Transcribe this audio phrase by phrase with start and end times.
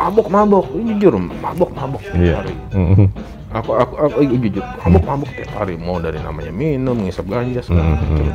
[0.00, 1.12] mabok mabok jujur
[1.44, 2.34] mabok mabok tiap Iya.
[2.40, 3.06] hari Mhm.
[3.52, 7.60] aku aku, aku eh, jujur mabok mabok tiap hari mau dari namanya minum ngisep ganja
[7.60, 8.16] segala Mhm.
[8.16, 8.26] macam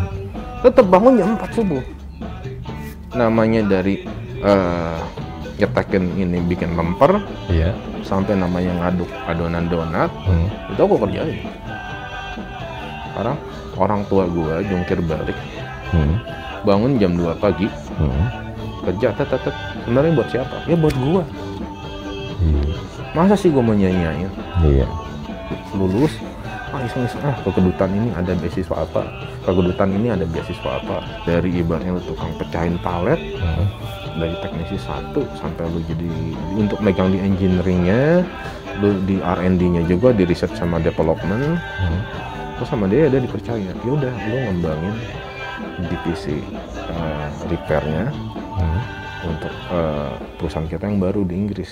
[0.61, 1.83] tetap bangun jam 4 subuh
[3.13, 4.05] namanya dari
[5.55, 7.17] nyetekin ini bikin lemper
[7.49, 7.73] Iya.
[8.05, 10.47] sampai namanya ngaduk adonan donat Mhm.
[10.69, 11.37] itu aku kerjain
[13.09, 13.37] sekarang
[13.75, 15.37] orang tua gua jungkir balik
[15.89, 16.15] Mhm.
[16.61, 17.65] bangun jam 2 pagi
[17.97, 18.25] Mhm.
[18.85, 19.55] kerja tet tet tet.
[19.81, 21.23] sebenarnya buat siapa ya buat gua
[22.45, 22.73] Iya.
[23.11, 24.29] masa sih gua mau nyanyain
[24.61, 24.85] Iya.
[25.73, 26.13] lulus
[26.69, 29.01] ah iseng iseng ah ke kedutaan ini ada beasiswa apa
[29.41, 33.65] ke kedutaan ini ada beasiswa apa dari ibaratnya lu tukang pecahin palet Mhm.
[34.15, 36.09] dari teknisi satu sampai lu jadi
[36.53, 38.23] untuk megang di engineeringnya
[38.75, 41.99] lu di R&D-nya juga di riset sama development Mhm.
[42.55, 44.95] terus sama dia dia dipercaya ya udah lu ngembangin
[45.81, 46.43] divisi
[46.75, 48.11] eh, repairnya
[48.55, 48.79] Mhm.
[49.25, 51.71] untuk eh, perusahaan kita yang baru di Inggris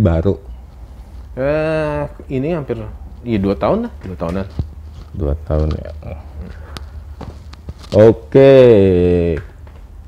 [0.00, 0.32] Ini baru
[1.36, 2.80] eh ini hampir
[3.20, 4.46] iya dua tahun lah dua tahunan
[5.12, 5.92] dua tahun ya.
[8.00, 8.56] Oke,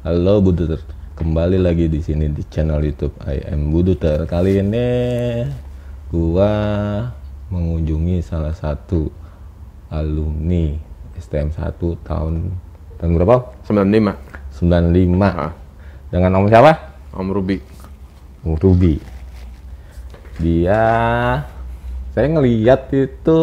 [0.01, 0.81] halo Buduter,
[1.13, 4.25] kembali lagi di sini di channel YouTube I am Buduter.
[4.25, 4.89] Kali ini
[6.09, 6.49] gua
[7.53, 9.13] mengunjungi salah satu
[9.93, 10.73] alumni
[11.21, 11.69] STM 1
[12.01, 12.49] tahun
[12.97, 13.61] tahun berapa?
[13.69, 15.21] 95 95.
[15.21, 15.53] Ah.
[16.09, 16.81] Dengan om siapa?
[17.13, 17.61] Om Ruby
[18.41, 19.12] Om Ruby.
[20.39, 20.83] Dia
[22.11, 23.41] saya ngeliat itu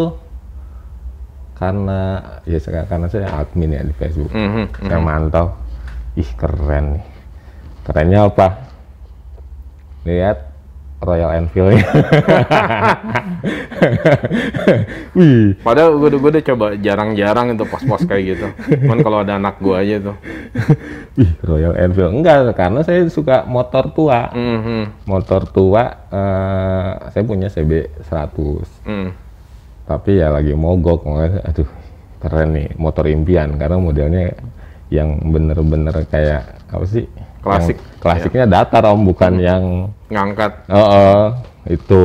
[1.54, 2.02] karena
[2.48, 4.32] ya saya- karena saya admin ya di Facebook.
[4.32, 5.48] Mhm, Saya mantau.
[6.16, 7.06] Ih, keren nih.
[7.84, 8.48] Kerennya apa?
[10.04, 10.38] Lihat
[11.00, 11.80] Royal Enfield-nya.
[15.18, 18.48] Wih, Padahal gue udah, gue udah coba jarang-jarang itu pos-pos kayak gitu.
[18.84, 20.16] Cuman kalau ada anak gue aja tuh.
[21.20, 22.20] wih Royal Enfield.
[22.20, 24.28] Enggak, karena saya suka motor tua.
[24.36, 28.68] Mhm, Motor tua, eh, saya punya CB 100.
[28.86, 29.10] mhm.
[29.90, 31.66] tapi ya lagi mogok makanya aduh
[32.22, 34.38] keren nih motor impian karena modelnya
[34.94, 37.10] yang bener-bener kayak apa sih
[37.40, 37.76] Klasik.
[37.76, 39.64] Yang klasiknya datar om bukan yang
[40.08, 40.52] Ngangkat.
[40.68, 41.22] oh, oh,
[41.66, 42.04] itu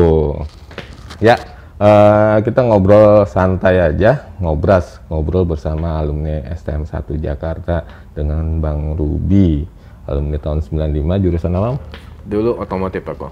[1.19, 1.39] ya
[1.77, 9.65] eh, kita ngobrol santai aja ngobras ngobrol bersama alumni STM 1 Jakarta dengan Bang Ruby
[10.05, 11.79] alumni tahun 95 jurusan apa?
[12.25, 13.29] Dulu otomotif aku.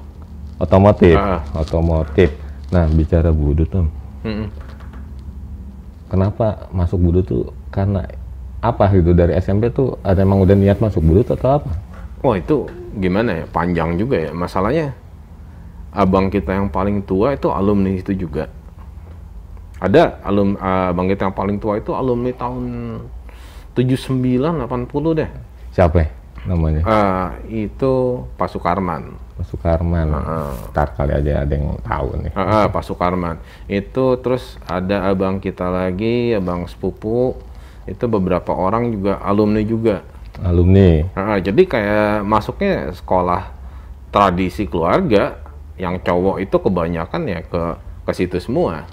[0.58, 1.42] otomotif Ah.
[1.52, 2.30] otomotif
[2.68, 3.90] nah bicara budut om
[4.22, 4.46] Mhm.
[6.06, 8.06] kenapa masuk budut tuh karena
[8.58, 11.70] apa gitu dari SMP tuh ada emang udah niat masuk budut atau apa?
[12.22, 13.44] Wah itu gimana ya?
[13.50, 14.30] Panjang juga ya.
[14.30, 14.94] Masalahnya
[15.90, 18.46] abang kita yang paling tua itu alumni itu juga.
[19.82, 22.64] Ada alum abang kita yang paling tua itu alumni tahun
[23.74, 25.30] 79 80 deh.
[25.74, 26.08] Siapa ya
[26.46, 26.82] namanya?
[26.82, 29.14] Ah, itu Pak Sukarman.
[29.38, 30.08] Pak Sukarman.
[30.10, 30.54] Ah.
[30.74, 32.32] Ntar kali aja ada yang tahu nih.
[32.34, 33.38] Ah, ah, Pak Sukarman.
[33.70, 37.38] Itu terus ada abang kita lagi, abang sepupu.
[37.86, 40.02] Itu beberapa orang juga alumni juga.
[40.42, 41.06] Alumni.
[41.14, 43.54] Ah, jadi kayak masuknya sekolah
[44.10, 45.38] tradisi keluarga
[45.78, 47.62] yang cowok itu kebanyakan ya ke
[48.02, 48.84] ke situ semua.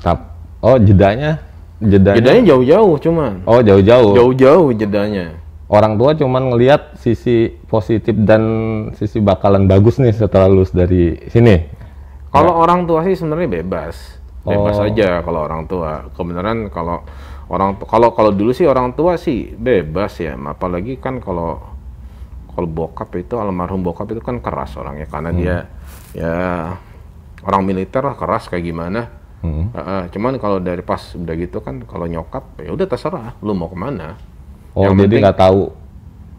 [0.00, 0.32] Tap.
[0.62, 1.42] Oh jedanya?
[1.82, 2.16] Jedanya?
[2.18, 3.32] Jedanya jauh-jauh cuman.
[3.44, 4.14] Oh jauh-jauh.
[4.14, 5.36] Jauh-jauh jedanya.
[5.66, 8.42] Orang tua cuman ngelihat sisi positif dan
[8.94, 11.58] sisi bakalan bagus nih setelah lulus dari sini.
[12.30, 14.20] Kalau orang tua sih sebenarnya bebas.
[14.44, 14.86] Bebas Oh.
[14.86, 16.06] aja kalau orang tua.
[16.12, 17.02] Kebenaran kalau
[17.52, 20.32] orang kalau kalau dulu sih orang tua sih bebas ya.
[20.40, 21.60] Apalagi kan kalau
[22.52, 25.56] kalau bokap itu almarhum bokap itu kan keras orangnya karena dia
[26.12, 26.36] ya
[27.44, 29.12] orang militer lah keras kayak gimana.
[29.42, 29.74] Hmm.
[29.74, 33.68] Heeh, cuman kalau dari pas udah gitu kan kalau nyokap ya udah terserah lu mau
[33.68, 34.16] ke mana.
[34.72, 35.62] Oh Yang jadi nggak tahu.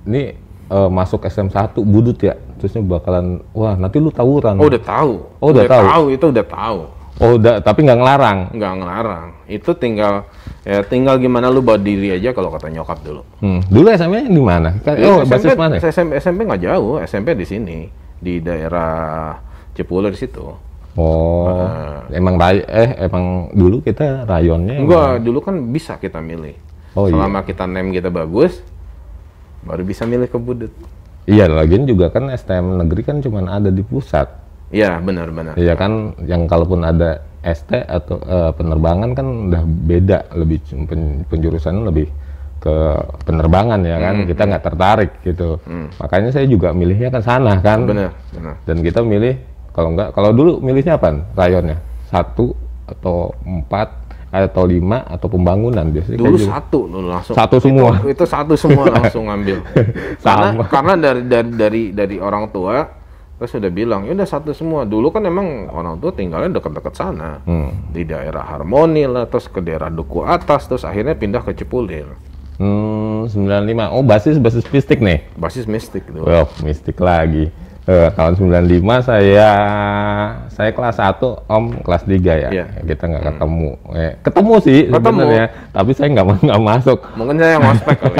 [0.09, 0.23] Ini
[0.71, 2.39] eh, masuk SM1 budut ya.
[2.57, 4.55] Terusnya bakalan wah nanti lu tawuran.
[4.57, 5.13] Oh udah tahu.
[5.43, 6.05] Oh, udah tahu.
[6.15, 7.02] itu udah tahu.
[7.19, 8.39] Oh udah tapi nggak ngelarang.
[8.51, 9.27] nggak ngelarang.
[9.45, 10.25] Itu tinggal
[10.63, 13.21] ya tinggal gimana lu bawa diri aja kalau kata nyokap dulu.
[13.37, 13.61] Hmm.
[13.63, 14.73] Dulu SMP di mana?
[14.75, 15.77] Dulu Oh, basis mana?
[15.77, 17.77] SMP, SMP nggak jauh, SMP di sini
[18.17, 19.37] di daerah
[19.71, 20.45] Cipuler di situ.
[20.93, 21.49] Oh,
[22.09, 26.53] emang ray eh emang dulu kita rayonnya emang- Enggak, dulu kan bisa kita milih.
[26.93, 27.17] Oh, iya.
[27.17, 28.61] Selama kita name kita bagus,
[29.61, 30.69] baru bisa milih ke Budut.
[31.25, 34.42] Iya, lagian juga kan STM negeri kan cuma ada di pusat.
[34.73, 35.53] Iya, benar-benar.
[35.53, 35.91] Iya kan,
[36.23, 42.07] yang kalaupun ada ST atau eh, penerbangan kan udah beda, lebih pen- penjurusannya lebih
[42.57, 42.75] ke
[43.21, 45.59] penerbangan ya kan, kita nggak tertarik gitu.
[45.99, 47.83] Makanya saya juga milihnya kan sana kan.
[47.83, 48.55] Benar, benar.
[48.63, 49.35] Dan kita milih
[49.69, 51.11] kalau nggak, kalau dulu milihnya apa?
[51.33, 51.77] Rayonnya
[52.07, 56.49] satu atau empat atau lima atau pembangunan biasanya Dulu kayak gitu.
[56.49, 57.35] satu dulu langsung.
[57.35, 57.91] Satu Itu- semua.
[58.01, 59.57] Itu, satu semua langsung ngambil.
[60.17, 60.63] karena Sama.
[60.71, 62.81] karena dari dari dari dari orang tua
[63.43, 64.87] terus sudah bilang, ya udah satu semua.
[64.87, 67.43] Dulu kan emang orang tua tinggalnya dekat-dekat sana.
[67.43, 67.91] Hmm.
[67.91, 72.07] Di daerah Harmoni lah, terus ke daerah Duku Atas, terus akhirnya pindah ke Cipulir.
[72.55, 73.91] Hmm, 95.
[73.91, 75.27] Oh, basis basis mistik nih.
[75.35, 76.23] Basis mistik gitu.
[76.23, 77.51] Well, mistik lagi.
[77.83, 79.51] Eh, tahun 95 saya
[80.47, 81.19] saya kelas 1,
[81.51, 82.49] Om kelas 3 ya.
[82.49, 82.65] Iya.
[82.79, 83.71] Kita nggak ketemu.
[83.91, 85.03] Eh, ketemu sih Ketemu.
[85.03, 85.45] sebenarnya,
[85.75, 86.99] tapi saya nggak nggak masuk.
[87.19, 88.17] Mungkin saya yang ospek kali.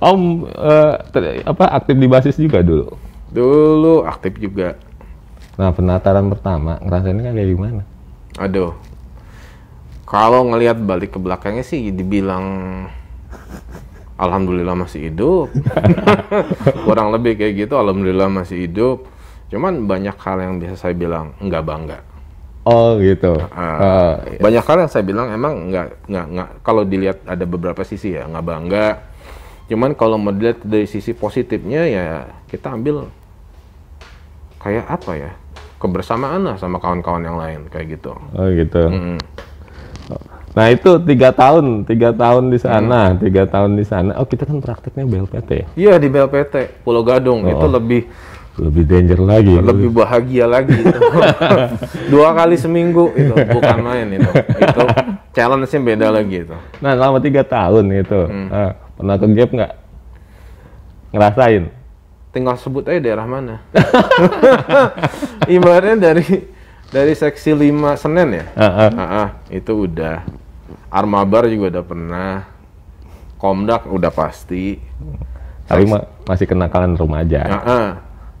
[0.08, 2.96] Om eh, ter- apa aktif di basis juga dulu.
[3.28, 4.80] Dulu aktif juga.
[5.60, 7.82] Nah, penataran pertama ngerasainnya kayak gimana?
[8.40, 8.72] Aduh.
[10.08, 12.44] Kalau ngelihat balik ke belakangnya sih dibilang
[14.16, 15.52] alhamdulillah masih hidup.
[16.88, 19.06] Kurang lebih kayak gitu alhamdulillah masih hidup.
[19.52, 21.98] Cuman banyak hal yang bisa saya bilang enggak bangga.
[22.66, 23.38] Oh, gitu.
[23.54, 27.86] Ah, Eh, banyak hal yang saya bilang emang nggak nggak nggak kalau dilihat ada beberapa
[27.86, 28.88] sisi ya nggak bangga.
[29.70, 32.06] Cuman kalau mau dilihat dari sisi positifnya ya
[32.50, 33.06] kita ambil
[34.58, 35.32] kayak apa ya
[35.78, 38.10] kebersamaan lah sama kawan-kawan yang lain kayak gitu.
[38.34, 38.82] oh, gitu.
[38.90, 39.18] Mm.
[40.56, 44.16] Nah itu tiga tahun, tiga tahun di sana, tiga tahun di sana.
[44.16, 45.66] Oh kita kan prakteknya BLPT ya?
[45.76, 47.52] Iya di BLPT Pulau Gadung Oh.
[47.52, 48.02] itu lebih
[48.56, 49.52] lebih danger lagi.
[49.52, 50.96] lebih bahagia lagi itu.
[52.12, 54.30] Dua kali seminggu itu bukan main itu.
[54.56, 54.82] Itu
[55.36, 56.56] challenge-nya beda lagi itu.
[56.80, 58.48] Nah selama tiga tahun itu, Hmm.
[58.48, 59.72] ah, pernah ke gap nggak?
[61.12, 61.64] Ngerasain?
[62.32, 63.60] Tinggal sebut aja daerah mana.
[65.52, 66.24] Ibaratnya dari
[66.88, 68.44] dari seksi 5 Senen ya.
[68.56, 68.90] Ah, ah.
[68.90, 70.24] Ah, ah, itu udah.
[70.88, 72.32] Armabar juga udah pernah.
[73.36, 74.80] Komdak udah pasti.
[75.66, 77.42] Tapi ma- masih kenakalan remaja.
[77.44, 77.88] Ah, ah.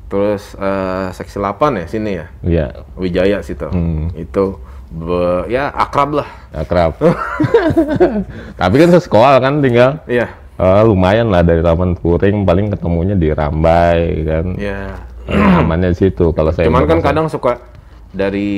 [0.06, 2.26] Terus eh, seksi 8 ya sini ya.
[2.40, 3.66] Iya, Wijaya situ.
[3.66, 4.08] Hmm.
[4.14, 6.28] Itu be- ya akrab lah.
[6.54, 6.94] akrab.
[8.60, 10.00] Tapi kan sekolah kan tinggal.
[10.06, 10.30] Iya.
[10.56, 14.46] eh, lumayan lah dari Taman Puring paling ketemunya di Rambai kan.
[14.56, 14.96] Ya.
[15.26, 17.58] Eh, amannya di situ kalau saya Cuman kan kadang suka
[18.14, 18.52] dari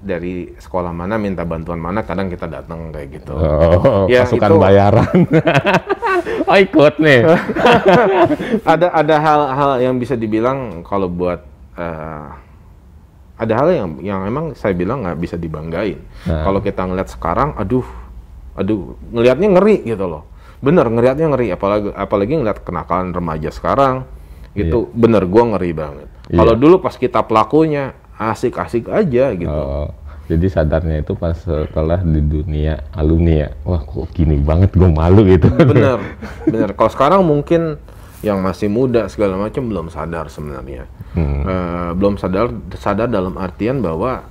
[0.00, 3.32] dari sekolah mana minta bantuan mana kadang kita datang kayak gitu.
[3.34, 5.18] Oh, Ya, pasukan itu- bayaran.
[6.50, 7.20] oh ikut nih.
[8.72, 11.42] ada ada hal-hal yang bisa dibilang kalau buat
[11.76, 12.26] eh,
[13.40, 16.00] ada hal yang yang emang saya bilang nggak bisa dibanggain.
[16.28, 16.44] Nah.
[16.44, 17.88] Kalau kita ngeliat sekarang, aduh,
[18.52, 20.28] aduh, ngelihatnya ngeri gitu loh.
[20.60, 21.48] Bener, ngelihatnya ngeri.
[21.48, 24.04] Apalagi apalagi ngeliat kenakalan remaja sekarang,
[24.52, 26.08] itu bener gua ngeri banget.
[26.28, 26.36] Iya.
[26.36, 29.48] Kalau dulu pas kita pelakunya asik-asik aja gitu.
[29.48, 29.88] Oh,
[30.26, 33.50] jadi sadarnya itu pas setelah di dunia alumni ya.
[33.64, 35.48] Wah kok gini banget gue malu gitu.
[35.70, 35.98] bener
[36.44, 37.80] bener kalau sekarang mungkin
[38.20, 41.42] yang masih muda segala macam belum sadar sebenarnya Hmm.
[41.42, 42.46] Eh, belum sadar
[42.76, 44.22] sadar dalam artian bahwa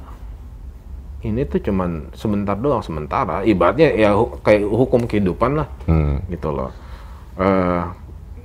[1.19, 6.24] ini tuh cuman sebentar doang sementara ibaratnya ya hu- kayak hukum kehidupan lah Hmm.
[6.27, 6.71] gitu loh
[7.35, 7.81] Eh,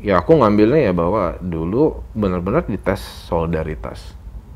[0.02, 4.02] ya aku ngambilnya ya bahwa dulu benar-benar dites solidaritas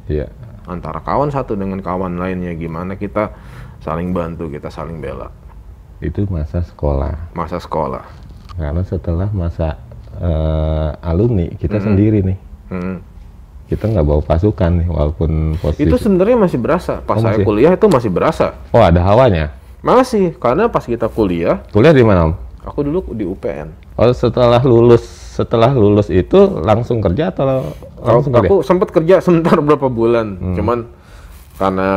[0.06, 0.26] Iya.
[0.68, 3.32] Antara kawan satu dengan kawan lainnya gimana kita
[3.80, 5.32] saling bantu kita saling bela
[5.98, 7.32] Itu masa sekolah.
[7.32, 8.04] masa sekolah
[8.54, 9.78] Karena setelah masa
[10.14, 12.38] eh, alumni kita sendiri nih.
[12.68, 12.98] Hmm.
[13.64, 15.84] Kita nggak bawa pasukan nih walaupun posisi.
[15.84, 16.98] Itu sebenarnya masih berasa.
[17.00, 17.46] Pas Oh, saya masih?
[17.46, 18.56] kuliah itu masih berasa.
[18.72, 19.52] Oh ada hawanya.
[19.78, 22.34] Masih, karena pas kita kuliah, Kuliah di mana om?
[22.60, 23.70] aku dulu di UPN.
[23.94, 25.04] Oh setelah lulus
[25.38, 27.70] setelah lulus itu langsung kerja atau
[28.02, 28.34] langsung?
[28.34, 30.90] Aku sempat kerja sebentar berapa bulan, cuman
[31.54, 31.90] karena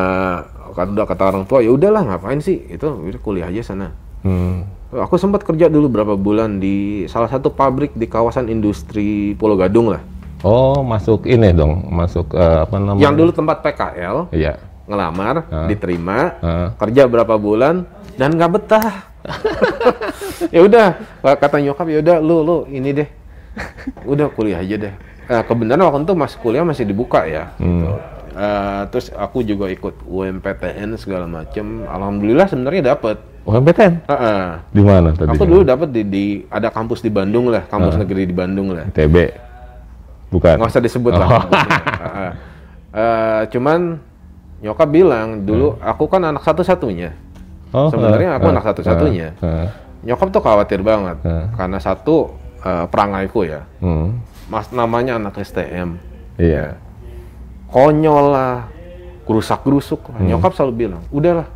[0.72, 2.86] kan udah kata orang tua ya udahlah ngapain sih itu
[3.26, 3.90] kuliah aja sana.
[4.22, 4.70] Hmm.
[4.94, 9.90] Aku sempat kerja dulu berapa bulan di salah satu pabrik di kawasan industri Pulau Gadung
[9.90, 10.04] lah.
[10.46, 13.02] Oh masuk ini dong, masuk eh, apa namanya?
[13.02, 14.54] Yang dulu tempat PKL, Iya.
[14.86, 16.68] ngelamar, diterima, Heeh.
[16.76, 17.88] kerja berapa bulan
[18.20, 18.90] dan nggak betah.
[20.56, 20.88] ya udah
[21.22, 23.21] kata nyokap ya udah lu lu ini deh
[24.05, 27.88] udah kuliah aja deh Eh, kebenaran waktu itu masih kuliah masih dibuka ya gitu.
[28.31, 34.05] Eh, terus aku juga ikut UMPTN segala macem alhamdulillah sebenarnya dapet UMPTN?
[34.05, 34.43] Heeh.
[34.70, 35.31] Di mana tadi?
[35.31, 38.86] aku dulu dapet di, di ada kampus di Bandung lah kampus negeri di Bandung lah
[38.88, 39.15] TB.
[40.29, 40.55] Bukan.
[40.58, 41.79] nggak usah disebut lah kampusnya.
[41.79, 42.31] Heeh.
[42.91, 43.79] Eh, cuman
[44.60, 47.15] nyokap bilang dulu aku kan anak satu-satunya
[47.72, 49.27] Oh, sebenarnya aku eh, anak satu-satunya.
[49.34, 49.67] eh, eh.
[50.03, 51.55] Nyokap tuh khawatir banget Hmm.
[51.55, 53.62] karena satu eh, perangaiku ya.
[53.80, 54.22] Hmm.
[54.48, 55.96] Mas namanya anak STM.
[56.36, 56.75] Iya.
[57.68, 58.68] Konyol lah,
[59.24, 60.20] gerusak-gerusuk lah.
[60.22, 61.48] Nyokap selalu bilang, udahlah,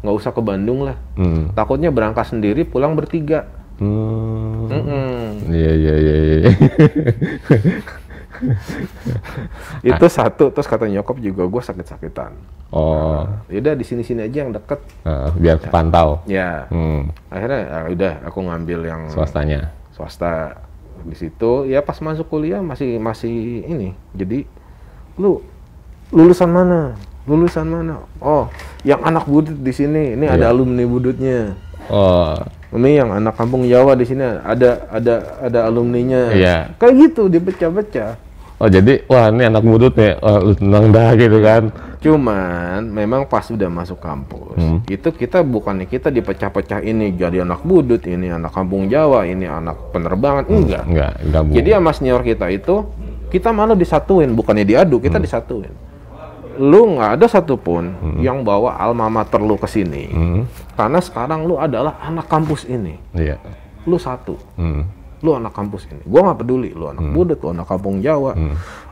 [0.00, 0.96] nggak usah ke Bandung lah.
[1.16, 1.48] Hmm.
[1.52, 3.48] Takutnya berangkat sendiri, pulang bertiga.
[3.80, 4.68] Hmm.
[5.48, 6.50] Iya iya iya iya.
[9.82, 12.32] Itu satu, terus kata nyokap juga gue sakit-sakitan.
[12.72, 14.80] Oh, Yaudah di sini-sini aja yang deket.
[15.04, 16.24] eh, biar kepantau.
[16.24, 17.12] Ya, Hmm.
[17.28, 19.68] akhirnya ya udah aku ngambil yang Swastanya.
[19.92, 20.60] Swasta
[21.02, 21.64] di situ.
[21.66, 23.92] Ya pas masuk kuliah masih masih ini.
[24.12, 24.44] Jadi
[25.16, 25.40] lu
[26.12, 26.96] lulusan mana?
[27.22, 28.02] Lulusan mana?
[28.18, 28.50] Oh,
[28.82, 30.18] yang anak budut di sini.
[30.18, 30.52] Ini ada Iya.
[30.52, 31.54] alumni budutnya.
[31.86, 32.34] Oh,
[32.72, 36.32] Ini yang anak kampung Jawa di sini ada ada ada alumninya.
[36.32, 36.72] Iya.
[36.80, 38.16] Kayak gitu dipecah-pecah.
[38.62, 41.74] Oh jadi wah ini anak mudut nih, oh, lu tenang dah gitu kan.
[41.98, 44.78] Cuman memang pas udah masuk kampus, Hmm.
[44.86, 49.90] itu kita bukannya kita dipecah-pecah ini jadi anak budut, ini anak kampung Jawa, ini anak
[49.90, 50.82] penerbangan, enggak.
[50.86, 51.54] Enggak, gabung.
[51.54, 52.86] Jadi sama senior kita itu
[53.30, 55.26] kita malah disatuin, bukannya diadu, kita Hmm.
[55.26, 55.74] disatuin.
[56.52, 60.42] Lu nggak ada satupun yang bawa alma mater lu ke sini, Hmm.
[60.74, 63.38] karena sekarang lu adalah anak kampus ini, Iya.
[63.82, 64.36] lu satu.
[64.54, 64.84] Hmm.
[65.22, 66.02] Lu anak kampus ini.
[66.02, 68.34] Gua nggak peduli, lu anak budut, lu anak kampung Jawa,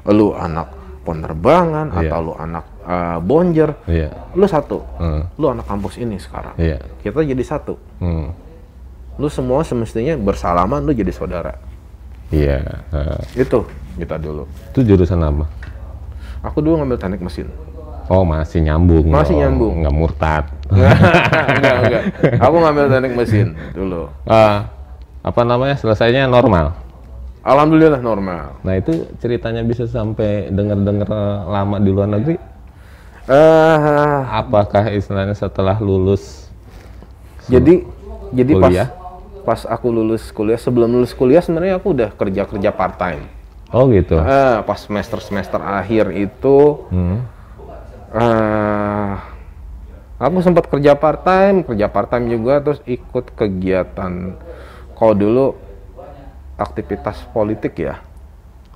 [0.06, 0.68] lu anak
[1.00, 1.98] penerbangan Hmm.
[1.98, 2.08] Iya.
[2.08, 4.08] atau lu anak uh, bonjer, Iya.
[4.32, 4.78] lu satu.
[4.96, 5.26] Hmm.
[5.34, 6.54] Lu anak kampus ini sekarang.
[6.54, 6.78] Iya.
[7.00, 7.74] Kita jadi satu.
[7.98, 8.30] Hmm.
[9.16, 11.58] Lu semua semestinya bersalaman, lu jadi saudara.
[12.30, 12.62] Iya.
[12.88, 14.46] eh, Itu kita dulu.
[14.70, 15.44] itu jurusan apa?
[16.40, 17.50] Aku dulu ngambil teknik mesin.
[18.06, 19.06] Oh masih nyambung.
[19.06, 19.40] Masih dong.
[19.40, 19.74] nyambung.
[19.82, 20.44] Nggak murtad.
[20.70, 22.02] enggak, enggak.
[22.38, 24.08] Aku ngambil teknik mesin dulu.
[24.24, 24.66] Ah,
[25.20, 26.72] apa namanya selesainya normal.
[27.40, 28.60] Alhamdulillah normal.
[28.60, 31.08] Nah itu ceritanya bisa sampai dengar-dengar
[31.46, 32.36] lama di luar negeri.
[33.24, 36.48] Eh, Apakah istilahnya setelah lulus?
[37.48, 37.82] jadi
[38.30, 38.88] jadi pas Kuliah?
[39.40, 43.26] pas aku lulus kuliah, sebelum lulus kuliah sebenarnya aku udah kerja-kerja part time.
[43.72, 44.20] Oh gitu.
[44.20, 47.24] Eh, pas semester semester akhir itu Hmm.
[48.12, 49.12] eh
[50.18, 54.36] aku sempat kerja part time, kerja part time juga terus ikut kegiatan
[55.00, 55.46] kalau dulu
[56.54, 58.04] aktivitas politik ya.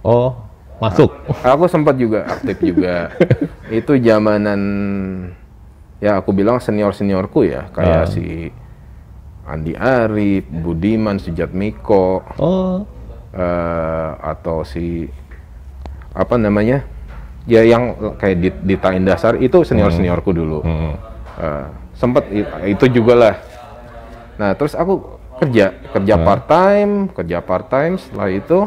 [0.01, 0.33] Oh
[0.81, 1.13] masuk.
[1.45, 3.13] Aku sempat juga aktif juga.
[3.71, 4.61] itu zamanan
[6.01, 8.09] ya aku bilang senior-seniorku ya, kayak Ah.
[8.09, 8.49] si
[9.45, 12.89] Andi Arief, Budiman, Sujatmiko, Oh.
[13.31, 15.05] eh, atau si
[16.11, 16.81] apa namanya?
[17.45, 20.65] Ya yang kayak di, Dita Indasar itu senior-seniorku dulu.
[20.65, 20.97] Hmm.
[21.93, 23.35] Sempet i- itu juga lah.
[24.35, 28.01] Nah, terus aku kerja, kerja part time, kerja part time.
[28.01, 28.59] Setelah itu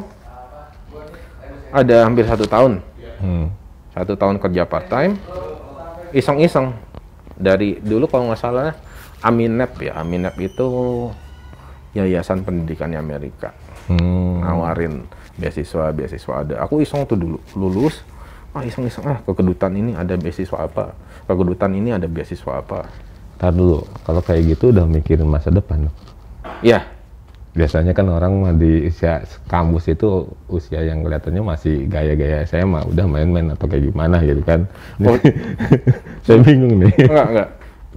[1.74, 2.80] ada hampir satu tahun,
[3.18, 3.50] Hmm.
[3.92, 5.18] satu tahun kerja part time,
[6.14, 6.78] iseng-iseng
[7.34, 8.78] dari dulu kalau nggak salah
[9.18, 10.68] Aminep ya, Aminep itu
[11.92, 13.58] yayasan pendidikannya Amerika
[13.90, 14.44] Hmm.
[14.44, 18.04] nawarin beasiswa beasiswa ada aku iseng tuh dulu lulus
[18.52, 20.92] ah iseng iseng ah ke kedutaan ini ada beasiswa apa
[21.24, 22.86] ke kedutaan ini ada beasiswa apa
[23.38, 25.86] Ntar dulu, kalau kayak gitu udah mikirin masa depan.
[25.86, 25.96] dong.
[26.62, 26.82] Ya
[27.58, 33.50] Biasanya kan orang di usia kampus itu usia yang kelihatannya masih gaya-gaya SMA, udah main-main
[33.50, 34.70] atau kayak gimana gitu kan.
[35.02, 35.18] Oh.
[36.30, 36.94] Saya bingung nih.
[37.10, 37.50] enggak enggak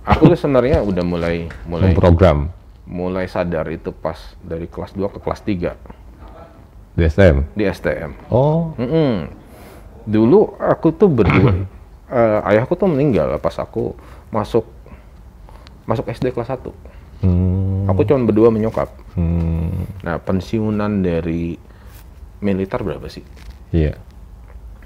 [0.05, 2.49] aku tuh sebenarnya udah mulai mulai Program
[2.89, 7.37] mulai sadar itu pas dari kelas 2 ke kelas 3 di SM.
[7.55, 9.31] di STM Oh, Mm-mm.
[10.09, 11.55] dulu aku tuh berdua
[12.11, 13.95] eh, ayahku tuh meninggal pas aku
[14.35, 14.67] masuk
[15.87, 16.67] masuk SD kelas 1
[17.21, 21.57] hmm, aku cuma berdua menyokap hmm, nah pensiunan dari
[22.41, 23.21] militer berapa sih?
[23.71, 23.95] Iya.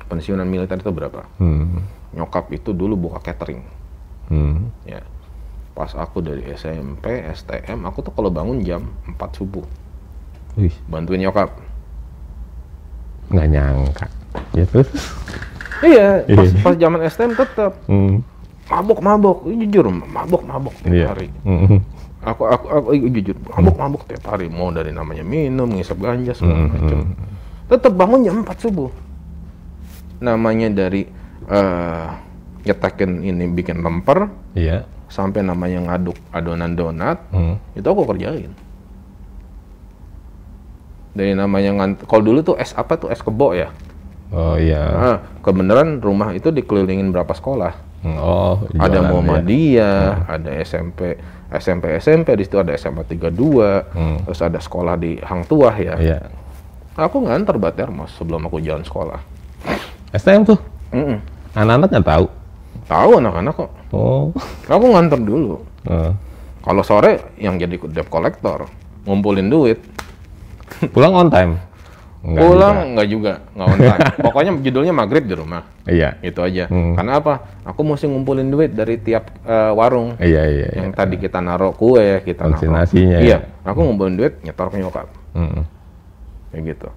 [0.04, 1.24] pensiunan militer itu berapa?
[1.40, 1.80] Hmm,
[2.12, 3.64] nyokap itu dulu buka catering.
[4.28, 4.68] Hmm.
[4.84, 5.00] ya.
[5.72, 9.64] Pas aku dari SMP STM aku tuh kalau bangun jam 4 subuh.
[10.54, 11.50] Wih, bantuin nyokap.
[13.32, 14.06] Nggak nyangka.
[14.52, 14.88] Ya terus?
[15.82, 16.62] iya pas, Iya.
[16.62, 18.20] pas zaman STM tetap Hmm,
[18.68, 19.36] mabok mabok.
[19.48, 21.06] Jujur mabok mabok tiap iya.
[21.10, 21.28] hari.
[21.42, 21.80] Hmm,
[22.25, 24.49] aku aku, aku eh, jujur mabok mabok tiap hari.
[24.49, 26.99] Mau dari namanya minum ngisap ganja segala Hmm, macam
[27.64, 28.90] tetap bangun jam 4 subuh.
[30.19, 31.04] Namanya dari
[31.45, 32.07] eh
[32.64, 34.88] nyetakin ini bikin lemper Iya.
[35.07, 38.50] sampai namanya ngaduk adonan donat Hmm, itu aku kerjain.
[41.14, 43.09] Dari namanya ngant kalau dulu tuh es apa tuh?
[43.09, 43.71] Es kebo ya?
[44.35, 44.83] Oh iya.
[44.90, 47.73] ah kebenaran rumah itu dikelilingin berapa sekolah.
[48.02, 49.09] Hmm, Oh, ada jualan ya.
[49.09, 51.16] Muhammadiyah, ada SMP,
[51.54, 54.18] SMP SMP di situ ada SMA 32, Hmm.
[54.25, 55.94] terus ada sekolah di Hang Tuah ya.
[55.96, 56.18] Iya.
[56.94, 59.18] Aku nganter Bater mas sebelum aku jalan sekolah.
[60.14, 60.58] STM tuh.
[60.94, 61.18] Mm-mm.
[61.54, 62.26] Anak-anak nggak tahu.
[62.87, 63.70] Tahu anak-anak kok.
[63.90, 64.30] Oh.
[64.66, 65.58] Aku nganter dulu.
[65.87, 66.12] Eh,
[66.62, 68.64] Kalau sore yang jadi debt collector,
[69.04, 69.82] ngumpulin duit.
[70.94, 71.58] Pulang on time?
[72.25, 72.88] Enggak Pulang juga.
[72.88, 74.00] nggak juga, nggak on time.
[74.26, 75.62] Pokoknya judulnya maghrib di rumah.
[75.85, 76.16] Iya.
[76.25, 76.64] Itu aja.
[76.73, 76.97] Hmm.
[76.97, 77.35] Karena apa?
[77.69, 80.16] Aku mesti ngumpulin duit dari tiap eh, warung.
[80.16, 80.69] Iya, iya.
[80.73, 80.97] yang iya.
[80.97, 82.88] tadi kita naruh kue, kita naruh.
[82.97, 83.21] Ya.
[83.21, 85.12] Iya, aku ngumpulin duit, nyetor ke nyokap.
[85.37, 85.62] Mm.
[86.49, 86.88] Kayak gitu.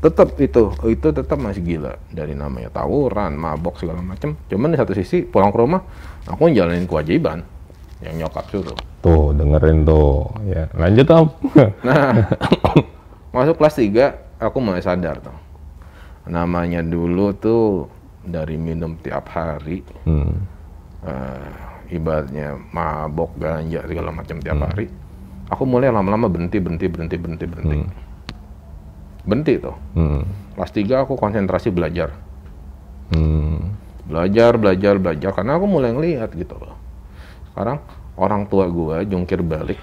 [0.00, 4.38] Tetap itu, itu tetap masih gila dari namanya tawuran, mabok segala macem.
[4.46, 5.82] Cuman di satu sisi pulang ke rumah,
[6.30, 7.42] aku ngejalanin kewajiban
[8.00, 8.78] yang nyokap suruh.
[9.02, 10.30] Tuh, dengerin tuh.
[10.46, 11.26] Ya, lanjut Om.
[11.84, 12.16] Nah,
[13.36, 15.36] masuk kelas 3, aku mulai sadar tuh.
[16.26, 17.86] Namanya dulu tuh
[18.24, 20.32] dari minum tiap hari, Hmm.
[21.04, 21.52] eh,
[21.92, 24.88] ibaratnya mabok, ganja segala macam tiap hari.
[25.50, 27.76] Aku mulai lama-lama berhenti, berhenti, berhenti, berhenti, berhenti.
[29.26, 29.76] Berhenti tuh.
[29.96, 30.22] Hmm.
[30.56, 32.14] Kelas 3 aku konsentrasi belajar.
[33.12, 33.74] Hmm.
[34.06, 35.30] Belajar, belajar, belajar.
[35.34, 36.78] Karena aku mulai ngeliat gitu loh.
[37.50, 37.82] Sekarang
[38.14, 39.80] orang tua gua jungkir balik,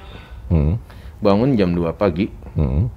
[0.47, 0.79] Hmm.
[1.19, 2.87] bangun jam 2 pagi, Hmm.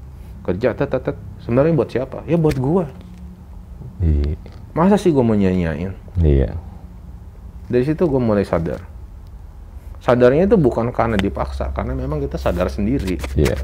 [0.47, 1.17] kerja tet tet tet.
[1.41, 2.23] Sebenarnya buat siapa?
[2.25, 2.89] Ya buat gua.
[4.01, 4.37] Iya.
[4.73, 5.93] Masa sih gua mau nyanyain?
[6.21, 6.57] Iya.
[7.67, 8.81] Dari situ gua mulai sadar.
[10.01, 13.21] Sadarnya itu bukan karena dipaksa, karena memang kita sadar sendiri.
[13.37, 13.57] Iya.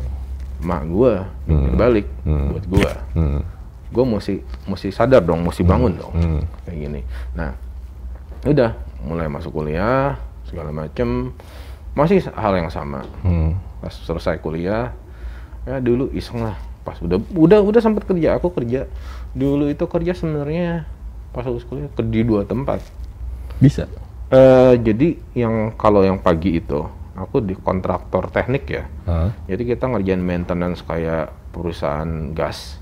[0.61, 2.53] Mak gua jungkir balik Hmm.
[2.53, 2.93] buat gua.
[3.13, 3.41] Hmm.
[3.93, 6.13] Gua mesti mesti sadar dong, mesti bangun dong.
[6.13, 6.43] Hmm.
[6.65, 7.01] kayak gini.
[7.33, 7.53] Nah,
[8.45, 8.73] udah
[9.05, 11.33] mulai masuk kuliah segala macem
[11.97, 13.05] masih hal yang sama.
[13.25, 13.57] Hmm.
[13.81, 14.93] Pas selesai kuliah,
[15.65, 16.57] ya dulu iseng lah.
[16.87, 18.87] Pas udah udah udah sempat kerja, aku kerja
[19.35, 20.87] dulu itu kerja sebenarnya
[21.29, 22.79] pas lulus kuliah ke di dua tempat.
[23.59, 23.91] Bisa.
[24.29, 28.85] Eh jadi yang kalau yang pagi itu aku di kontraktor teknik ya.
[29.05, 29.35] Hah?
[29.45, 32.79] Jadi kita ngerjain maintenance kayak perusahaan gas,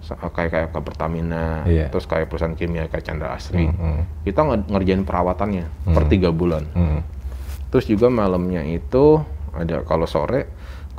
[0.00, 1.86] sa- kayak kayak ke Pertamina, Iya.
[1.88, 3.64] terus kayak perusahaan kimia kayak Chandra Asri.
[3.64, 4.04] Hmm.
[4.20, 6.66] Kita nge- ngerjain perawatannya per tiga bulan.
[7.70, 10.50] Terus juga malamnya itu ada kalau sore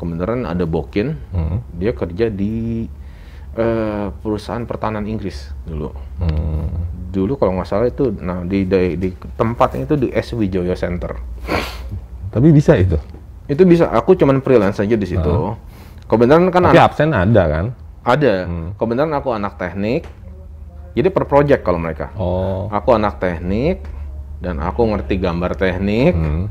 [0.01, 1.61] kebenaran ada Bokin, Hmm.
[1.71, 2.89] dia kerja di
[3.51, 5.91] eh, perusahaan pertahanan Inggris dulu.
[6.17, 6.71] Hmm.
[7.11, 11.19] Dulu kalau nggak salah itu, nah di, di, di tempatnya itu di S Wijoyo Center.
[12.31, 12.95] Tapi bisa itu.
[13.45, 15.51] Itu bisa, aku cuman freelance aja di situ.
[16.07, 17.65] Kebenaran kan Tapi anak, absen ada kan?
[18.01, 18.47] ada.
[18.79, 20.07] Kebenaran aku anak teknik.
[20.91, 22.15] Jadi per project kalau mereka.
[22.15, 22.67] Oh.
[22.67, 23.83] Aku anak teknik
[24.39, 26.47] dan aku ngerti gambar teknik Hmm.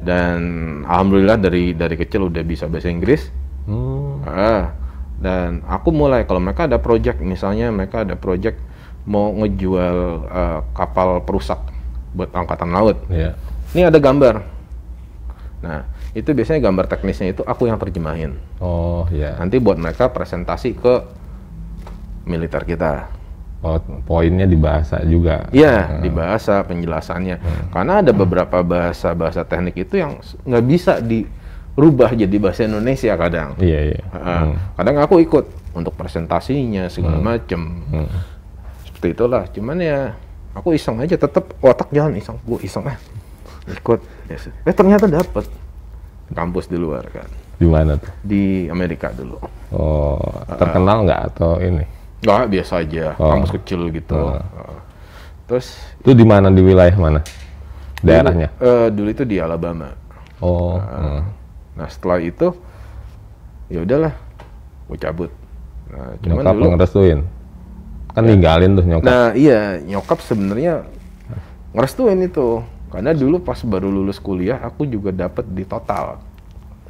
[0.00, 0.38] Dan
[0.88, 3.28] alhamdulillah dari dari kecil udah bisa bahasa Inggris.
[3.68, 4.24] Hmm.
[4.24, 4.72] Ah,
[5.20, 8.56] dan aku mulai kalau mereka ada project misalnya mereka ada project
[9.04, 9.96] mau ngejual
[10.28, 11.60] eh, kapal perusak
[12.16, 12.96] buat angkatan laut.
[13.12, 13.36] Iya.
[13.76, 14.42] Ini ada gambar.
[15.60, 15.84] Nah,
[16.16, 18.40] itu biasanya gambar teknisnya itu aku yang terjemahin.
[18.58, 19.36] Oh, iya.
[19.38, 20.94] Nanti buat mereka presentasi ke
[22.26, 23.19] militer kita.
[23.60, 23.76] Oh,
[24.08, 25.44] poinnya di bahasa juga.
[25.52, 27.36] Iya, di bahasa penjelasannya.
[27.68, 30.16] Karena ada beberapa bahasa-bahasa teknik itu yang
[30.48, 33.52] nggak bisa dirubah jadi bahasa Indonesia kadang.
[33.60, 34.00] Iya, iya.
[34.16, 35.44] Ah, Kadang aku ikut
[35.76, 37.84] untuk presentasinya segala macem.
[37.92, 38.08] Hmm.
[38.88, 39.44] Seperti itulah.
[39.52, 40.16] Cuman ya
[40.56, 42.40] aku iseng aja, tetap otak jalan iseng.
[42.48, 42.96] Gue iseng ah,
[43.68, 44.00] ikut.
[44.64, 45.44] Eh ternyata dapet
[46.32, 47.26] kampus di luar kan,
[47.58, 48.08] Di mana tuh?
[48.24, 49.36] di Amerika dulu.
[49.74, 50.16] Oh,
[50.56, 51.99] terkenal nggak atau ini?
[52.20, 53.32] Nggak biasa aja, Oh.
[53.32, 54.16] kampus kecil gitu.
[54.16, 54.44] Ah.
[55.48, 57.20] Terus Itu di mana di wilayah mana?
[58.00, 58.48] Daerahnya?
[58.56, 59.88] Dulu, eh, dulu itu di Alabama.
[60.40, 60.76] Oh.
[60.80, 61.20] hmm.
[61.76, 62.52] Nah setelah itu
[63.68, 64.12] ya udahlah,
[64.88, 65.30] gue cabut.
[65.90, 67.20] Nah, cuman Nyokap dulu, ngerestuin.
[68.10, 69.06] Kan ninggalin tuh nyokap.
[69.06, 70.86] nah iya nyokap sebenarnya
[71.74, 72.62] ngerestuin itu.
[72.90, 76.18] Karena dulu pas baru lulus kuliah aku juga dapat di total.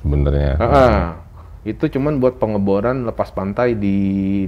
[0.01, 0.57] Sebenarnya.
[0.57, 1.01] Ah, ah.
[1.61, 3.97] Itu cuman buat pengeboran lepas pantai di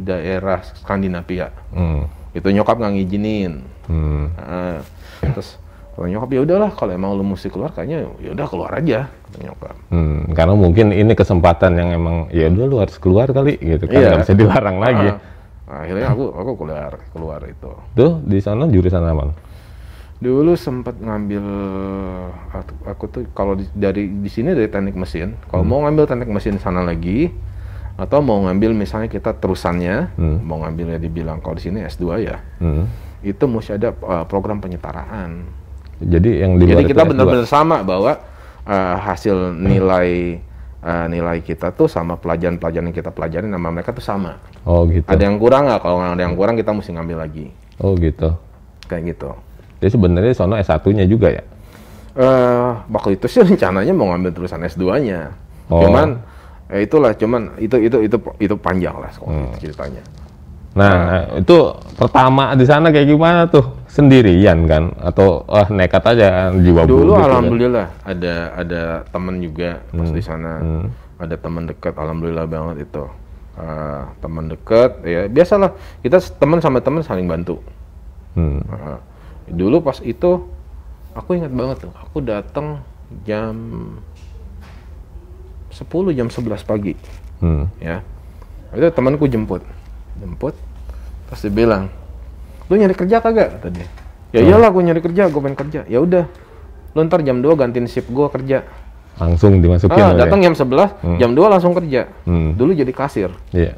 [0.00, 1.52] daerah Skandinavia.
[1.72, 2.08] Hmm.
[2.32, 3.52] Itu nyokap nggak ngizinin.
[3.84, 4.32] Hmm.
[4.40, 4.80] Ah,
[5.20, 5.60] terus
[5.92, 9.76] kalau nyokap ya udahlah kalau emang lu mesti keluar kayaknya ya udah keluar aja nyokap.
[9.92, 14.00] Hmm, karena mungkin ini kesempatan yang emang ya udah lu harus keluar kali gitu kan
[14.00, 14.08] Iya.
[14.16, 15.08] nggak bisa dilarang lagi.
[15.68, 17.70] Ah, akhirnya aku aku keluar keluar itu.
[17.92, 19.36] Tuh di sana jurusan apa?
[20.22, 21.42] Dulu sempat ngambil
[22.84, 25.34] aku, tuh kalau di- dari di sini dari teknik mesin.
[25.50, 27.34] Kalau mau ngambil teknik mesin sana lagi
[27.92, 30.38] atau mau ngambil misalnya kita terusannya, Hmm.
[30.40, 32.38] mau ngambilnya dibilang kalau di sini S2 ya.
[32.56, 32.86] Hmm.
[33.20, 35.42] Itu mesti ada uh, program penyetaraan.
[35.98, 37.10] Jadi yang di Jadi kita itu S2.
[37.10, 38.12] benar-benar sama bahwa
[38.62, 40.38] uh, hasil nilai
[40.80, 44.38] uh, nilai kita tuh sama pelajaran-pelajaran yang kita pelajarin sama mereka tuh sama.
[44.62, 45.06] Oh gitu.
[45.06, 45.78] Ada yang kurang nggak?
[45.78, 47.50] Kalau ada yang kurang kita mesti ngambil lagi.
[47.78, 48.34] Oh gitu.
[48.86, 49.30] Kayak gitu.
[49.82, 51.42] Jadi sebenarnya sono S1-nya juga ya.
[52.14, 55.34] Eh, waktu itu sih rencananya mau ngambil terusan S2-nya.
[55.66, 55.82] Oh.
[55.82, 56.22] Cuman
[56.70, 59.50] eh, itulah cuman itu itu itu itu panjang lah Hmm.
[59.58, 60.06] ceritanya.
[60.72, 61.56] Nah, itu
[62.00, 63.82] pertama di sana kayak gimana tuh?
[63.92, 67.28] sendirian kan atau ah nekat aja jiwa Dulu gitu kan?
[67.28, 70.64] alhamdulillah ada ada teman juga pas di sana.
[70.64, 70.86] Hmm.
[71.20, 73.04] Ada teman dekat alhamdulillah banget itu.
[73.52, 77.60] Eh, teman dekat ya biasalah kita teman sama teman saling bantu.
[78.32, 78.64] Hmm.
[78.64, 78.98] Heeh.
[79.46, 80.46] Dulu pas itu
[81.12, 82.80] aku ingat banget tuh, aku datang
[83.22, 83.54] jam
[85.70, 86.92] 10 jam 11 pagi
[87.38, 87.66] Hmm.
[87.78, 88.04] ya.
[88.70, 89.64] Itu temanku jemput.
[90.16, 90.54] Jemput
[91.26, 91.88] terus dia bilang,
[92.68, 93.88] "Lu nyari kerja kagak?" kata dia.
[94.32, 95.80] Ya iyalah gue nyari kerja, gue pengen kerja.
[95.86, 96.24] Ya udah.
[96.92, 98.64] Lu ntar jam 2 gantiin shift gue kerja.
[99.16, 102.08] Langsung dimasukin Ah, oleh- datang jam 11, jam 2 langsung kerja.
[102.24, 102.56] Hmm.
[102.56, 103.28] Dulu jadi kasir.
[103.50, 103.76] Iya.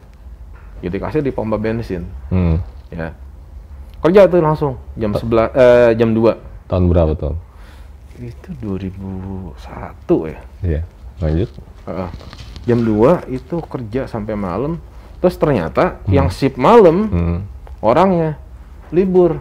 [0.79, 2.61] Jadi kasir di pompa bensin, Hmm.
[2.89, 3.11] ya.
[4.05, 6.69] Kerja tuh langsung jam 11 eh, jam 2.
[6.69, 7.37] Tahun berapa tahun?
[8.21, 9.57] Itu 2001
[10.29, 10.41] ya.
[10.61, 10.81] Iya.
[11.25, 11.49] Lanjut.
[11.89, 12.11] Heeh.
[12.65, 14.77] jam 2 itu kerja sampai malam.
[15.25, 17.39] Terus ternyata yang shift malam Hmm.
[17.81, 18.37] orangnya
[18.93, 19.41] libur.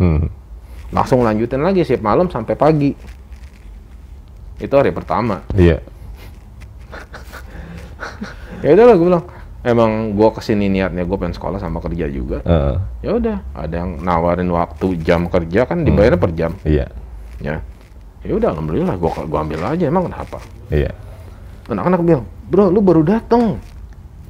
[0.00, 0.32] Hmm.
[0.88, 2.96] Langsung lanjutin lagi shift malam sampai pagi.
[4.56, 5.44] Itu hari pertama.
[5.52, 5.84] Iya.
[8.58, 9.24] Ya udah lah gue bilang,
[9.68, 12.40] emang gue ke sini niatnya gue pengen sekolah sama kerja juga.
[12.42, 12.76] Heeh.
[13.04, 16.56] Ya udah, ada yang nawarin waktu jam kerja kan dibayarnya per jam.
[16.64, 16.88] Iya.
[17.38, 17.60] Ya.
[18.24, 20.42] Ya udah alhamdulillah gue gua ambil aja emang kenapa?
[20.72, 20.90] Iya.
[21.68, 23.60] Anak-anak bilang, "Bro, lu baru datang.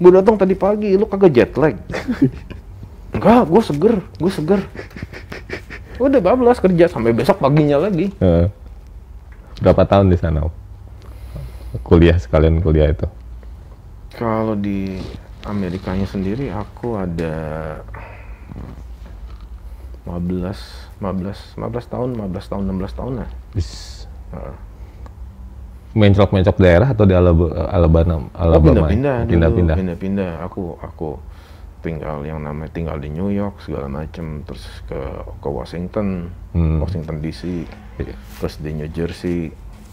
[0.02, 1.78] Baru datang tadi pagi, lu kagak jet lag."
[3.16, 4.60] Enggak, gue seger, gue seger.
[5.98, 8.12] Udah bablas kerja sampai besok paginya lagi.
[8.20, 8.52] Heeh.
[9.58, 10.46] Berapa tahun di sana?
[11.82, 13.08] Kuliah sekalian kuliah itu.
[14.14, 14.98] Kalau di
[15.48, 17.34] Amerikanya sendiri aku ada
[20.04, 23.30] 15 15 15 tahun, 15 tahun, 16 tahun lah.
[23.52, 23.70] Bis.
[25.92, 27.48] Mencok-mencok daerah atau di Alabama?
[27.66, 28.86] Alabama, Oh, Alabama?
[28.86, 29.76] pindah-pindah Pindah-pindah.
[29.76, 30.32] pindah-pindah.
[30.44, 31.16] Aku aku
[31.80, 34.98] tinggal yang namanya tinggal di New York segala macem, terus ke
[35.38, 36.82] ke Washington, Hmm.
[36.82, 37.64] Washington DC,
[37.96, 38.14] Iya.
[38.38, 39.48] terus di New Jersey,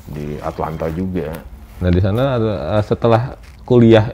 [0.06, 1.32] di Atlanta juga.
[1.80, 4.12] Nah di sana ada, setelah kuliah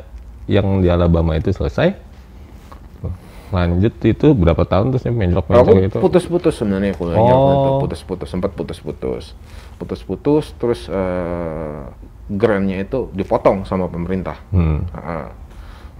[0.52, 1.96] yang di Alabama itu selesai,
[3.50, 5.98] lanjut itu berapa tahun terusnya mencok-mencok Aku itu?
[6.00, 7.34] putus-putus sebenarnya kuliahnya.
[7.34, 7.80] Oh.
[7.80, 9.36] putus-putus sempat putus-putus
[9.76, 11.80] putus-putus terus eh,
[12.30, 14.88] grantnya itu dipotong sama pemerintah Hmm.
[14.92, 15.36] Ah,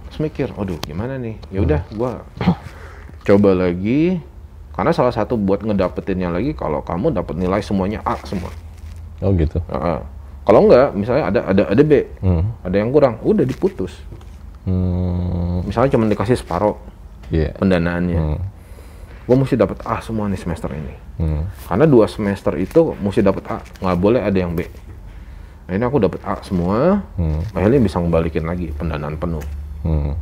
[0.06, 2.24] terus mikir aduh gimana nih ya udah gua
[3.22, 4.16] coba lagi
[4.72, 8.48] karena salah satu buat ngedapetinnya lagi kalau kamu dapat nilai semuanya A semua
[9.20, 9.60] Oh gitu.
[9.68, 10.00] Ah, ah.
[10.42, 12.48] kalau enggak misalnya ada ada ada B Hmm.
[12.62, 13.92] ada yang kurang udah diputus
[14.62, 15.62] Hmm.
[15.62, 16.76] misalnya cuma dikasih separuh
[17.28, 17.56] Iya.
[17.56, 18.38] pendanaannya Hmm.
[19.24, 21.44] gua mesti dapat A semua nih semester ini Hmm.
[21.68, 24.64] Karena dua semester itu mesti dapat A, nggak boleh ada yang B.
[25.68, 27.38] Akhirnya aku dapat A semua, Hmm.
[27.52, 29.44] akhirnya bisa ngembalikin lagi pendanaan penuh.
[29.84, 30.16] Hmm.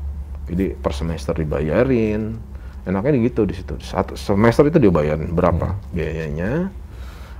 [0.50, 2.36] Jadi per semester dibayarin,
[2.84, 3.78] enaknya gitu di situ.
[3.80, 6.68] Satu semester itu dibayarin berapa biayanya,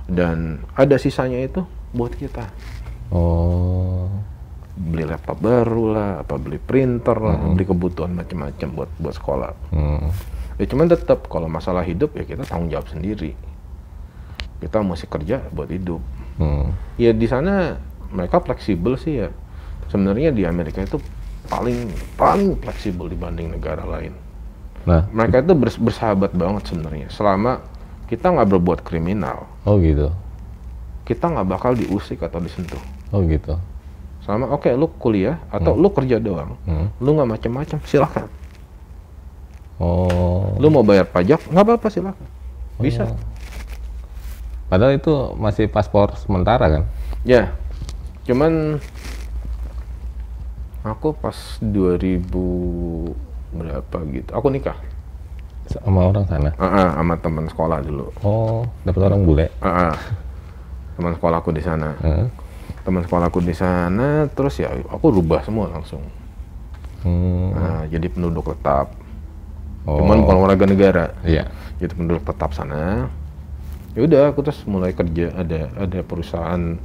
[0.07, 1.61] dan ada sisanya itu
[1.91, 2.47] buat kita
[3.11, 4.07] Oh.
[4.71, 9.51] Beli laptop baru lah, apa beli printer lah, beli kebutuhan macam-macam buat buat sekolah.
[9.71, 10.07] Hmm.
[10.55, 13.33] Ya cuman tetap kalau masalah hidup ya kita tanggung jawab sendiri.
[14.61, 16.01] Kita mesti kerja buat hidup.
[16.37, 16.71] Hmm.
[16.95, 17.81] Ya di sana
[18.13, 19.29] mereka fleksibel sih ya.
[19.89, 21.01] Sebenarnya di Amerika itu
[21.49, 24.13] paling paling fleksibel dibanding negara lain.
[24.81, 27.11] Nah, Mereka itu bers- bersahabat banget sebenarnya.
[27.13, 27.61] Selama
[28.09, 30.11] kita nggak berbuat kriminal, oh gitu.
[31.05, 32.79] kita nggak bakal diusik atau disentuh.
[33.13, 33.55] Oh gitu.
[34.21, 36.93] Selama oke lu kuliah atau lu kerja doang, Hmm.
[37.01, 38.27] lu nggak macam-macam silakan.
[39.81, 40.53] Oh.
[40.61, 42.27] Lu mau bayar pajak nggak apa-apa silakan.
[42.77, 43.09] Bisa.
[44.69, 46.83] Padahal itu masih paspor sementara kan?
[47.25, 47.51] Ya,
[48.23, 48.77] cuman
[50.81, 53.13] aku pas 2000
[53.51, 54.77] berapa gitu, aku nikah
[55.69, 56.51] Sama orang sana.
[56.59, 58.11] Ah, ah, sama teman sekolah dulu.
[58.25, 59.47] Oh, dapat orang bule.
[59.63, 59.95] Ah, ah.
[60.97, 61.95] teman sekolahku di sana.
[62.03, 62.27] Heeh.
[62.81, 66.01] Teman sekolahku di sana, terus ya aku rubah semua langsung.
[67.05, 67.53] Hmm.
[67.53, 68.93] Nah, jadi penduduk tetap.
[69.85, 70.01] Oh.
[70.01, 71.05] Cuman bukan warga negara.
[71.21, 71.49] Iya.
[71.81, 73.09] Jadi penduduk tetap sana.
[73.93, 76.77] Ya udah, aku terus mulai kerja ada ada perusahaan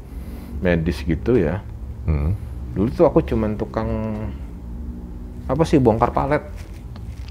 [0.61, 1.61] medis gitu ya.
[2.05, 2.37] Hmm.
[2.77, 3.89] Dulu tuh aku cuman tukang
[5.49, 6.43] apa sih bongkar palet.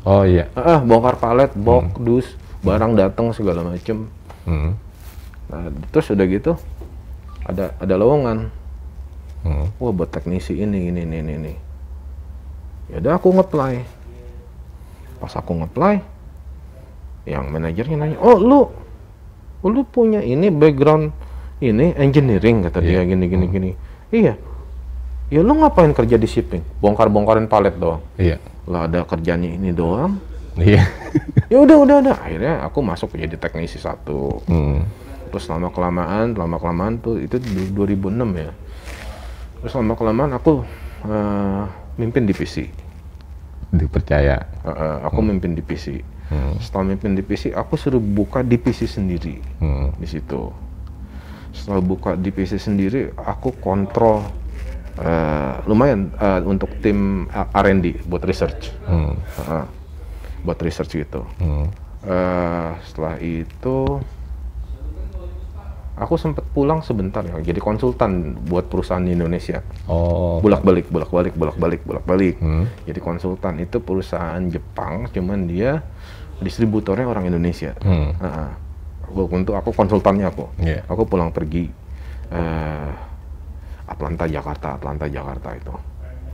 [0.06, 0.50] Oh iya.
[0.54, 2.28] Ah, ah, bongkar palet, box, dus,
[2.62, 4.10] barang datang segala macem.
[4.46, 4.78] Hmm.
[5.50, 6.54] Nah, terus udah gitu
[7.46, 8.50] ada ada lowongan.
[9.46, 9.70] Hmm.
[9.78, 11.34] Wah, buat teknisi ini ini ini ini.
[11.38, 11.54] ini.
[12.90, 13.86] Ya udah aku ngeplay.
[15.22, 16.02] Pas aku ngeplay,
[17.26, 18.70] yang manajernya nanya, "Oh, lu
[19.66, 21.10] lu punya ini background
[21.58, 23.10] ini engineering kata dia Iya.
[23.10, 23.72] gini gini gini."
[24.10, 24.34] Iya.
[25.30, 26.62] Ya lu ngapain kerja di shipping?
[26.82, 28.02] Bongkar-bongkarin palet doang.
[28.18, 28.38] Iya.
[28.66, 30.18] lah ada kerjanya ini doang
[30.58, 30.90] Iya.
[31.54, 34.82] ya udah udah udah akhirnya aku masuk jadi teknisi satu Hmm.
[35.36, 38.08] Terus lama kelamaan lama kelamaan tuh itu di 2006
[38.40, 38.56] ya
[39.60, 40.64] terus lama kelamaan aku
[41.04, 41.64] eh,
[42.00, 42.72] mimpin divisi
[43.68, 44.40] Dipercaya.
[44.64, 46.00] Eh, eh, aku mimpin divisi
[46.58, 49.92] setelah mimpin divisi aku suruh buka divisi sendiri Hmm.
[49.94, 50.56] di situ
[51.52, 54.24] setelah buka divisi sendiri aku kontrol
[54.96, 59.20] eh, lumayan eh, untuk tim R&D buat research Hmm.
[59.20, 59.64] Heeh.
[60.42, 61.68] buat research gitu Hmm.
[62.06, 64.00] Eh, setelah itu
[65.96, 70.40] aku sempat pulang sebentar ya jadi konsultan buat perusahaan di Indonesia Oh.
[70.40, 72.68] bolak balik bolak balik bolak balik bolak balik Hmm.
[72.84, 75.80] jadi konsultan itu perusahaan Jepang cuman dia
[76.38, 78.12] distributornya orang Indonesia Hmm.
[79.06, 80.84] Aku- untuk aku konsultannya aku Iya.
[80.86, 81.72] aku pulang pergi
[82.28, 82.90] eh,
[83.86, 85.72] Atlanta Jakarta Atlanta Jakarta itu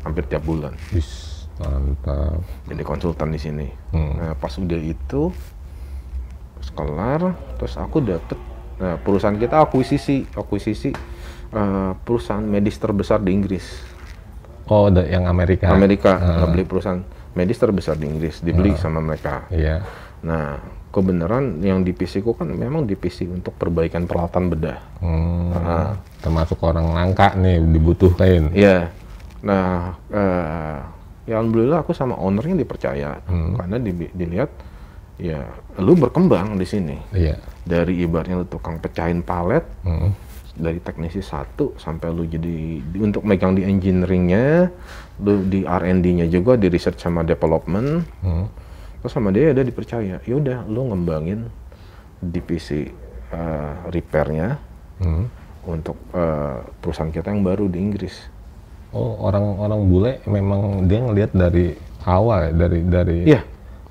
[0.02, 2.42] hampir tiap bulan Wis, mantap.
[2.66, 3.68] jadi konsultan di sini.
[3.92, 4.18] Hmm.
[4.18, 5.30] Nah, pas udah itu
[6.72, 7.22] kelar,
[7.56, 8.40] terus aku dapet
[8.82, 10.90] nah, perusahaan kita akuisisi, akuisisi
[11.52, 13.66] eh, perusahaan medis terbesar di Inggris,
[14.66, 15.68] Oh, da- yang Amerika.
[15.68, 16.38] Amerika, Ah.
[16.42, 19.44] ngebeli perusahaan medis terbesar di Inggris, dibeli sama mereka.
[19.52, 19.84] Iya.
[20.24, 20.56] Nah,
[20.90, 24.80] kebenaran yang divisi ku kan memang divisi untuk perbaikan peralatan bedah.
[25.00, 25.52] Hmm.
[25.52, 25.92] Ah.
[26.20, 28.52] Termasuk orang langka nih dibutuhkan.
[28.52, 28.88] Iya.
[29.42, 30.78] Nah, eh,
[31.26, 34.50] ya alhamdulillah aku sama ownernya dipercaya karena di- dilihat
[35.18, 36.96] ya lu berkembang di sini.
[37.12, 37.36] Iya.
[37.62, 40.12] Dari ibaratnya lu tukang pecahin palet Hmm.
[40.52, 44.68] dari teknisi satu sampai lu jadi di- untuk megang di engineeringnya,
[45.20, 48.46] lu di R&D-nya juga di research sama development, Hmm.
[49.00, 50.18] terus sama dia udah dipercaya.
[50.20, 51.48] Ya udah lu ngembangin
[52.20, 52.90] divisi
[53.32, 54.60] eh, repairnya
[54.98, 55.26] Hmm.
[55.64, 58.28] untuk eh, perusahaan kita yang baru di Inggris.
[58.92, 61.72] Oh, orang-orang bule memang dia ngelihat dari
[62.04, 63.42] awal ya, dari dari Iya.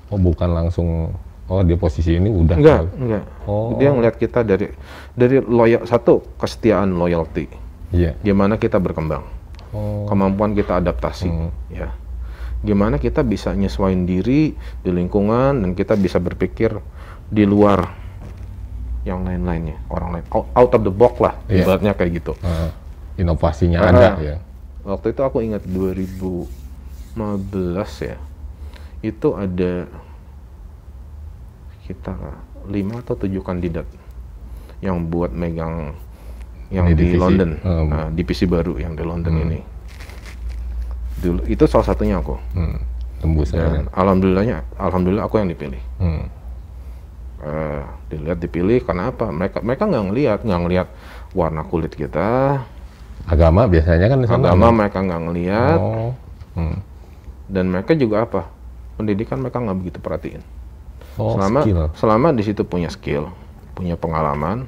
[0.07, 1.09] Oh, bukan langsung
[1.51, 2.95] oh dia posisi ini udah Enggak, tahu.
[2.95, 3.23] enggak.
[3.43, 3.75] Oh.
[3.75, 4.71] Dia ngeliat kita dari
[5.11, 7.51] dari loyal satu kesetiaan loyalty,
[7.91, 8.15] Iya.
[8.23, 9.27] gimana kita berkembang,
[9.75, 10.07] Oh.
[10.07, 11.27] kemampuan kita adaptasi,
[11.69, 11.91] ya.
[12.61, 16.71] Gimana kita bisa nyesuaiin diri di lingkungan dan kita bisa berpikir
[17.27, 17.99] di luar
[19.01, 21.65] yang lain-lainnya, orang lain out, of the box lah, Iya.
[21.65, 22.33] ibaratnya kayak gitu.
[22.39, 22.69] Ah,
[23.17, 23.89] inovasinya Ah.
[23.89, 24.35] ada ya.
[24.81, 26.47] Waktu itu aku ingat 2015
[27.99, 28.17] ya,
[29.01, 29.89] itu ada
[31.81, 32.13] kita
[32.65, 33.85] lima atau tujuh kandidat
[34.79, 35.93] yang buat megang
[36.69, 37.19] yang Ini di divisi.
[37.19, 37.85] London, Hmm.
[37.87, 39.59] nah, divisi baru yang di London ini.
[41.17, 42.33] Dulu itu salah satunya aku.
[42.55, 42.79] Hmm.
[43.19, 43.67] Tembus ya.
[43.67, 45.81] Dan alhamdulillahnya, alhamdulillah aku yang dipilih.
[45.97, 46.25] Hmm.
[47.39, 49.27] Eh, dilihat dipilih karena apa?
[49.27, 50.87] Mereka mereka nggak ngelihat, nggak ngelihat
[51.31, 52.61] warna kulit kita,
[53.23, 54.73] Agama biasanya kan agama ada.
[54.73, 56.11] mereka nggak ngelihat, Oh.
[56.53, 56.77] Hmm.
[57.47, 58.41] dan mereka juga apa?
[58.95, 60.41] Pendidikan mereka nggak begitu perhatiin.
[61.21, 61.85] Oh, selama skill.
[61.93, 63.29] selama di situ punya skill,
[63.71, 64.65] punya pengalaman,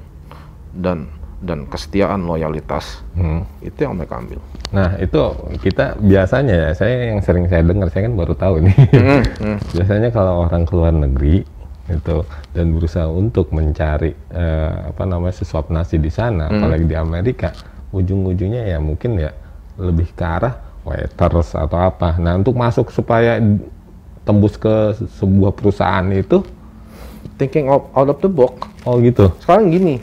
[0.71, 1.09] dan
[1.41, 3.43] dan kesetiaan loyalitas Hmm.
[3.59, 4.39] itu yang mereka ambil.
[4.69, 5.21] Nah, itu
[5.59, 8.77] kita biasanya ya, saya yang sering saya dengar, saya kan baru tahu nih.
[8.95, 11.43] Hmm, biasanya kalau orang keluar negeri
[11.83, 12.17] itu
[12.51, 16.63] dan berusaha untuk mencari eh, apa namanya sesuap nasi di sana, Hmm.
[16.63, 17.51] apalagi di Amerika,
[17.91, 19.35] ujung-ujungnya ya mungkin ya
[19.75, 22.15] lebih ke arah waiters atau apa.
[22.17, 23.35] Nah, untuk masuk supaya
[24.23, 26.43] tembus ke sebuah perusahaan itu,
[27.33, 28.67] Thinking out, out of the box.
[28.85, 29.31] oh gitu.
[29.41, 29.97] Sekarang gini,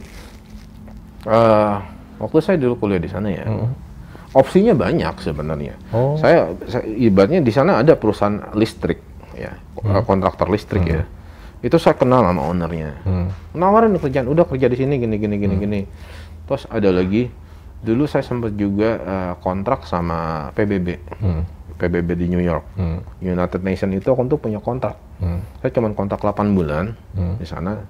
[1.24, 1.74] eh,
[2.18, 3.44] waktu saya dulu kuliah di sana ya,
[4.32, 5.74] opsinya banyak sebenarnya.
[5.94, 6.16] Oh.
[6.16, 8.98] Saya, saya ibaratnya di sana ada perusahaan listrik,
[9.36, 11.02] ya, eh, kontraktor listrik ya.
[11.60, 13.04] Itu saya kenal sama ownernya.
[13.52, 15.80] Nawarin kerjaan, udah kerja di sini gini gini gini gini.
[16.48, 17.28] Terus ada lagi,
[17.84, 20.98] dulu saya sempat juga eh, kontrak sama PBB,
[21.80, 22.76] PBB di New York,
[23.18, 25.00] United Nation itu aku tuh punya kontrak.
[25.58, 26.92] Saya cuma kontrak 8 bulan
[27.34, 27.80] di sana,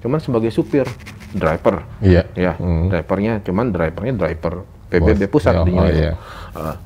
[0.00, 0.88] cuman sebagai supir,
[1.30, 1.84] driver.
[2.00, 2.24] Iya.
[2.32, 2.88] Ya, Hmm.
[2.88, 5.32] drivernya, cuman drivernya driver PBB Bos.
[5.36, 5.92] pusat di oh, New York.
[5.94, 6.12] iya.
[6.56, 6.76] Uh,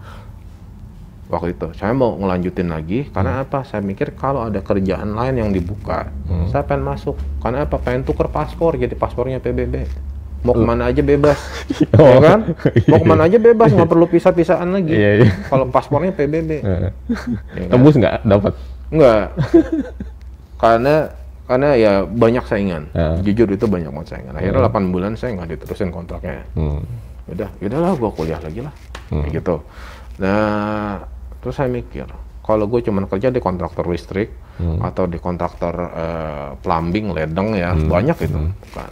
[1.29, 3.45] waktu itu saya mau ngelanjutin lagi karena Hmm.
[3.47, 3.59] apa?
[3.63, 6.51] Saya mikir kalau ada kerjaan lain yang dibuka, Hmm.
[6.51, 7.15] saya pengen masuk.
[7.39, 7.79] Karena apa?
[7.79, 9.87] Pengen tuker paspor jadi paspornya PBB.
[10.43, 11.39] Mau ke mana aja bebas,
[11.99, 12.19] Oh.
[12.19, 12.41] ya kan?
[12.91, 14.91] Mau ke mana aja bebas, nggak perlu pisah-pisahan lagi.
[14.91, 15.31] Iya, iya.
[15.47, 16.93] Kalau paspornya PBB, ya kan?
[17.71, 18.53] Tembus nggak dapat?
[18.91, 19.25] Enggak.
[20.59, 20.95] karena
[21.47, 22.91] karena ya banyak saingan.
[22.91, 23.19] Ya.
[23.21, 24.35] Jujur itu banyak banget saingan.
[24.35, 26.43] Akhirnya 8 bulan saya nggak diterusin kontraknya.
[26.55, 26.83] Hmm.
[27.31, 28.75] Udah, udahlah gua kuliah lagi lah.
[29.11, 29.57] Kayak gitu.
[30.19, 31.05] Nah,
[31.39, 32.09] terus saya mikir,
[32.41, 34.33] kalau gue cuma kerja di kontraktor listrik
[34.81, 38.39] atau di kontraktor eh, plumbing, ledeng ya, banyak itu.
[38.39, 38.91] Bukan.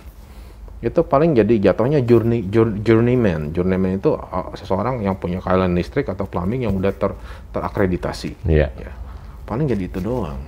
[0.80, 3.52] Itu paling jadi jatuhnya journey, jour- journeyman.
[3.52, 7.12] Journeyman itu eh, seseorang yang punya keahlian listrik atau plumbing yang udah ter,
[7.50, 8.68] terakreditasi Iya.
[8.74, 8.92] ya
[9.42, 10.38] paling jadi itu doang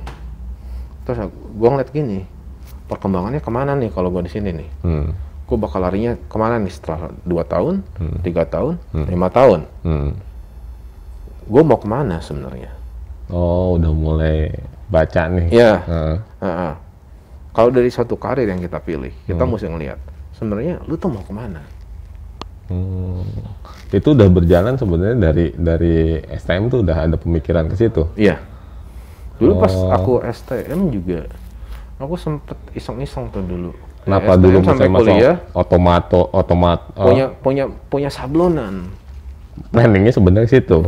[1.03, 2.23] terus gue ngeliat gini
[2.87, 5.11] perkembangannya ke mana nih kalau gue di sini nih Hmm.
[5.43, 8.23] gue bakal larinya ke mana nih setelah dua tahun Hmm.
[8.23, 10.15] tiga tahun lima tahun Hmm.
[11.45, 12.71] gue mau ke mana sebenarnya
[13.27, 14.53] Oh, udah mulai
[14.87, 15.51] baca nih.
[15.51, 15.73] Iya.
[15.83, 16.17] Heeh.
[16.41, 16.73] Heeh.
[17.51, 19.51] kalau dari suatu karir yang kita pilih kita Hmm.
[19.51, 19.99] mesti ngeliat
[20.43, 21.63] sebenarnya lu tuh mau ke mana
[22.67, 23.21] Hmm.
[23.93, 28.09] Itu udah berjalan sebenarnya dari dari STM tuh udah ada pemikiran ke situ.
[28.17, 28.41] iya
[29.37, 29.91] dulu pas Oh.
[29.91, 31.27] aku STM juga
[31.99, 33.71] aku sempet iseng-iseng tuh dulu
[34.03, 38.89] Kenapa STM dulu sampai kuliah otomato otomat oh, punya punya punya sablonan
[39.69, 40.79] planningnya sebenarnya situ.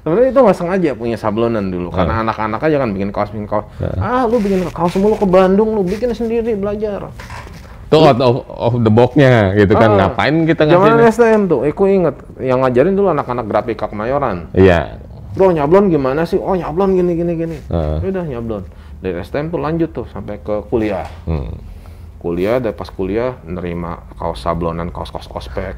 [0.00, 3.68] Sebenarnya itu nggak sengaja punya sablonan dulu karena anak-anak aja kan bikin kaos bikin kaos.
[4.00, 7.12] Ah, lu bikin kaos mulu ke Bandung, lu bikin sendiri belajar.
[7.90, 9.98] Tuh out of, of the box-nya gitu kan.
[9.98, 11.10] Ah, Ngapain kita Zaman ngasih?
[11.10, 14.46] STM tuh, aku inget yang ngajarin dulu anak-anak grafika Kemayoran.
[14.54, 15.02] Iya.
[15.34, 16.38] Bro nyablon gimana sih?
[16.38, 17.56] Oh nyablon gini gini gini.
[17.66, 17.98] Heeh.
[18.06, 18.62] Udah nyablon.
[19.02, 21.06] Dari STM tuh lanjut tuh sampai ke kuliah.
[21.26, 21.50] Hmm.
[22.22, 25.74] Kuliah dan pas kuliah nerima kaos sablonan, kaos-kaos ospek,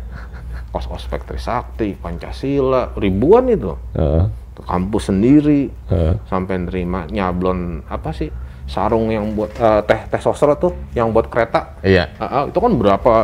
[0.75, 3.73] kaos ospek Trisakti, Pancasila, ribuan itu.
[3.97, 4.25] Heeh.
[4.53, 5.73] Ke kampus sendiri.
[5.89, 6.13] Heeh.
[6.29, 8.29] sampai nerima nyablon apa sih
[8.67, 11.79] sarung yang buat eh, teh teh sosro tuh yang buat kereta.
[11.83, 12.09] Iya.
[12.17, 13.15] Ah, ah, itu kan berapa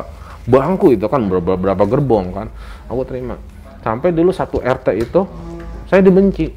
[0.49, 2.47] bangku itu kan berapa, berapa gerbong kan.
[2.89, 3.37] Aku terima.
[3.85, 5.21] Sampai dulu satu RT itu
[5.87, 6.51] saya dibenci.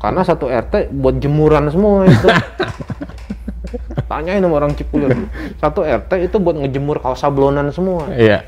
[0.00, 2.28] Karena satu RT buat jemuran semua itu.
[4.10, 5.12] Tanyain sama orang Cipulir.
[5.60, 8.08] Satu RT itu buat ngejemur kaos sablonan semua.
[8.10, 8.42] Iya.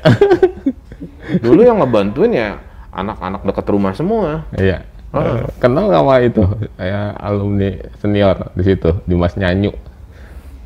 [1.39, 2.49] dulu yang ngebantuin ya
[2.91, 4.43] anak-anak dekat rumah semua.
[4.57, 4.85] Iya.
[5.13, 6.41] Eh, Kenal nggak sama itu?
[6.73, 7.69] Saya alumni
[8.01, 9.71] senior di situ, Dimas Nyanyu.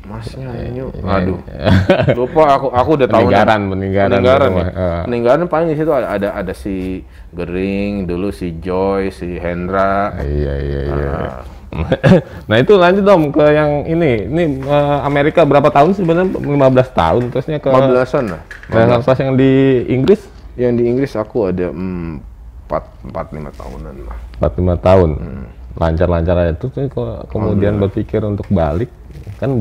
[0.08, 1.36] Masnya Nyu, aduh,
[2.18, 4.64] lupa aku aku udah tahu Peninggaran, peninggaran peninggaran, ya.
[4.72, 5.00] eh.
[5.04, 7.04] peninggaran paling di situ ada, ada ada si
[7.36, 11.08] Gering dulu si Joy si Hendra Iya iya iya.
[11.12, 11.40] Ah.
[12.48, 14.24] nah itu lanjut dong ke yang ini.
[14.24, 16.40] Ini eh, Amerika berapa tahun sih sebenarnya?
[16.40, 16.56] 15
[16.96, 19.52] tahun terusnya ke 15-an lah Nah, pas yang di
[19.92, 20.24] Inggris
[20.56, 22.37] yang di Inggris aku ada mm,
[22.68, 25.10] empat empat lima tahunan lah 45 tahun.
[25.16, 25.46] Hmm.
[25.78, 26.90] Lancar-lancar aja tuh tuh
[27.32, 28.92] kemudian berpikir untuk balik
[29.38, 29.54] kan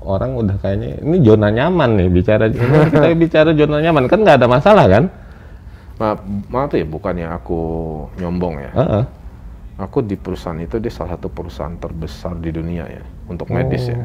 [0.00, 4.42] orang udah kayaknya ini zona nyaman nih bicara ini kita bicara zona nyaman kan nggak
[4.42, 5.04] ada masalah kan?
[6.00, 7.60] maaf maaf ya bukannya aku
[8.16, 9.04] nyombong ya Heeh.
[9.78, 14.00] aku di perusahaan itu dia salah satu perusahaan terbesar di dunia ya untuk medis ya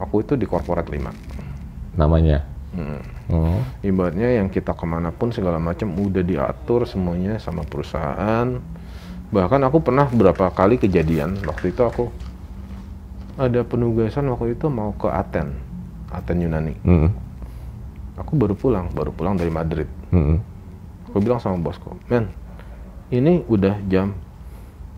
[0.00, 2.40] aku itu di korporat 5 namanya.
[2.72, 3.02] Hmm.
[3.30, 3.62] Oh.
[3.80, 8.58] ibaratnya yang kita ke mana pun segala macam udah diatur semuanya sama perusahaan
[9.30, 12.10] bahkan aku pernah beberapa kali kejadian waktu itu aku
[13.36, 15.54] ada penugasan waktu itu mau ke Aten
[16.10, 17.14] Aten Yunani Hmm.
[18.16, 20.42] aku baru pulang baru pulang dari Madrid Hmm.
[21.06, 22.28] aku bilang sama bosku men
[23.08, 24.12] ini udah jam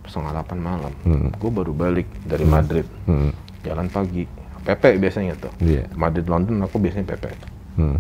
[0.03, 1.29] setengah delapan malam Hmm.
[1.31, 3.31] gue baru balik dari Madrid Hmm.
[3.61, 4.25] jalan pagi
[4.63, 5.91] PP biasanya tuh Iya.
[5.93, 7.25] Madrid London aku biasanya PP
[7.73, 7.99] Hmm.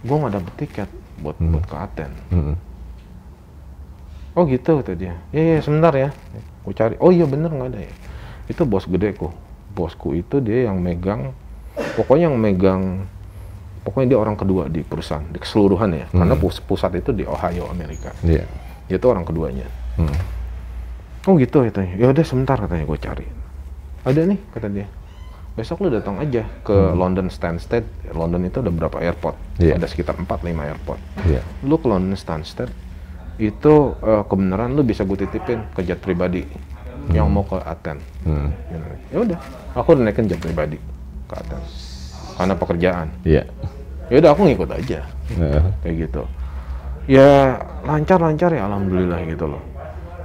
[0.00, 2.54] Gue nggak dapet tiket buat buat ke Aten Hmm.
[4.30, 5.18] Oh gitu kata dia.
[5.34, 6.14] Iya, iya sebentar ya.
[6.62, 6.94] Aku cari.
[7.02, 7.92] Oh iya bener nggak ada ya.
[8.46, 9.34] Itu bos gedeku.
[9.74, 11.34] Bosku itu dia yang megang.
[11.98, 13.10] Pokoknya yang megang.
[13.82, 16.06] Pokoknya dia orang kedua di perusahaan di keseluruhan ya.
[16.08, 18.14] Karena pus- pusat itu di Ohio Amerika.
[18.22, 18.46] Iya.
[18.86, 19.66] Dia itu orang keduanya.
[19.98, 20.14] Hmm.
[21.26, 21.98] Oh gitu katanya.
[21.98, 23.26] Ya udah sebentar katanya gue cari.
[24.06, 24.86] Ada nih kata dia.
[25.58, 27.82] Besok lu datang aja ke London Stansted.
[28.14, 29.34] London itu ada berapa airport?
[29.58, 29.76] Iya.
[29.76, 31.00] Ada sekitar 4-5 airport.
[31.26, 31.42] Iya.
[31.66, 32.70] lu ke London Stansted
[33.40, 36.44] itu eh, kebenaran lu bisa gue titipin ke jet pribadi
[37.10, 37.98] yang mau ke Aten.
[38.22, 38.52] Hmm.
[39.10, 39.38] Ya udah,
[39.74, 40.78] aku udah naikin jet pribadi
[41.26, 41.60] ke Aten
[42.40, 43.08] karena pekerjaan.
[43.26, 43.42] Iya.
[44.08, 45.00] Ya udah aku ngikut aja
[45.36, 45.62] Heeh.
[45.82, 46.22] kayak gitu.
[47.10, 49.62] Ya lancar-lancar ya alhamdulillah gitu loh.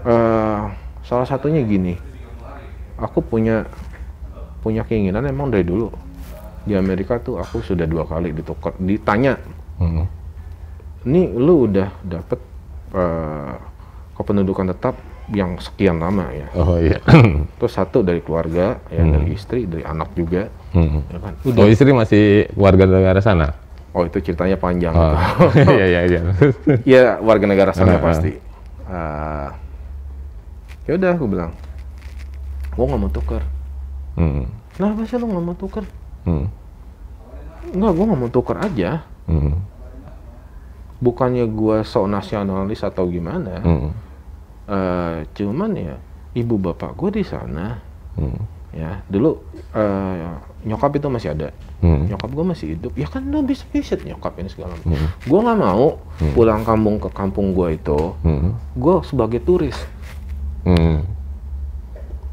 [0.06, 0.62] Eh,
[1.02, 1.98] salah satunya gini,
[2.96, 3.66] aku punya
[4.66, 5.94] punya keinginan emang dari dulu
[6.60, 9.38] di Amerika tuh aku sudah dua kali ditukar ditanya
[9.76, 10.08] Hmm.
[11.04, 12.40] ini lu udah dapet
[12.92, 13.54] eh,
[14.14, 14.96] kependudukan tetap
[15.28, 16.98] yang sekian lama ya Oh iya.
[17.58, 21.06] terus satu dari keluarga ya dari istri dari anak juga Hmm.
[21.06, 22.24] ya kan Oh istri masih
[22.54, 23.54] warga negara sana?
[23.92, 25.14] oh itu ceritanya panjang Oh.
[25.76, 26.22] Iya iya iya.
[26.84, 28.02] ya warga negara sana ah.
[28.02, 28.32] pasti
[28.86, 29.48] Eh,
[30.86, 31.52] ya udah aku bilang
[32.72, 33.44] gua nggak mau tuker
[34.16, 34.48] Hmm.
[34.76, 35.86] Kenapa sih lu nggak mau tuker
[36.26, 36.50] Hmm.
[37.68, 39.58] Enggak, gua nggak mau tuker aja Hmm.
[40.98, 43.90] bukannya gua sok nasionalis atau gimana Hmm.
[44.66, 45.96] Eh, cuman ya
[46.34, 47.78] ibu bapak gue di sana
[48.14, 48.34] Hmm.
[48.72, 49.38] ya dulu
[49.72, 50.26] eh,
[50.64, 52.10] nyokap itu masih ada Hmm.
[52.10, 55.10] nyokap gue masih hidup ya kan lo bisa visit nyokap ini segala macam Hmm.
[55.22, 56.02] gue nggak mau
[56.34, 58.58] pulang kampung ke kampung gue itu Hmm.
[58.74, 59.78] gue sebagai turis
[60.64, 61.06] Hmm.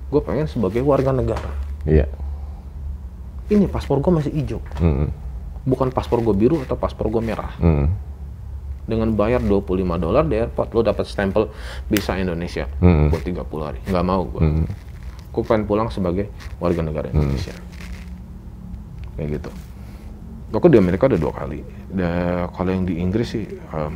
[0.09, 1.53] gue pengen sebagai warga negara.
[1.85, 2.09] Iya.
[3.49, 5.09] Ini paspor gue masih hijau, Mm,
[5.65, 7.53] bukan paspor gue biru atau paspor gue merah.
[7.57, 7.87] mm,
[8.83, 9.63] Dengan bayar 25
[9.97, 11.51] dolar di airport, lo dapat stempel
[11.87, 13.09] bisa Indonesia Mm.
[13.09, 13.79] buat 30 hari.
[13.85, 14.43] Nggak mau gue.
[14.43, 14.65] mm.
[15.31, 16.29] Gue pengen pulang sebagai
[16.59, 17.55] warga negara Indonesia.
[19.15, 19.51] Kayak gitu.
[20.53, 21.65] Aku di Amerika udah dua kali.
[21.89, 22.09] Da,
[22.51, 23.95] kalau yang di Inggris sih, em,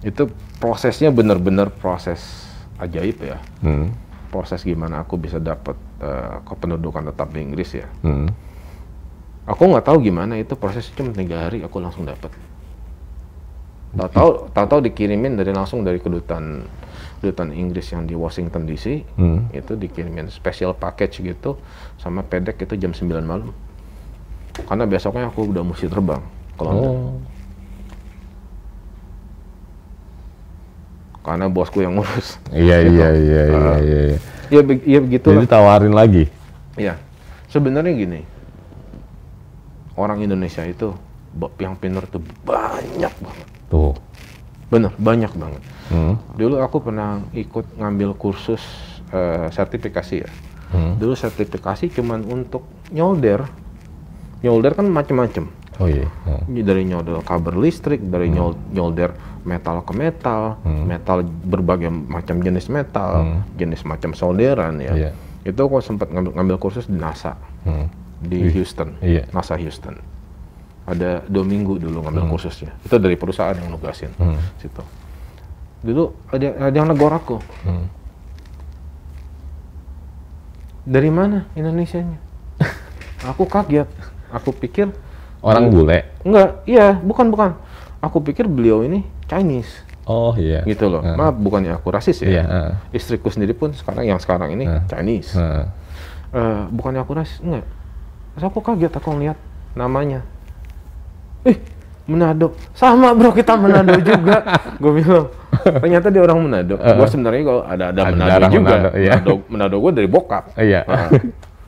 [0.00, 3.38] itu prosesnya bener-bener proses ajaib ya.
[3.60, 3.88] Mm,
[4.28, 7.86] Proses gimana aku bisa dapat eh, kependudukan tetap di Inggris ya.
[8.02, 8.28] mm.
[9.44, 12.32] Aku nggak tahu gimana itu prosesnya cuma tiga hari aku langsung dapat.
[13.94, 16.64] Tahu-tahu tahu-tahu dikirimin dari langsung dari kedutaan
[17.20, 19.46] kedutaan Inggris yang di Washington DC Hmm.
[19.52, 21.60] itu dikirimin special package gitu
[22.00, 23.52] sama pedek itu jam 9 malam.
[24.64, 26.24] Karena besoknya aku udah mesti terbang
[26.56, 26.90] ke London.
[26.90, 27.12] Oh.
[31.24, 32.36] Karena bosku yang ngurus.
[32.52, 34.18] Iya, iya, iya, iya, iya, iya.
[34.54, 36.30] Ya, be- ya begitu Jadi tawarin lagi.
[36.78, 36.94] Ya,
[37.50, 38.20] sebenarnya gini,
[39.98, 40.94] orang Indonesia itu
[41.58, 43.46] yang pinter tuh banyak banget.
[43.66, 43.94] Tuh.
[44.70, 45.62] Bener, banyak banget.
[45.90, 46.14] Hmm.
[46.38, 48.62] Dulu aku pernah ikut ngambil kursus
[49.10, 50.30] eh, sertifikasi ya.
[50.70, 50.94] Hmm.
[50.98, 53.46] Dulu sertifikasi cuman untuk nyolder.
[54.42, 55.46] Nyolder kan macem-macem.
[55.76, 56.06] Oh iya.
[56.24, 56.38] Oh.
[56.46, 58.36] Dari nyolder kabel listrik, dari Hmm.
[58.36, 59.10] nyol- nyolder
[59.42, 64.90] metal ke metal, metal berbagai macam jenis metal, jenis macam solderan ya.
[64.90, 65.00] Hmm.
[65.00, 65.10] Iya.
[65.44, 67.90] Itu aku sempat ngambil, ngambil kursus di NASA Hmm.
[68.18, 69.26] di Houston, Iya.
[69.30, 69.98] NASA Houston.
[70.84, 72.70] Ada dua minggu dulu ngambil kursusnya.
[72.80, 74.38] Itu dari perusahaan yang nugasin Hmm.
[74.56, 74.80] situ.
[75.82, 77.36] Dulu ada ada yang negor aku.
[77.64, 77.88] Hmm.
[80.84, 82.20] Dari mana Indonesianya?
[83.30, 83.88] aku kaget.
[84.30, 84.92] Aku pikir
[85.44, 86.08] Orang bule.
[86.24, 87.50] enggak, iya, bukan bukan.
[88.00, 90.60] Aku pikir beliau ini Chinese Oh iya.
[90.64, 91.00] gitu loh.
[91.00, 91.16] Ah.
[91.16, 92.28] Maaf bukannya aku rasis ya.
[92.28, 92.44] Iya.
[92.44, 92.70] ah.
[92.92, 94.84] Istriku sendiri pun sekarang yang sekarang ini Ah.
[94.84, 95.32] Chinese.
[95.32, 95.68] Ah.
[96.28, 97.64] Eh, bukannya aku rasis, enggak.
[98.34, 99.38] Terus aku kaget aku ngeliat
[99.72, 100.20] namanya.
[101.44, 101.56] Ih,
[102.04, 102.52] Manado.
[102.72, 104.44] Sama bro, kita Manado juga.
[104.76, 105.32] Gue bilang,
[105.80, 106.76] ternyata dia orang Manado.
[106.76, 108.68] Gue sebenarnya kalau ada ada, Manado darah juga.
[108.76, 109.12] Manado, iya.
[109.16, 110.44] Manado, Manado gue dari bokap.
[110.56, 110.80] Iya.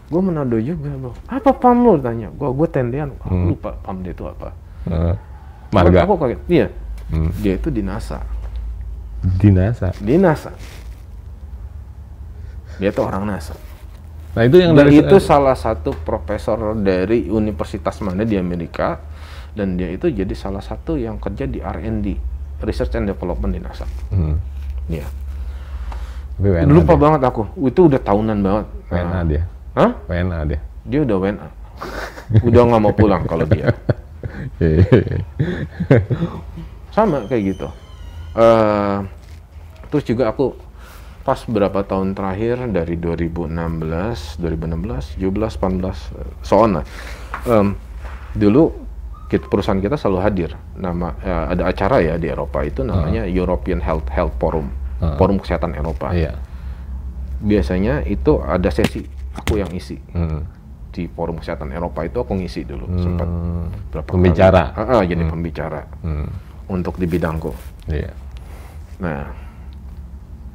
[0.07, 1.12] Gue Manado juga bro.
[1.26, 2.30] Apa pam lu tanya?
[2.30, 3.11] Gue gue tendean.
[3.18, 3.46] Aku Hmm.
[3.50, 4.54] lupa pam dia itu apa.
[4.86, 5.14] Ah.
[5.74, 6.07] Marga.
[6.07, 6.40] Aku kaget.
[6.46, 6.66] Iya.
[7.11, 7.30] Hmm.
[7.38, 8.22] Dia itu di NASA.
[9.22, 9.90] Di NASA.
[9.98, 10.52] Di NASA.
[12.76, 13.57] Dia tuh orang NASA.
[14.36, 19.00] Nah itu yang Dan dari itu salah satu profesor dari universitas mana di Amerika
[19.57, 22.07] dan dia itu jadi salah satu yang kerja di R&D
[22.61, 23.88] Research and Development di NASA.
[24.12, 24.36] Hmm.
[24.86, 25.09] Iya.
[26.36, 27.00] WNA Lupa dia.
[27.00, 27.42] banget aku.
[27.64, 28.66] Itu udah tahunan banget.
[28.92, 29.42] WNA Nah, dia.
[29.77, 29.93] Hah?
[30.09, 30.61] WNA dia.
[30.89, 31.49] Dia udah WNA.
[32.43, 33.70] udah nggak mau pulang kalau dia.
[36.97, 37.68] Sama kayak gitu.
[38.37, 38.97] Eh,
[39.93, 40.57] terus juga aku
[41.22, 46.85] pas berapa tahun terakhir dari 2016, 2016, 17, 18, eh, so on lah.
[47.45, 47.77] Em,
[48.33, 48.72] dulu
[49.27, 50.51] kita, perusahaan kita selalu hadir.
[50.72, 55.12] Nama eh, ada acara ya di Eropa itu namanya European Health Health Forum, Ah.
[55.20, 56.16] Forum Kesehatan Eropa.
[56.16, 56.33] Iya.
[57.45, 59.05] Biasanya itu ada sesi
[59.37, 60.43] aku yang isi Hmm.
[60.91, 63.68] di Forum Kesehatan Eropa itu aku ngisi dulu sempat Hmm.
[63.93, 64.72] berapa Pembicara.
[64.72, 64.80] kali.
[64.82, 66.28] Ah, ah, jadi pembicara Hmm.
[66.66, 67.53] untuk di bidangku.
[67.87, 68.11] Iya.
[68.97, 69.28] Nah,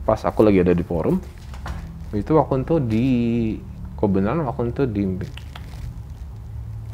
[0.02, 1.22] pas aku lagi ada di forum,
[2.12, 3.06] itu aku tuh di
[3.96, 5.06] kebenaran aku tuh di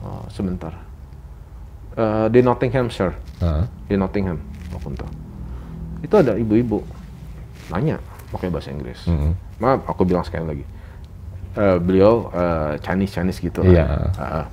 [0.04, 0.76] oh, sebentar
[1.98, 3.10] Eh, di Nottinghamshire,
[3.42, 3.66] Ah.
[3.90, 4.38] di Nottingham
[4.70, 5.10] aku tuh.
[5.98, 6.86] Itu ada ibu-ibu
[7.74, 7.98] nanya
[8.30, 9.10] pakai bahasa Inggris.
[9.10, 9.34] Hmm.
[9.58, 10.62] Maaf, aku bilang sekali lagi.
[11.58, 13.74] Eh, beliau eh, Chinese Chinese gitu lah.
[13.74, 13.86] Iya.
[14.14, 14.46] Ah, ah.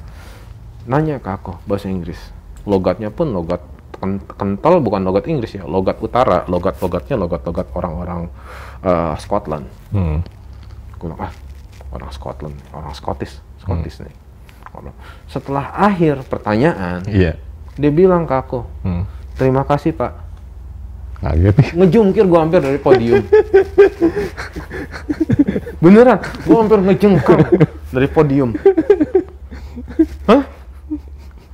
[0.84, 2.16] nanya ke aku bahasa Inggris.
[2.64, 3.60] Logatnya pun logat
[3.96, 6.48] ken- kental bukan logat Inggris ya, logat utara.
[6.48, 8.32] Logat-logatnya logat-logat orang-orang
[8.80, 9.68] eh, Scotland.
[9.92, 10.24] Hmm.
[10.96, 11.32] Bilang, ah
[11.92, 14.16] orang Scotland, orang Scottish, Scottish nih.
[14.64, 14.96] Aku bilang,
[15.28, 17.36] Setelah akhir pertanyaan, Iya.
[17.76, 19.04] dia bilang ke aku, Hmm.
[19.36, 20.23] terima kasih pak.
[21.24, 21.54] Kaget.
[21.72, 23.24] ngejungkir gua hampir dari podium.
[25.80, 27.38] Beneran, gua hampir ngejengkir
[27.88, 28.50] dari podium.
[30.26, 30.42] Hah?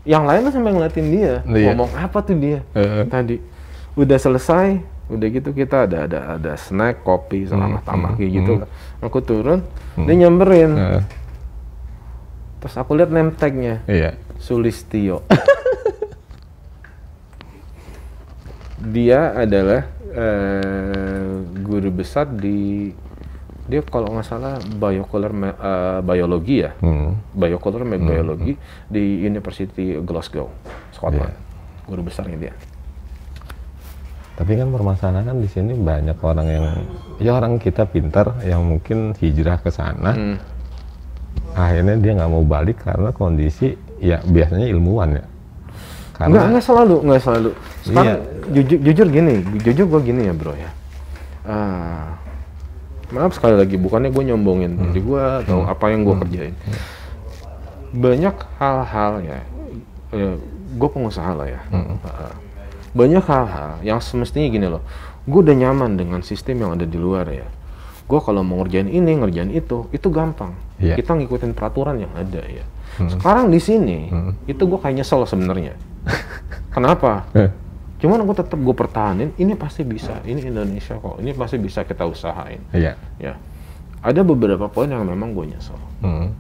[0.03, 1.71] Yang lain tuh sampai ngeliatin dia, Iya.
[1.71, 3.05] ngomong apa tuh dia Heeh.
[3.07, 3.37] tadi.
[3.95, 8.53] Udah selesai, udah gitu kita ada ada ada snack, kopi, sama Hmm, tambah hmm, gitu.
[8.59, 9.05] hmm.
[9.05, 9.61] Aku turun,
[9.97, 10.73] dia nyamperin.
[10.73, 11.03] Heeh.
[12.59, 14.19] Terus aku lihat name tag-nya, Iya.
[14.37, 15.23] Sulistio.
[18.83, 22.91] dia adalah eh, guru besar di
[23.65, 27.15] dia kalau nggak salah biocolor me- eh, biologi ya, Hmm.
[27.31, 30.51] biocolor me- biologi di University Glasgow,
[30.91, 31.31] Scotland.
[31.87, 32.55] Guru besarnya dia.
[34.35, 36.65] Tapi kan permasalahan kan di sini banyak orang yang
[37.21, 40.17] ya orang kita pintar yang mungkin hijrah ke sana.
[40.17, 40.37] Hmm.
[41.55, 45.25] Akhirnya dia nggak mau balik karena kondisi ya biasanya ilmuwan ya.
[46.21, 47.51] Enggak, Karena enggak selalu, enggak selalu.
[47.81, 48.17] Sekarang Iya.
[48.53, 50.71] jujur, jujur gini, jujur gue gini ya bro ya.
[51.43, 52.21] Ah,
[53.09, 54.83] maaf sekali lagi, bukannya gue nyombongin Hmm.
[54.87, 56.55] diri gue atau apa yang gue kerjain.
[57.91, 59.39] Banyak hal-hal ya,
[60.71, 61.61] gue pengusaha lah ya.
[61.73, 61.97] Hmm.
[62.05, 62.37] Ah,
[62.93, 64.85] banyak hal-hal yang semestinya gini loh.
[65.25, 67.49] Gue udah nyaman dengan sistem yang ada di luar ya.
[68.05, 70.53] Gue kalau mau ngerjain ini, ngerjain itu, itu gampang.
[70.77, 70.99] Iya.
[70.99, 72.67] Kita ngikutin peraturan yang ada ya.
[73.01, 74.11] Sekarang di sini,
[74.45, 75.73] itu gue kayak nyesel sebenarnya.
[76.75, 77.27] Kenapa?
[77.33, 77.51] Eh,
[78.01, 82.09] Cuman aku tetap gue pertahanin, ini pasti bisa, ini Indonesia kok, ini pasti bisa kita
[82.09, 82.65] usahain.
[82.73, 82.97] iya.
[83.21, 83.37] Ya,
[84.01, 85.77] ada beberapa poin yang memang gue nyesel.
[86.01, 86.33] Hmm.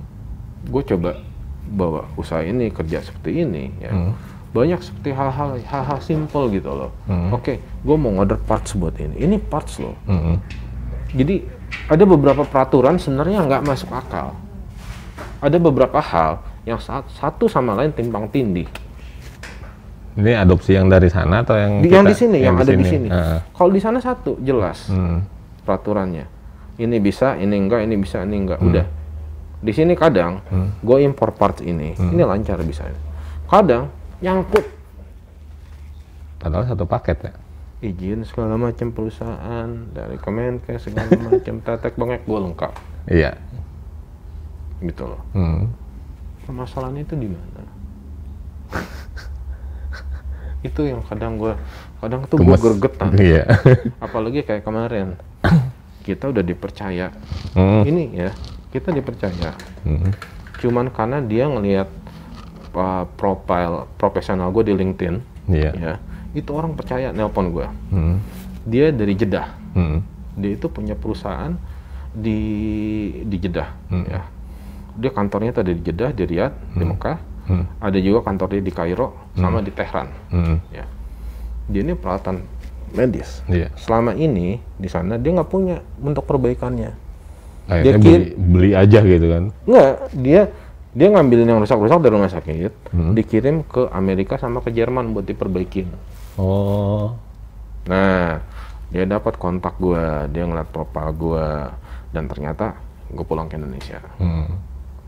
[0.64, 1.20] Gue coba
[1.68, 3.92] bawa usaha ini kerja seperti ini, ya.
[3.92, 4.16] Hmm.
[4.50, 6.90] Banyak seperti hal-hal hal-hal simple gitu loh.
[7.04, 7.28] Hmm.
[7.30, 9.92] Oke, gue mau order parts buat ini, ini parts loh.
[10.08, 10.40] Hmm.
[11.12, 11.44] Jadi
[11.86, 14.32] ada beberapa peraturan sebenarnya nggak masuk akal.
[15.44, 18.64] Ada beberapa hal yang sa- satu sama lain timpang tindih.
[20.20, 22.84] Ini adopsi yang dari sana atau yang Di- kita- yang di sini, yang, ada di
[22.84, 23.08] sini.
[23.08, 23.38] Heeh.
[23.50, 25.24] Kalau di sana satu jelas Hmm.
[25.62, 26.28] peraturannya.
[26.76, 28.58] Ini bisa, ini enggak, ini bisa, ini enggak.
[28.58, 28.68] Hmm.
[28.68, 28.86] Udah.
[29.58, 30.40] Di sini kadang
[30.78, 32.12] gue impor parts ini, Hmm.
[32.12, 32.84] ini lancar bisa.
[33.44, 34.64] Kadang nyangkut
[36.36, 37.32] Padahal satu paket ya.
[37.82, 42.72] izin segala macam perusahaan dari Kemenkes segala macam tetek bengek gue lengkap
[43.06, 43.32] Iya.
[44.82, 45.20] gitu loh.
[45.32, 45.68] Hmm.
[46.42, 47.62] Permasalahannya itu di mana?
[50.61, 51.52] itu yang kadang gue
[51.98, 52.61] kadang tuh gue Gemes.
[52.61, 53.11] gregetan.
[53.14, 53.44] Iya.
[54.04, 55.16] Apalagi kayak kemarin
[56.00, 57.12] kita udah dipercaya.
[57.52, 57.82] Hmm.
[57.82, 58.30] Ini ya
[58.68, 59.56] kita dipercaya.
[59.82, 60.12] Hmm.
[60.56, 61.88] cuman karena dia ngelihat
[62.70, 65.16] uh, profile profesional gue di LinkedIn
[65.48, 65.72] Iya.
[65.72, 65.92] ya
[66.30, 68.20] itu orang percaya nelpon gue Hmm.
[68.62, 70.04] dia dari Jeddah Hmm.
[70.36, 71.56] dia itu punya perusahaan
[72.12, 72.38] di
[73.24, 74.04] di Jeddah Hmm.
[74.04, 74.20] ya
[74.92, 77.64] dia kantornya tuh ada di Jeddah di Riyadh di Mekah Hmm.
[77.80, 80.57] ada juga kantornya di Kairo sama di Tehran Hmm.
[80.70, 80.84] ya
[81.66, 82.45] dia ini peralatan
[82.91, 83.70] medis Iya.
[83.74, 87.11] selama ini di sana dia nggak punya untuk perbaikannya
[87.70, 89.45] Akhirnya Dia beli, beli aja gitu kan.
[89.62, 90.41] Enggak, dia
[90.91, 93.14] dia ngambilin yang rusak-rusak dari rumah sakit, Hmm.
[93.14, 95.86] dikirim ke Amerika sama ke Jerman buat diperbaikin.
[96.34, 97.14] Oh.
[97.86, 98.43] Nah,
[98.91, 101.70] dia dapat kontak gua, dia ngeliat profil gua,
[102.11, 102.74] dan ternyata
[103.07, 104.03] gue pulang ke Indonesia.
[104.18, 104.51] Hmm.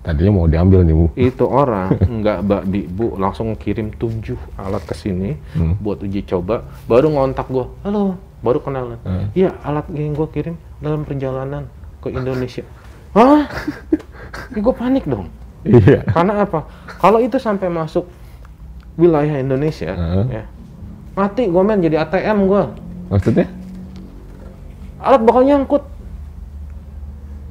[0.03, 1.07] Tadinya mau diambil nih, Bu.
[1.15, 5.79] Itu orang nggak mbak Bi, bu langsung kirim tujuh alat ke sini Hmm.
[5.79, 8.99] buat uji coba, baru ngontak gua, halo, baru kenalan.
[9.07, 9.31] Hmm.
[9.33, 11.71] Iya, alat yang gua kirim dalam perjalanan
[12.03, 12.67] ke Indonesia.
[13.15, 13.47] Hah?
[14.51, 15.29] gue panik dong.
[15.63, 16.03] Iya.
[16.11, 16.67] Karena apa?
[16.99, 18.09] Kalau itu sampai masuk
[18.99, 20.43] wilayah Indonesia, Heeh.
[20.43, 20.45] ya,
[21.15, 22.63] mati gue men jadi ATM gue.
[23.13, 23.47] Maksudnya?
[24.99, 25.85] Alat bakal nyangkut.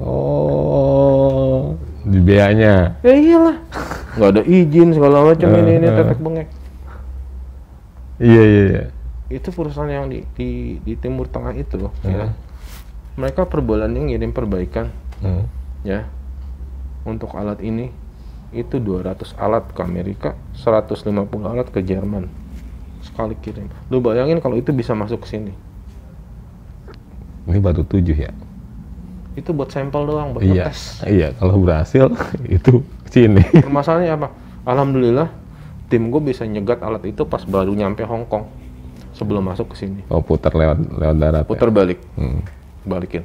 [0.01, 0.90] Oh.
[2.11, 2.99] Di biayanya.
[2.99, 3.57] Ya iyalah.
[4.19, 5.95] Nggak ada izin segala macam ini ini Heeh.
[5.95, 6.47] tetek bengek.
[8.19, 8.83] Iya, iya, iya.
[9.31, 12.11] Itu perusahaan yang di di, di Timur Tengah itu, Heeh.
[12.11, 12.27] ya.
[13.15, 14.91] Mereka per bulannya ngirim perbaikan,
[15.23, 15.47] Hmm.
[15.87, 16.03] ya.
[17.07, 17.89] Untuk alat ini
[18.51, 21.07] itu 200 alat ke Amerika, 150
[21.47, 22.27] alat ke Jerman.
[23.01, 23.71] Sekali kirim.
[23.87, 25.53] Lu bayangin kalau itu bisa masuk ke sini.
[27.47, 28.29] Ini baru tujuh ya?
[29.31, 30.67] Itu buat sampel doang, buat Iya.
[30.67, 30.81] ngetes.
[31.03, 32.05] Iya, kalau berhasil
[32.57, 33.43] itu sini.
[33.53, 34.27] Permasalahannya apa?
[34.63, 35.27] Alhamdulillah
[35.87, 38.47] tim gue bisa nyegat alat itu pas baru nyampe Hong Kong
[39.11, 40.03] sebelum masuk ke sini.
[40.07, 41.43] Oh, putar lewat lewat darat.
[41.43, 41.47] ya?
[41.47, 42.43] Putar balik, Hmm.
[42.83, 43.23] balikin.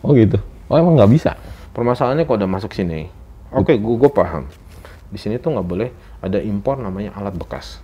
[0.00, 0.36] Oh gitu.
[0.66, 1.32] Oh emang nggak bisa?
[1.70, 3.08] Permasalahannya kalau udah masuk sini,
[3.50, 4.44] oke, gue gue paham.
[5.08, 5.88] Di sini tuh nggak boleh
[6.20, 7.80] ada impor namanya alat bekas.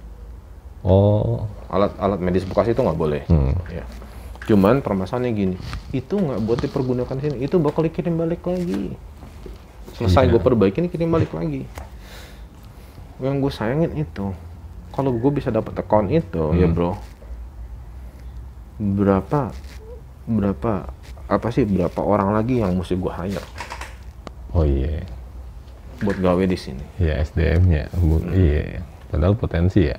[0.82, 1.42] Oh.
[1.66, 3.22] Alat-alat medis bekas itu nggak boleh.
[3.26, 3.54] Hmm.
[3.68, 3.82] Ya.
[4.46, 5.56] Cuman permasalahannya gini,
[5.90, 8.94] itu nggak buat dipergunakan sini, itu bakal dikirim balik lagi.
[9.92, 10.32] Selesai Iya.
[10.32, 11.66] gue perbaikin, kirim balik lagi.
[13.18, 14.30] Yang gue sayangin itu,
[14.92, 16.74] kalau gue bisa dapat account itu, ya Hmm.
[16.74, 16.92] bro,
[18.78, 19.50] berapa,
[20.26, 20.72] berapa,
[21.26, 23.44] apa sih, berapa orang lagi yang mesti gue hire
[24.52, 25.02] Oh iya.
[25.98, 26.84] buat gawe di sini?
[26.96, 27.88] Iya SDM-nya.
[27.90, 28.28] Hmm.
[28.30, 28.84] Iya.
[29.08, 29.96] Padahal potensi ya.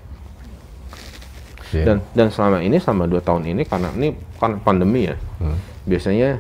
[1.76, 1.84] Iya.
[1.84, 5.58] Dan dan selama ini, selama dua tahun ini, karena ini kan pandemi ya, Hmm.
[5.84, 6.40] biasanya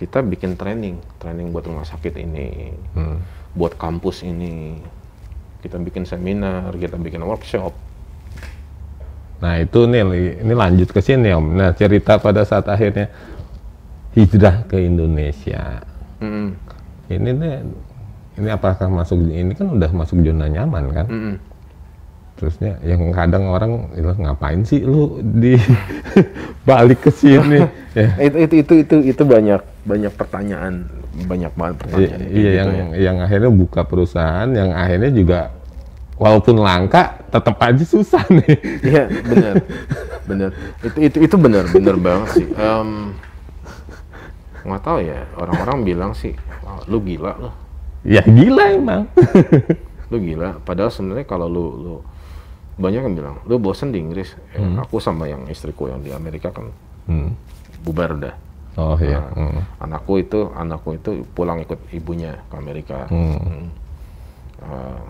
[0.00, 3.20] kita bikin training, training buat rumah sakit ini, Hmm.
[3.52, 4.80] buat kampus ini
[5.60, 7.76] kita bikin seminar kita bikin workshop
[9.40, 10.04] Nah itu nih,
[10.44, 11.56] ini lanjut ke sini Om.
[11.56, 13.08] Nah cerita pada saat akhirnya
[14.12, 15.80] hijrah ke Indonesia.
[16.20, 16.52] Mm-mm.
[17.08, 17.54] Ini nih,
[18.36, 21.06] ini apakah masuk ini kan udah masuk zona nyaman kan?
[21.08, 21.34] Mm-mm.
[22.40, 25.60] Terusnya yang kadang orang bilang ngapain sih lu di
[26.68, 27.60] balik ke sini
[27.98, 30.88] ya itu itu itu itu itu banyak banyak pertanyaan
[31.28, 32.84] banyak banget I- pertanyaan iya gitu yang ya.
[32.96, 35.40] yang akhirnya buka perusahaan yang akhirnya juga
[36.16, 39.54] walaupun langka tetap aja susah nih Iya, benar.
[40.24, 40.50] benar.
[40.80, 42.46] Itu itu itu benar, benar banget sih.
[42.52, 43.16] Em,
[44.60, 47.50] nggak tahu ya, orang-orang bilang sih, "Wah, lu gila lu.
[48.04, 49.02] ya gila emang
[50.10, 50.60] Lu gila.
[50.60, 51.94] Padahal sebenarnya kalau lu lu
[52.80, 54.32] banyak yang bilang, lu bosen di Inggris.
[54.50, 56.72] Eh, Aku sama yang istriku yang di Amerika kan
[57.04, 57.36] Hmm.
[57.80, 58.34] bubar udah.
[58.72, 59.60] oh iya Nah, Hmm.
[59.80, 63.04] Anakku itu anakku itu pulang ikut ibunya ke Amerika.
[63.06, 63.36] Hmm.
[63.36, 63.66] Hmm.
[64.60, 65.02] Eh,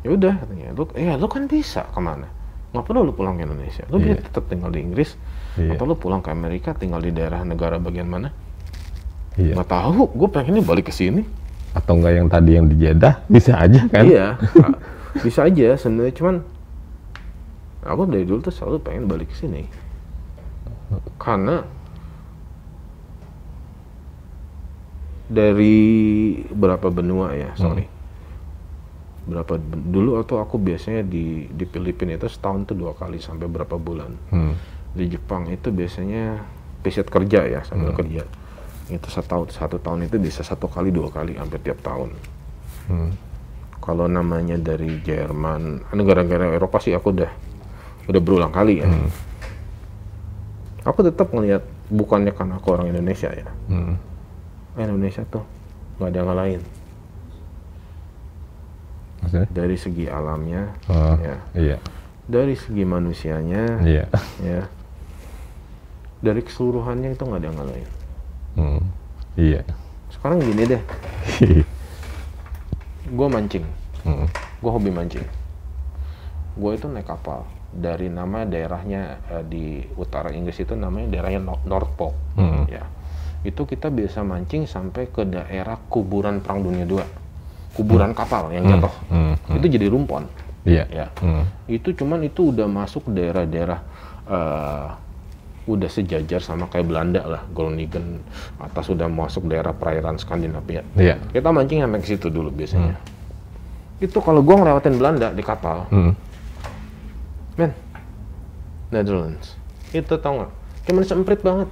[0.00, 2.28] ya udah katanya, lu ya lu kan bisa ke mana?
[2.68, 3.84] Nggak perlu lu pulang ke Indonesia.
[3.86, 4.22] Lu bisa Iya.
[4.22, 5.16] tetap tinggal di Inggris
[5.54, 5.74] Iya.
[5.74, 8.28] atau lu pulang ke Amerika tinggal di daerah negara bagian mana?
[9.34, 10.08] iya Nggak tahu.
[10.12, 11.22] Gue pengennya balik ke sini.
[11.68, 14.40] atau enggak yang tadi yang di Jeddah bisa aja kan Iya,
[15.24, 16.34] bisa aja sebenarnya cuman
[17.82, 19.62] aku dari dulu tuh selalu pengen balik ke sini.
[21.20, 21.62] Karena
[25.28, 25.76] dari
[26.48, 27.84] berapa benua ya sorry.
[29.28, 33.46] Berapa ben- dulu atau aku biasanya di di Filipina itu setahun tuh dua kali sampai
[33.46, 34.12] berapa bulan.
[34.32, 34.54] Hmm.
[34.88, 36.42] di Jepang itu biasanya
[36.80, 38.24] visit kerja ya sambil kerja.
[38.88, 42.10] Itu satu satu tahun itu bisa satu kali dua kali hampir tiap tahun.
[42.88, 43.12] Hmm.
[43.84, 47.28] kalau namanya dari Jerman negara-negara Eropa sih aku udah
[48.08, 48.88] udah berulang kali ya.
[50.88, 53.48] Aku tetap ngelihat bukannya karena aku orang Indonesia ya.
[53.68, 54.00] Hmm.
[54.78, 55.42] Indonesia tuh
[55.98, 56.60] nggak ada yang lain
[59.18, 59.48] maksudnya?
[59.50, 61.36] Dari segi alamnya oh, ya.
[61.58, 61.76] iya.
[62.28, 64.06] Dari segi manusianya iya.
[64.38, 64.62] ya.
[66.22, 67.88] Dari keseluruhannya itu nggak ada yang lain
[68.58, 68.82] Hmm.
[69.38, 69.62] iya.
[70.10, 70.82] Sekarang gini deh.
[73.18, 73.62] Gue mancing.
[74.02, 74.26] Hmm.
[74.58, 75.22] gue hobi mancing.
[76.58, 77.46] Gue itu naik kapal
[77.78, 79.64] dari nama daerahnya eh, di
[79.94, 82.14] utara Inggris itu namanya daerahnya Nor- North Pole.
[82.34, 82.66] Hmm.
[82.66, 82.82] ya.
[83.40, 87.00] Itu kita bisa mancing sampai ke daerah kuburan perang dunia II
[87.72, 88.90] kuburan kapal yang jatuh.
[89.08, 89.34] Hmm.
[89.54, 90.26] itu jadi rumpon.
[90.66, 90.84] Iya.
[90.90, 91.06] Ya.
[91.22, 91.46] Hmm.
[91.70, 93.78] itu cuman itu udah masuk daerah-daerah
[94.26, 94.86] eh,
[95.68, 98.24] udah sejajar sama kayak Belanda lah Groningen
[98.56, 100.80] atas sudah masuk daerah perairan Skandinavia.
[100.96, 101.20] Iya.
[101.28, 102.96] Kita mancing sampai ke situ dulu biasanya.
[103.98, 106.12] Itu kalau gua ngelewatin Belanda di kapal Hmm.
[107.58, 107.74] Men
[108.94, 109.58] Netherlands.
[109.90, 110.50] Itu tau nggak?
[110.88, 111.68] Cuman semprit banget.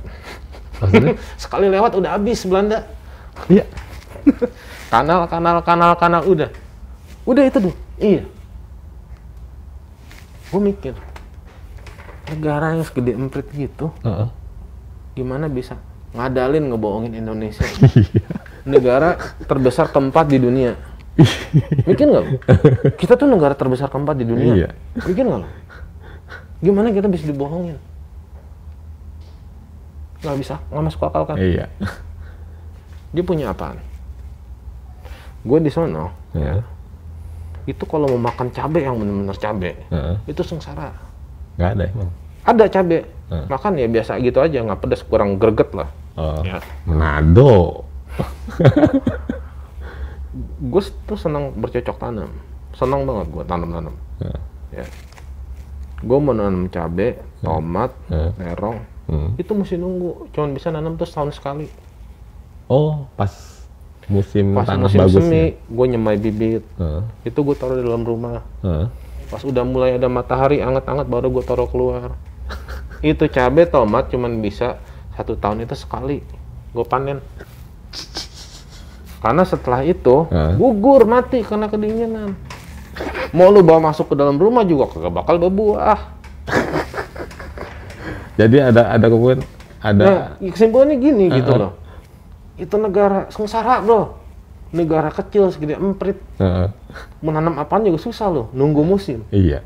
[0.83, 1.15] Maksudnya?
[1.43, 2.85] Sekali lewat udah habis Belanda.
[3.49, 3.65] Iya.
[4.93, 6.51] Kanal kanal kanal kanal udah.
[7.27, 8.23] Udah itu tuh iya.
[10.51, 10.95] Gue mikir
[12.27, 14.27] negara yang segede emprit gitu Heeh.
[15.15, 15.79] gimana bisa
[16.15, 17.67] ngadalin ngebohongin Indonesia?
[18.67, 19.15] Negara
[19.47, 20.75] terbesar keempat di dunia.
[21.87, 22.25] Mikir nggak
[22.99, 24.53] kita tuh negara terbesar keempat di dunia.
[24.55, 24.69] Iya.
[25.03, 25.49] mikir nggak lo
[26.65, 27.77] gimana kita bisa dibohongin?
[30.25, 31.37] Nggak bisa nggak masuk akal kan?
[31.37, 31.67] Iya.
[33.13, 33.79] Dia punya apaan?
[35.47, 36.59] Gue di sono Heeh.
[37.67, 40.17] itu kalau mau makan cabe yang benar-benar cabe Heeh.
[40.27, 40.91] itu sengsara.
[41.61, 42.11] Nggak ada emang.
[42.47, 42.99] Ada cabe.
[43.27, 43.43] Hmm.
[43.51, 45.91] makan ya biasa gitu aja nggak pedas kurang greget lah.
[46.15, 46.47] Oh.
[46.47, 46.63] Ya.
[46.87, 47.83] Manado
[50.73, 52.31] gue tuh senang bercocok tanam.
[52.73, 53.95] Senang banget gue tanam-tanam.
[54.23, 54.41] Heeh.
[54.83, 54.87] ya
[55.97, 58.33] gue mau nanam cabe tomat Hmm.
[58.35, 59.39] terong Hmm.
[59.39, 60.35] itu mesti nunggu.
[60.35, 61.71] Cuman bisa nanam tuh setahun sekali.
[62.67, 63.31] Oh pas
[64.07, 66.67] musim pas tanah musim bagus semi gue nyemai bibit.
[66.75, 67.03] Heeh.
[67.25, 68.43] itu gue taruh di dalam rumah.
[68.61, 68.87] Heeh.
[69.27, 72.15] pas udah mulai ada matahari anget-anget baru gue taruh keluar.
[73.03, 74.79] Itu cabe tomat cuman bisa
[75.13, 76.23] satu tahun itu sekali.
[76.71, 77.19] Gue panen.
[79.19, 80.55] Karena setelah itu Hah?
[80.55, 82.39] gugur mati karena kedinginan
[83.35, 85.99] mau lu bawa masuk ke dalam rumah juga kagak bakal berbuah.
[88.39, 89.43] Jadi ada ada kemungkinan
[89.81, 90.05] ada.
[90.05, 91.63] Nah kesimpulannya gini gitu Heeh.
[91.67, 91.73] loh.
[92.61, 94.19] Itu negara sengsara bro.
[94.75, 96.19] Negara kecil segede emprit.
[96.39, 96.69] Heeh.
[97.21, 99.21] menanam apaan juga susah loh nunggu musim.
[99.29, 99.61] Iya.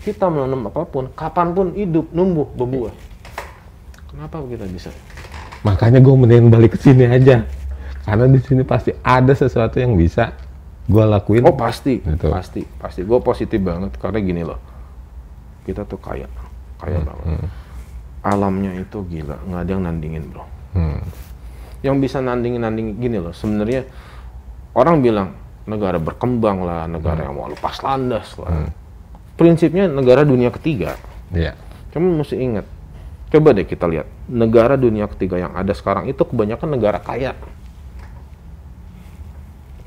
[0.00, 2.94] Kita menanam apa pun kapan pun hidup numbuh berbuah.
[4.08, 4.88] Kenapa kita bisa?
[5.60, 7.44] Makanya gue mending balik ke sini aja.
[8.08, 10.32] Karena di sini pasti ada sesuatu yang bisa
[10.88, 11.44] gue lakuin.
[11.44, 12.32] Oh pasti Gitu.
[12.32, 13.04] pasti pasti.
[13.04, 14.56] Gue positif banget karena gini loh.
[15.68, 16.24] Kita tuh kaya
[16.80, 17.44] kaya banget.
[18.18, 20.44] alamnya itu gila nggak ada yang nandingin bro.
[20.74, 21.00] Hmm.
[21.80, 23.86] yang bisa nandingin nandingin gini loh sebenarnya
[24.74, 25.28] orang bilang
[25.64, 28.66] negara berkembang lah negara yang mau lepas landas lah.
[29.38, 30.98] Prinsipnya negara dunia ketiga.
[31.30, 31.54] Iya.
[31.94, 32.66] Cuma mesti ingat,
[33.30, 37.38] coba deh kita lihat negara dunia ketiga yang ada sekarang itu kebanyakan negara kaya.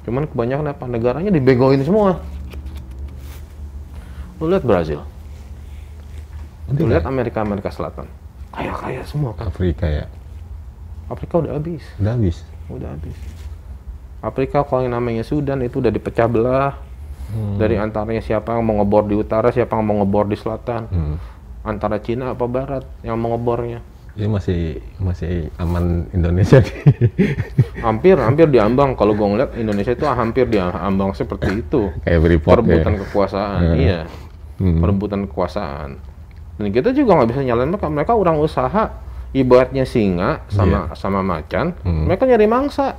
[0.01, 0.83] Cuman kebanyakan apa?
[0.85, 2.19] Negaranya dibegoin semua.
[4.37, 5.05] Lu lihat Brazil,
[6.67, 8.09] lu lihat Amerika Amerika Selatan,
[8.49, 9.45] kaya kaya semua kan.
[9.47, 10.09] Afrika ya.
[11.05, 12.37] Afrika udah habis, Udah habis.
[12.65, 13.17] udah habis.
[14.19, 16.73] Afrika kalau yang namanya Sudan itu udah dipecah belah
[17.55, 21.15] dari antaranya siapa yang mau ngebor di utara, siapa yang mau ngebor di selatan, Hmm.
[21.61, 23.85] antara Cina apa Barat yang mau ngebornya.
[24.11, 24.61] Ini masih
[24.97, 26.59] masih aman Indonesia.
[27.85, 31.89] Hampir hampir diambang kalau gue ngeliat Indonesia itu hampir diambang seperti itu.
[32.01, 32.99] Kayak Freeport perebutan ya.
[33.01, 33.75] kekuasaan Hmm.
[33.77, 33.99] iya
[34.55, 34.77] Hmm.
[34.77, 35.89] perebutan kekuasaan
[36.53, 38.93] dan kita juga nggak bisa nyalain mereka mereka orang usaha
[39.31, 41.73] ibaratnya singa sama sama macan.
[41.81, 42.05] Hmm.
[42.05, 42.93] mereka nyari mangsa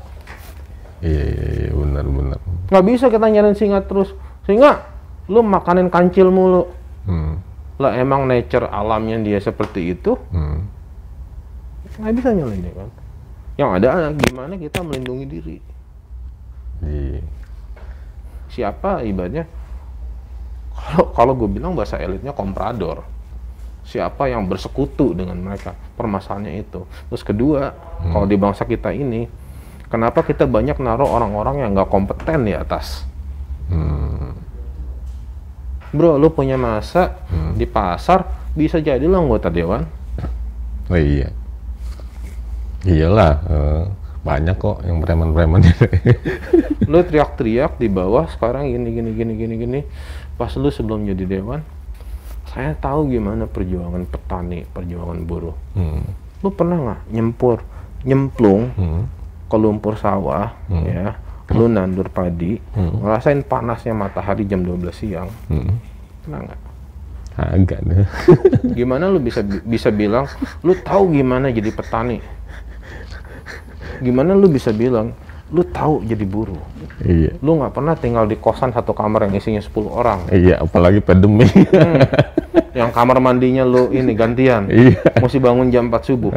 [0.99, 2.39] Iya iya iya benar benar.
[2.67, 4.11] nggak bisa kita nyariin singa terus
[4.43, 4.83] singa
[5.27, 6.67] lu makanin kancil mulu
[7.03, 7.39] Hmm.
[7.77, 10.67] lah emang nature alamnya dia seperti itu Hmm.
[12.01, 12.91] Nggak bisa nyalain dia kan?
[13.61, 15.57] Yang ada gimana kita melindungi diri?
[16.83, 17.23] Iya.
[18.53, 19.49] siapa ibaratnya?
[20.73, 23.05] Kalau kalau gue bilang bahasa elitnya komprador.
[23.83, 25.75] Siapa yang bersekutu dengan mereka?
[25.99, 26.85] Permasalahannya itu.
[27.11, 27.73] Terus kedua
[28.13, 29.27] kalau di bangsa kita ini
[29.89, 33.05] kenapa kita banyak naruh orang-orang yang nggak kompeten di atas?
[33.73, 34.37] Hmm.
[35.93, 37.21] bro lu punya masa
[37.57, 39.85] di pasar bisa jadi lo anggota dewan.
[40.91, 41.33] Oh iya.
[42.83, 43.83] Iyalah, eh,
[44.23, 45.63] banyak kok yang preman-preman.
[46.91, 49.81] Lu teriak-teriak di bawah sekarang gini gini gini gini gini.
[50.35, 51.63] Pas lu sebelum jadi dewan
[52.49, 55.57] saya tahu gimana perjuangan petani perjuangan buruh.
[55.73, 56.05] Hmm.
[56.43, 57.63] lu pernah nggak nyempur
[58.03, 59.03] nyemplung Hmm.
[59.47, 61.15] ke lumpur sawah ya?
[61.55, 65.31] Lu nandur padi ngerasain panasnya matahari jam 12 siang.
[65.49, 65.79] Hmm.
[66.21, 66.61] pernah nggak?
[67.33, 68.05] Agak deh.
[68.77, 70.29] gimana lu bisa bisa bilang
[70.61, 72.21] lu tahu gimana jadi petani
[74.01, 75.13] gimana lu bisa bilang
[75.53, 76.57] lu tahu jadi buruh?
[77.05, 77.37] Iya.
[77.45, 80.21] lu nggak pernah tinggal di kosan satu kamar yang isinya 10 orang.
[80.33, 81.45] Iya, apalagi pandemi.
[82.79, 84.73] yang kamar mandinya lu ini gantian.
[84.73, 84.97] Iya.
[85.21, 86.33] mesti bangun jam 4 subuh.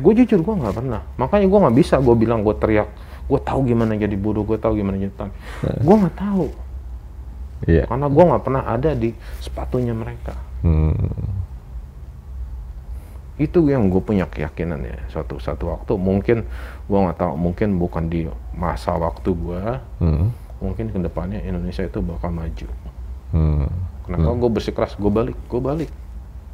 [0.00, 1.04] Gue jujur gue nggak pernah.
[1.20, 2.88] Makanya gue nggak bisa gue bilang gue teriak
[3.24, 5.12] gue tahu gimana jadi buruh gue tahu gimana jadi
[5.80, 6.48] gue nggak tahu.
[7.64, 7.88] Iya.
[7.88, 10.36] karena gue nggak pernah ada di sepatunya mereka.
[10.60, 10.92] Hmm.
[13.34, 16.46] Itu yang gue punya keyakinan ya suatu satu waktu mungkin
[16.84, 19.62] gue nggak tahu mungkin bukan di masa waktu gue
[19.98, 20.30] Hmm.
[20.58, 22.68] mungkin ke depannya Indonesia itu bakal maju
[23.30, 23.66] Hmm.
[24.02, 25.90] kenapa gue bersikeras gue balik gue balik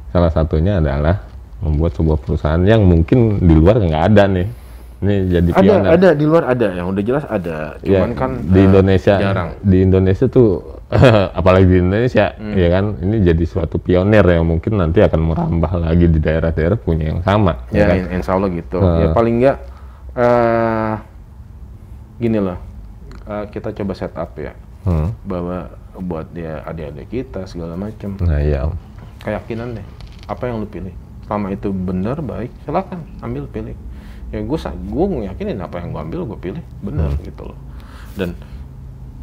[0.09, 1.23] Salah satunya adalah
[1.61, 4.47] membuat sebuah perusahaan yang mungkin di luar nggak ada nih.
[5.01, 5.89] Ini jadi ada pioner.
[5.97, 6.67] ada di luar ada.
[6.77, 7.57] Yang udah jelas ada.
[7.81, 9.15] Ya, cuman kan di eh, Indonesia.
[9.17, 9.49] jarang.
[9.65, 10.49] Di Indonesia tuh
[11.39, 12.85] apalagi di Indonesia ya kan?
[13.01, 17.65] Ini jadi suatu pioner yang mungkin nanti akan merambah lagi di daerah-daerah punya yang sama
[17.73, 17.97] ya kan?
[17.97, 18.77] in- insya Allah gitu.
[18.77, 18.99] Heeh.
[19.01, 19.57] ya paling enggak
[20.13, 20.93] eh
[22.21, 22.59] gini loh.
[23.25, 24.53] Eh, kita coba set up ya.
[24.81, 25.13] Hmm.
[25.29, 28.65] bahwa buat dia adik-adik kita segala macam nah ya
[29.21, 29.85] keyakinan deh.
[30.25, 30.93] Apa yang lu pilih?
[31.25, 33.01] Selama itu benar baik silakan.
[33.21, 33.73] Ambil pilih
[34.31, 37.59] ya gue gue yakinin apa yang gue ambil gue pilih benar gitu loh
[38.15, 38.31] dan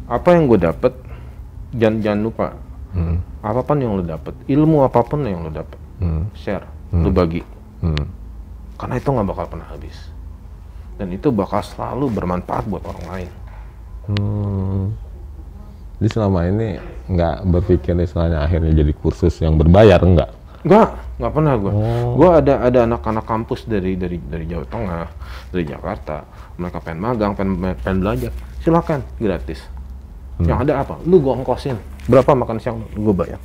[0.05, 0.93] apa yang gue dapet
[1.73, 2.47] jangan jangan lupa
[2.93, 3.17] hmm.
[3.41, 6.31] apa pun yang lu dapet ilmu apa pun yang lu dapet Hmm.
[6.31, 6.63] share
[6.95, 7.43] lu bagi
[7.83, 8.07] Hmm.
[8.79, 9.97] karena itu nggak bakal pernah habis
[10.95, 13.31] dan itu bakal selalu bermanfaat buat orang lain
[14.09, 14.89] Hmm.
[15.99, 16.79] Jadi selama ini
[17.11, 20.31] nggak berpikir istilahnya akhirnya jadi kursus yang berbayar enggak?
[20.59, 21.71] Enggak, nggak pernah gue.
[21.71, 22.19] Oh.
[22.19, 25.05] Gue ada ada anak-anak kampus dari dari dari Jawa Tengah,
[25.55, 26.27] dari Jakarta.
[26.59, 28.31] Mereka pengen magang, pengen pengen belajar.
[28.59, 29.63] Silakan, gratis.
[30.39, 30.95] Yang ada apa?
[31.03, 31.75] Lu gue ongkosin.
[32.07, 32.79] Berapa makan siang?
[32.95, 33.39] Gue bayar.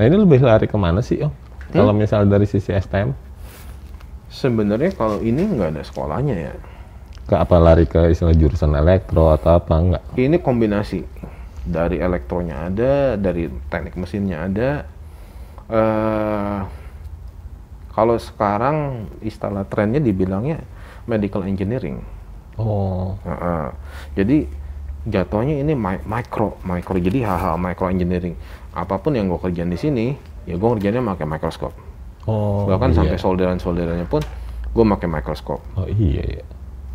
[0.00, 1.32] Nah ini lebih lari ke mana sih om?
[1.70, 3.14] Kalau misal dari sisi STM
[4.30, 6.54] Sebenarnya kalau ini nggak ada sekolahnya ya.
[7.30, 10.02] ke apa lari ke istilah jurusan elektro atau apa enggak?
[10.18, 10.98] Ini kombinasi
[11.62, 14.82] dari elektronya ada, dari teknik mesinnya ada.
[15.70, 16.60] Eh
[17.90, 18.76] kalau sekarang
[19.20, 20.62] istilah trennya dibilangnya
[21.04, 22.00] medical engineering.
[22.54, 23.66] Oh, Heeh.
[24.14, 24.36] jadi
[25.08, 26.96] jatuhnya ini mi- micro, micro.
[26.96, 28.36] Jadi hal-hal micro engineering.
[28.70, 30.06] Apa pun yang gue kerjain di sini,
[30.44, 31.72] ya gue kerjanya pakai mikroskop.
[32.28, 32.96] oh, Bahkan iya.
[33.00, 34.20] sampai solderan-solderannya pun
[34.70, 35.60] gue pakai mikroskop.
[35.74, 36.44] Oh iya iya.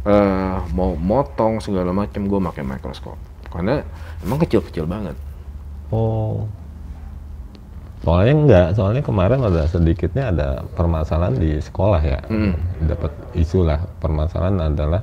[0.06, 3.18] eh mau motong segala macam gue pakai mikroskop.
[3.50, 3.82] Karena
[4.22, 5.18] emang kecil-kecil banget.
[5.90, 6.46] Oh.
[8.06, 12.22] Soalnya enggak, soalnya kemarin ada sedikitnya ada permasalahan di sekolah ya.
[12.86, 15.02] Dapat isu lah, permasalahan adalah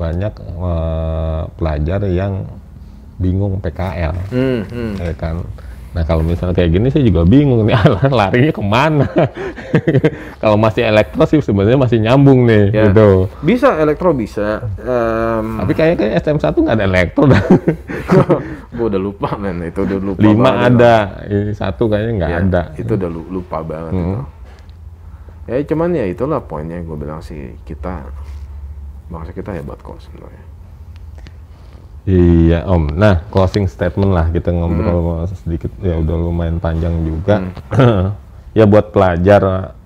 [0.00, 2.48] banyak eh, pelajar yang
[3.20, 4.14] bingung PKL.
[4.32, 4.92] Hmm, hmm.
[4.96, 5.44] ya kan
[5.88, 7.74] Nah kalau misalnya kayak gini saya juga bingung nih
[8.12, 9.08] larinya ke mana.
[10.42, 12.82] kalau masih elektro sih sebenarnya masih nyambung nih Ya.
[12.86, 13.26] gitu.
[13.40, 14.62] Bisa elektro bisa.
[14.76, 17.42] Em, Tapi kayaknya kayak STM1 nggak ada elektro dah.
[18.76, 20.20] gue udah lupa men itu udah lupa.
[20.20, 22.62] Lima ada, ini satu kayaknya nggak Ya, ada.
[22.76, 24.04] Itu udah lu- lupa banget Hmm.
[24.04, 24.22] itu.
[25.48, 28.04] Ya cuman ya itulah poinnya gue bilang sih kita
[29.08, 30.44] bangsa kita hebat kok sebenarnya.
[32.08, 32.96] Iya Om.
[32.96, 35.68] Nah closing statement lah kita ngobrol sedikit.
[35.84, 37.44] Ya udah lumayan panjang juga.
[38.58, 39.76] ya buat pelajar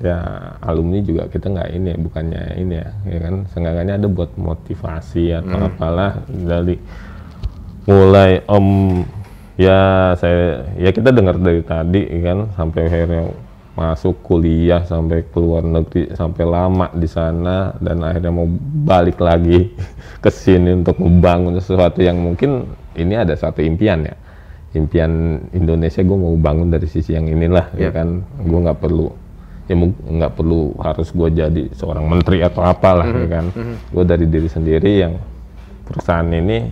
[0.00, 0.16] ya
[0.64, 3.34] alumni juga kita nggak ini bukannya ini ya, ya kan?
[3.50, 6.78] Seenggaknya ada buat motivasi atau apalah dari
[7.90, 8.68] mulai Om
[9.58, 12.46] ya saya ya kita dengar dari tadi kan?
[12.54, 13.26] Sampai akhirnya
[13.70, 18.44] masuk kuliah sampai keluar negeri sampai lama di sana dan akhirnya mau
[18.84, 19.70] balik lagi
[20.24, 22.66] ke sini untuk membangun sesuatu yang mungkin
[22.98, 24.16] ini ada satu impian ya.
[24.70, 27.90] Impian Indonesia gue mau bangun dari sisi yang inilah ya Ya.
[27.90, 28.22] kan.
[28.42, 29.06] Gue nggak perlu
[29.66, 33.44] ya nggak perlu harus gue jadi seorang menteri atau apalah ya kan.
[33.90, 35.14] Gue dari diri sendiri yang
[35.86, 36.70] perusahaan ini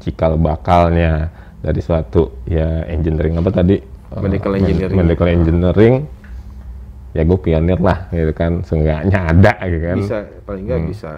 [0.00, 1.28] cikal bakalnya
[1.60, 3.76] dari suatu ya engineering apa tadi
[4.12, 4.96] Medical Eh, med- engineering.
[4.98, 5.94] medical engineering
[7.10, 10.88] ya gue pionir lah gitu kan seenggaknya ada gitu kan Bisa paling nggak Hmm.
[10.88, 11.10] bisa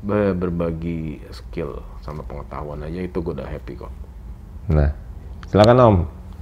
[0.00, 3.90] be- berbagi skill sama pengetahuan aja itu gue udah happy kok.
[4.66, 4.90] nah
[5.46, 5.96] silakan om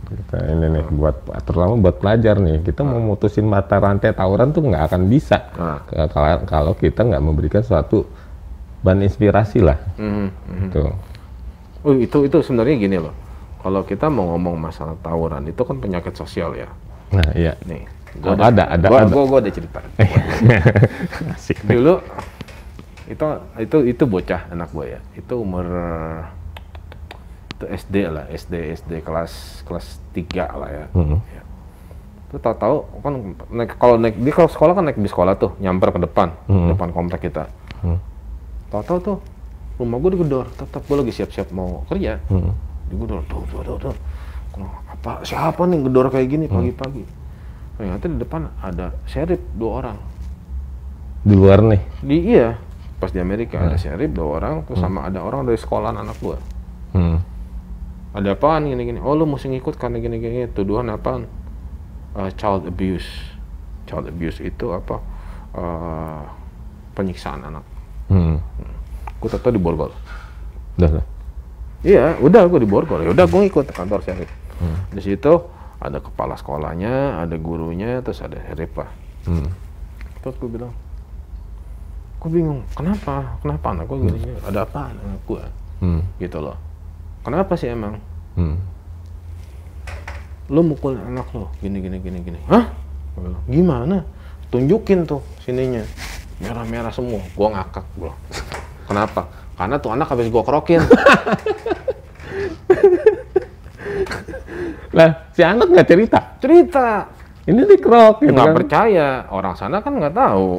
[0.05, 4.63] kita ini nih buat terutama buat pelajar nih kita mau mutusin mata rantai tawuran tuh
[4.63, 5.81] nggak akan bisa Ah.
[5.83, 8.05] Ke- kalau kalau kita nggak memberikan suatu
[8.81, 10.61] bahan inspirasi lah Mhm, mhm.
[10.63, 10.81] gitu
[11.83, 13.15] Oh itu itu sebenarnya gini loh.
[13.67, 16.71] Kalau kita mau ngomong masalah tawuran itu kan penyakit sosial ya.
[17.11, 17.83] nah iya Nih,
[18.23, 19.11] Oh, ada, ada, gua, ada.
[19.11, 19.83] Gua, gua ada cerita.
[21.35, 21.99] asik Dulu
[23.07, 23.27] itu
[23.59, 25.01] itu itu bocah anak gue ya.
[25.15, 25.67] Itu umur
[27.51, 30.87] itu SD lah, SD SD kelas kelas 3 lah ya.
[30.95, 31.19] Mhm.
[31.27, 31.43] Ya.
[32.27, 33.13] Itu tahu-tahu kan
[33.51, 36.71] naik kalau naik di kalau sekolah kan naik bis sekolah tuh, nyamper ke depan, Hmm.
[36.71, 37.51] depan komplek kita.
[37.83, 37.99] Hmm.
[38.71, 39.17] Tahu-tahu tuh
[39.77, 42.23] rumah gue digedor, tetap gue lagi siap-siap mau kerja.
[42.31, 42.53] Mhm.
[42.91, 43.95] Digedor tuh tuh tuh tuh
[44.89, 47.05] apa siapa nih gedor kayak gini pagi-pagi?
[47.77, 49.99] Ternyata di depan ada sheriff dua orang.
[51.27, 51.81] Di luar nih?
[52.01, 52.57] Di iya.
[52.97, 56.39] Pas di Amerika ada sheriff dua orang terus sama ada orang dari sekolahan anak gua.
[56.97, 57.21] Hmm.
[58.17, 59.01] ada apaan gini gini?
[59.05, 60.49] Oh lu mesti ngikut karena gini gini.
[60.49, 61.29] Tuduhan apaan?
[62.17, 63.05] Eh, child abuse.
[63.85, 64.97] Child abuse itu apa?
[65.53, 66.23] Eh,
[66.97, 67.65] penyiksaan anak.
[68.09, 68.41] Hmm.
[69.21, 69.93] gua tahu di Borgol.
[70.81, 71.16] Udah, udah.
[71.85, 73.05] Iya, udah gue di Borgol.
[73.05, 74.31] Ya udah gue ikut ke kantor sheriff.
[74.93, 75.33] Di situ
[75.77, 78.91] ada kepala sekolahnya, ada gurunya, terus ada sheriff lah.
[79.29, 79.49] Hmm.
[80.25, 80.73] Terus gue bilang,
[82.23, 83.37] gue bingung, kenapa?
[83.45, 84.21] Kenapa anak gue gini?
[84.49, 85.45] Ada apa anak gue?
[85.85, 86.01] Hmm.
[86.17, 86.57] Gitu loh.
[87.21, 88.01] Kenapa sih emang?
[88.41, 88.57] Hmm.
[90.49, 92.41] Lu mukul anak lo, gini gini gini gini.
[92.47, 92.71] Hah?
[93.51, 94.07] Gimana?
[94.49, 95.83] Tunjukin tuh sininya.
[96.39, 97.19] Merah-merah semua.
[97.35, 98.13] Gue ngakak bro.
[98.89, 99.27] Kenapa?
[99.57, 100.85] Karena tuh anak habis gue kerokin.
[104.93, 106.19] Lah, si anak nggak cerita.
[106.39, 107.09] Cerita.
[107.47, 108.57] Ini dikrok gitu nggak kan.
[108.57, 110.59] percaya orang sana kan nggak tahu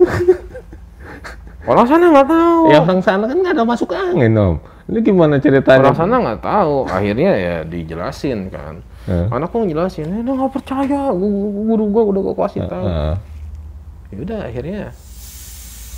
[1.68, 4.56] orang sana nggak tahu Ya orang sana kan nggak ada masuk angin om.
[4.88, 5.84] Ini gimana ceritanya?
[5.84, 9.28] orang sana nggak tahu akhirnya ya dijelasin kan Eh.
[9.28, 12.86] anak gua ngejelasin eh dia nggak percaya gua, gua- guru gua udah gua kasih tahu
[14.08, 14.82] ya udah akhirnya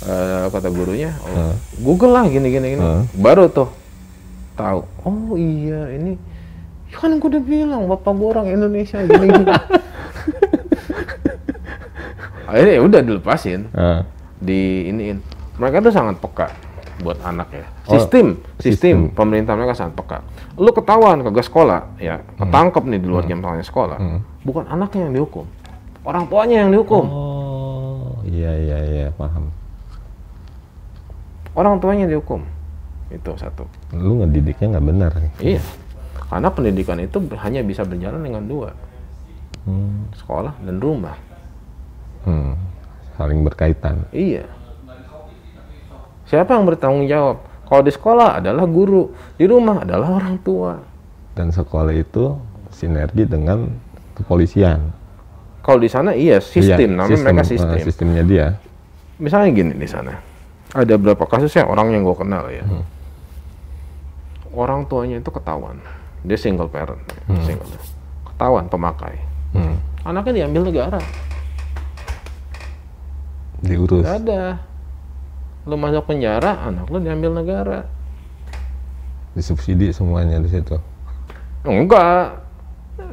[0.02, 1.54] eh, kata gurunya oh, Eh.
[1.78, 3.02] Google lah gini gini gini Eh.
[3.14, 3.68] baru tuh
[4.54, 6.16] tahu oh iya ini
[6.90, 9.46] kan gua udah bilang bapak gua orang Indonesia gini gini
[12.48, 14.00] akhirnya ya udah dilepasin Heeh.
[14.42, 15.18] di iniin.
[15.54, 16.48] Mereka tuh sangat peka
[17.00, 17.64] buat anak ya.
[17.86, 19.14] Oh, Sistem, sistem, sistem.
[19.14, 20.18] pemerintah mereka sangat peka.
[20.56, 23.96] Lu ketahuan kagak sekolah, ya ketangkep nih di luar jam tangannya sekolah.
[23.96, 24.20] Hmm.
[24.42, 25.44] Bukan anaknya yang dihukum,
[26.02, 27.04] orang tuanya yang dihukum.
[27.06, 29.52] Oh, iya iya iya paham.
[31.60, 32.40] Orang tuanya dihukum.
[33.12, 33.68] Itu satu.
[33.92, 35.12] Lu ngedidiknya nggak benar.
[35.36, 35.60] Iya.
[36.32, 38.72] Karena pendidikan itu hanya bisa berjalan dengan dua,
[39.68, 40.08] Hmm.
[40.16, 41.20] sekolah dan rumah.
[42.24, 42.56] Hmm.
[43.20, 44.08] Saling berkaitan.
[44.08, 44.48] Iya.
[46.24, 47.44] Siapa yang bertanggung jawab?
[47.68, 50.80] Kalau di sekolah adalah guru, di rumah adalah orang tua.
[51.36, 52.38] Dan sekolah itu
[52.72, 53.68] sinergi dengan
[54.16, 54.80] kepolisian.
[55.60, 57.78] Kalau di sana iya sistem, Iya, namanya mereka eh, sistem.
[57.84, 58.46] sistemnya dia.
[59.20, 60.16] Misalnya gini di sana,
[60.70, 62.84] ada beberapa kasus ya orang yang gue kenal ya, Hmm.
[64.54, 65.78] orang tuanya itu ketahuan,
[66.22, 67.02] dia single parent,
[67.42, 67.66] single,
[68.30, 69.18] ketahuan pemakai,
[69.54, 69.76] Hmm.
[70.02, 71.00] anaknya diambil negara,
[73.60, 74.04] Diurus.
[74.08, 74.64] Gak ada,
[75.68, 77.80] lu masuk penjara, anak lu diambil negara,
[79.30, 80.74] Disubsidi semuanya di situ.
[81.62, 82.42] Enggak.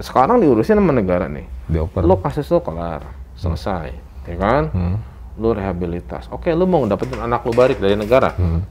[0.02, 1.46] Sekarang diurusin sama negara nih.
[1.70, 2.02] Dioper.
[2.02, 3.06] Lo kasus lo kelar,
[3.38, 3.94] selesai,
[4.26, 4.64] ya kan?
[4.74, 4.98] Hmm.
[5.38, 6.26] Lo rehabilitas.
[6.30, 8.34] Oke, lo mau dapetin anak lo balik dari negara.
[8.34, 8.66] Hmm.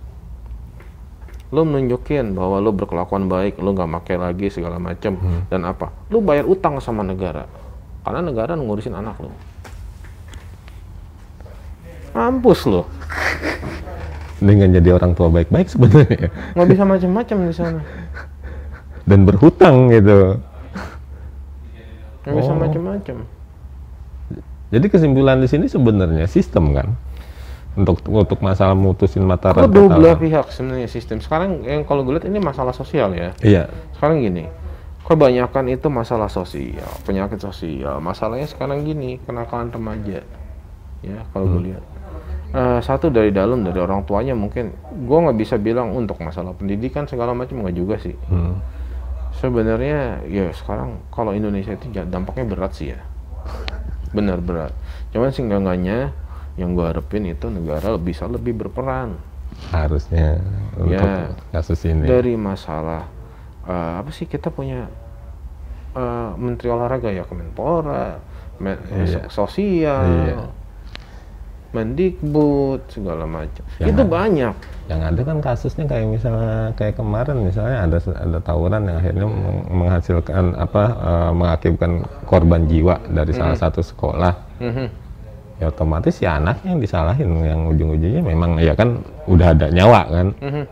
[1.55, 5.47] Lo nunjukin bahwa lo berkelakuan baik, lo nggak pakai lagi segala macem Hmm.
[5.47, 5.95] dan apa?
[6.11, 7.47] Lo bayar utang sama negara,
[8.03, 9.31] karena negara ngurusin anak lo.
[12.11, 12.89] Mampus lo,
[14.37, 17.81] Dengan jadi orang tua baik-baik sebenarnya nggak bisa macam-macam di sana,
[19.05, 20.41] dan berhutang gitu.
[22.21, 22.59] nggak bisa Oh.
[22.59, 23.17] macam-macam.
[24.67, 26.89] Jadi kesimpulan di sini sebenarnya sistem kan
[27.77, 30.19] untuk untuk masalah mutusin mata Kedua rantai belah tawar.
[30.19, 31.21] pihak sebenarnya sistem.
[31.21, 33.37] Sekarang yang kalau gue lihat ini masalah sosial ya.
[33.45, 33.69] Iya.
[33.93, 34.49] Sekarang gini,
[35.05, 38.01] kebanyakan itu masalah sosial, penyakit sosial.
[38.01, 40.25] Masalahnya sekarang gini, kenakalan remaja.
[41.05, 41.85] Ya, kalau gue lihat.
[42.49, 47.05] Eh, satu dari dalam dari orang tuanya mungkin gue nggak bisa bilang untuk masalah pendidikan
[47.05, 48.57] segala macam nggak juga sih Hmm.
[49.35, 53.03] sebenarnya ya sekarang kalau Indonesia itu dampaknya berat sih ya
[54.17, 54.73] benar berat
[55.13, 56.17] cuman seenggaknya
[56.57, 59.21] yang gue harapin itu negara bisa lebih berperan
[59.69, 60.37] Harusnya
[60.75, 61.33] untuk Ya.
[61.51, 62.05] kasus ini.
[62.05, 63.09] dari masalah
[63.63, 64.89] eh, apa sih kita punya
[65.93, 68.21] eh, menteri olahraga ya kemenpora
[68.57, 69.29] me- eh, Iya.
[69.29, 70.37] so- sosial Iya.
[71.77, 74.55] Mendikbud segala macam Yang itu ada- banyak
[74.87, 79.67] Yang ada kan kasusnya kayak misalnya kayak kemarin misalnya ada ada tawuran yang akhirnya meng-
[79.69, 84.33] menghasilkan apa eh, mengakibatkan korban jiwa dari salah satu sekolah.
[84.63, 84.87] Mhm.
[85.57, 90.27] Ya otomatis si anak yang disalahin yang ujung-ujungnya memang ya kan udah ada nyawa kan.
[90.39, 90.65] Mhm.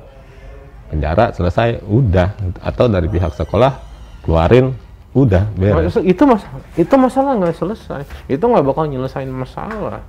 [0.95, 2.29] Penjara selesai udah
[2.63, 3.73] atau dari pihak sekolah
[4.23, 4.79] keluarin
[5.11, 5.91] udah beres.
[5.91, 10.07] Mas- itu masalah itu masalah nggak selesai itu nggak bakal nyelesain masalah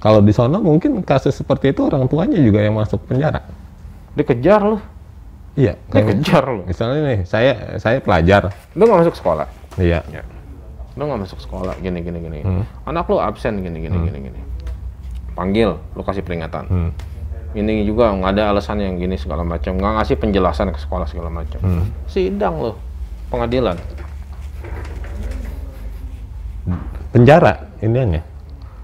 [0.00, 3.44] Kalau di sana mungkin kasus seperti itu orang tuanya juga yang masuk penjara.
[4.10, 4.82] dikejar loh
[5.54, 8.50] Iya, dikejar loh misalnya nih saya saya pelajar.
[8.72, 9.46] lu nggak masuk sekolah
[9.76, 10.02] Iya.
[10.08, 10.22] ya
[10.96, 12.64] lu nggak masuk sekolah gini gini gini Hmm.
[12.84, 14.40] anak lu absen gini gini gini gini
[15.32, 16.90] panggil lu kasih peringatan Hmm.
[17.52, 21.30] ini juga nggak ada alasan yang gini segala macam nggak ngasih penjelasan ke sekolah segala
[21.30, 21.86] macam Hmm.
[22.04, 22.76] sidang loh
[23.28, 23.78] pengadilan
[27.10, 28.22] Penjara iniannya.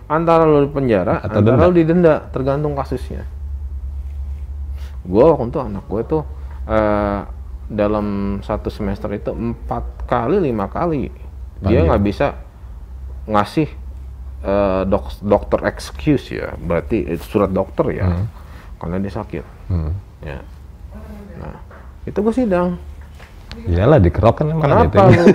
[0.06, 1.66] Antara lu di penjara Atau antara denda.
[1.66, 3.26] lu didenda tergantung kasusnya
[5.02, 6.22] gua waktu itu anak gue tuh
[6.66, 7.20] eh,
[7.66, 8.06] dalam
[8.40, 11.10] satu semester itu empat kali lima kali
[11.58, 11.86] dia Panggil.
[11.86, 12.26] nggak bisa
[13.24, 13.68] ngasih
[14.40, 18.26] eh, dok- dokter excuse ya berarti eh, surat dokter ya Hmm.
[18.76, 19.90] karena dia sakit Hmm.
[20.20, 20.38] ya
[21.36, 21.54] nah
[22.02, 22.78] itu gue sidang
[23.64, 25.16] Iyalah dikerok kan emang Kenapa gitu.
[25.16, 25.26] lu?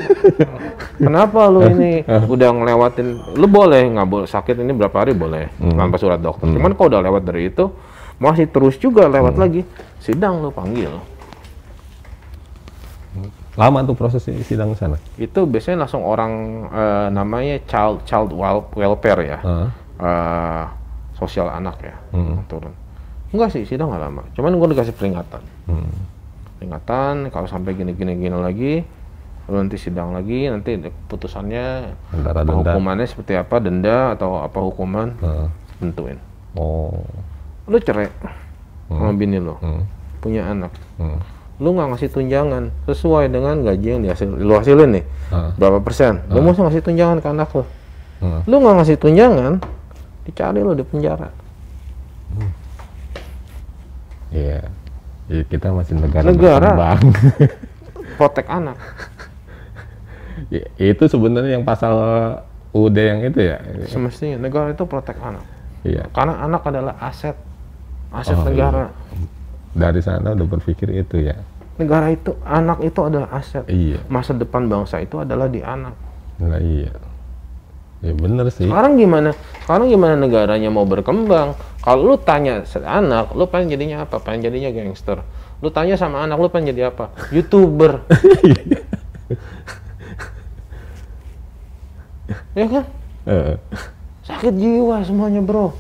[1.10, 3.08] Kenapa lu ini udah ngelewatin?
[3.34, 6.46] Lu boleh nggak boleh sakit ini berapa hari boleh tanpa surat dokter.
[6.48, 7.74] Cuman kalau udah lewat dari itu
[8.18, 9.66] masih terus juga lewat lagi
[9.98, 10.94] sidang lu panggil.
[13.52, 14.96] Lama tuh proses sidang sana.
[15.18, 16.32] Itu biasanya langsung orang
[16.70, 19.68] eh, namanya child child wel- welfare ya, Heeh.
[20.00, 20.64] Eh,
[21.14, 22.40] sosial anak ya Hmm.
[22.48, 22.72] turun.
[23.30, 24.24] Enggak sih sidang nggak lama.
[24.32, 25.44] Cuman gue dikasih peringatan.
[25.68, 25.92] Hmm.
[26.62, 28.86] Peringatan kalau sampai gini gini gini lagi
[29.50, 30.78] lu nanti sidang lagi nanti
[31.10, 32.70] putusannya Antara apa denda.
[32.70, 35.48] hukumannya seperti apa denda atau apa hukuman Heeh.
[35.82, 36.22] tentuin
[36.54, 37.02] Oh.
[37.66, 38.14] lu cerai
[38.86, 39.82] sama bini lu Hmm.
[40.20, 41.18] punya anak Hmm.
[41.58, 45.50] lu nggak ngasih tunjangan sesuai dengan gaji yang dihasil lu hasilin nih Heeh.
[45.58, 47.66] berapa persen lu mesti ngasih tunjangan ke anak lu
[48.22, 48.42] Heeh.
[48.46, 49.54] lu nggak ngasih tunjangan
[50.22, 51.34] dicari lu di penjara
[54.32, 54.64] Iya.
[55.32, 56.70] Iya, kita masih negara, Negara.
[56.76, 57.02] berkembang.
[58.20, 58.76] protek anak
[60.50, 61.94] Ya, itu sebenarnya yang pasal
[62.72, 63.58] UUD yang itu ya.
[63.88, 65.46] semestinya negara itu protek anak
[65.82, 66.06] Iya.
[66.12, 67.34] karena anak adalah aset
[68.12, 68.92] aset Oh, negara
[69.72, 71.40] Dari sana udah berpikir itu ya.
[71.74, 74.04] negara itu anak itu adalah aset Iya.
[74.06, 75.96] masa depan bangsa itu adalah di anak
[76.38, 76.92] Nah, iya.
[78.02, 78.66] Ya bener sih.
[78.66, 79.38] Sekarang gimana?
[79.62, 81.54] Sekarang gimana negaranya mau berkembang?
[81.86, 84.18] Kalau lu tanya anak, lu pengen jadinya apa?
[84.18, 85.22] Pengen jadinya gangster.
[85.62, 87.14] Lu tanya sama anak, lu pengen jadi apa?
[87.30, 88.02] Youtuber.
[92.58, 92.86] ya kan?
[93.30, 93.62] Heeh.
[94.26, 95.78] Sakit jiwa semuanya bro.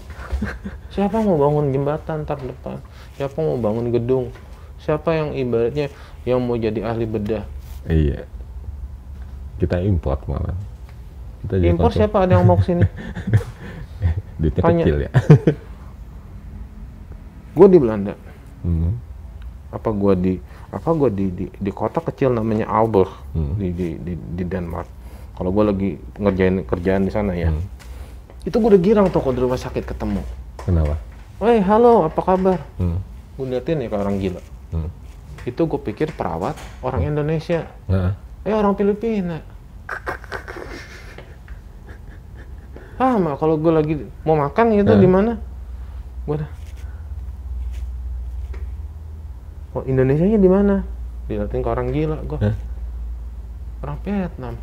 [0.93, 2.77] Siapa mau bangun jembatan ntar depan?
[3.17, 4.29] Siapa mau bangun gedung?
[4.81, 5.89] Siapa yang ibaratnya
[6.25, 7.45] yang mau jadi ahli bedah?
[7.89, 8.25] Iya.
[9.57, 10.70] Kita import malah.
[11.41, 12.85] Kita jadi Impor konsum- siapa ada yang mau ke sini?
[14.39, 14.83] Duitnya Tanya.
[14.83, 15.11] kecil ya.
[17.51, 18.13] Gue di Belanda.
[18.61, 18.93] Hmm.
[19.71, 20.35] apa gua di
[20.69, 23.55] apa gua di di, di kota kecil namanya Aalborg Hmm.
[23.55, 24.83] di, di di di Denmark
[25.31, 27.63] kalau gua lagi ngerjain kerjaan di sana ya Hmm.
[28.43, 30.19] itu gua udah girang tuh kalau di rumah sakit ketemu
[30.59, 30.99] Kenapa?
[31.39, 32.99] Woi halo apa kabar Hmm.
[33.33, 34.91] gue liatin ya kayak orang gila Hmm.
[35.41, 38.11] itu gue pikir perawat orang Indonesia Nah,
[38.43, 39.39] eh orang Filipina
[43.01, 45.01] ah mah kalau gue lagi mau makan gitu Hmm.
[45.01, 45.31] di mana
[46.23, 46.51] gue dah
[49.71, 50.75] oh Indonesia nya di mana
[51.25, 52.55] dilihatin ke orang gila gue Hah?
[53.81, 54.53] orang Vietnam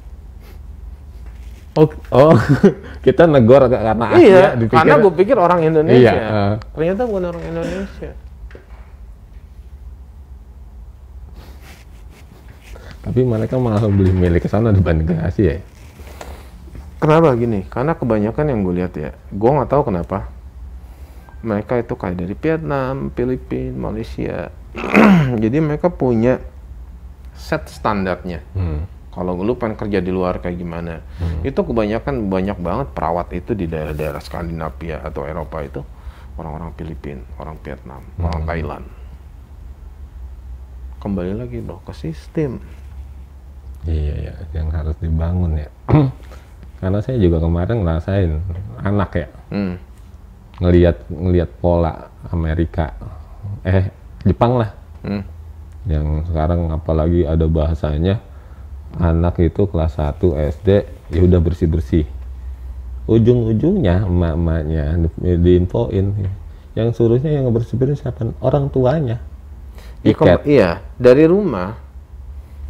[1.74, 2.36] oh, oh
[3.06, 6.54] kita negor karena Asia iya dipikir- karena gue pikir orang Indonesia Iya, eh.
[6.72, 8.10] ternyata bukan orang Indonesia
[13.00, 15.60] tapi mereka malah beli milik ke sana dibanding ke Asia ya.
[16.98, 17.62] Kenapa gini?
[17.70, 20.34] Karena kebanyakan yang gue lihat ya, gue nggak tahu kenapa
[21.42, 24.50] mereka itu kayak dari Vietnam, Filipina, Malaysia.
[25.42, 26.42] Jadi mereka punya
[27.38, 28.42] set standarnya.
[28.58, 28.82] Hmm.
[29.14, 31.02] Kalau lu pengen kerja di luar kayak gimana,
[31.42, 35.82] itu kebanyakan banyak banget perawat itu di daerah-daerah Skandinavia atau Eropa itu
[36.38, 38.86] orang-orang Filipina, orang Vietnam, orang Thailand.
[41.02, 42.62] Kembali lagi bro ke sistem.
[43.86, 45.70] Iya, iya, yang harus dibangun ya.
[46.78, 48.30] Karena saya juga kemarin ngerasain
[48.86, 49.74] anak ya, Hmm.
[50.62, 52.94] ngelihat ngelihat pola Amerika,
[53.66, 53.90] eh
[54.22, 54.70] Jepang lah,
[55.02, 55.22] Hmm.
[55.90, 58.22] yang sekarang apalagi ada bahasanya
[58.98, 62.06] anak itu kelas 1 SD ya udah bersih bersih.
[63.08, 66.12] Ujung-ujungnya emak-emaknya di- diinfoin
[66.76, 68.30] yang suruhnya yang bersih bersih siapa?
[68.38, 69.18] Orang tuanya.
[70.04, 71.74] Iya, kom- iya, dari rumah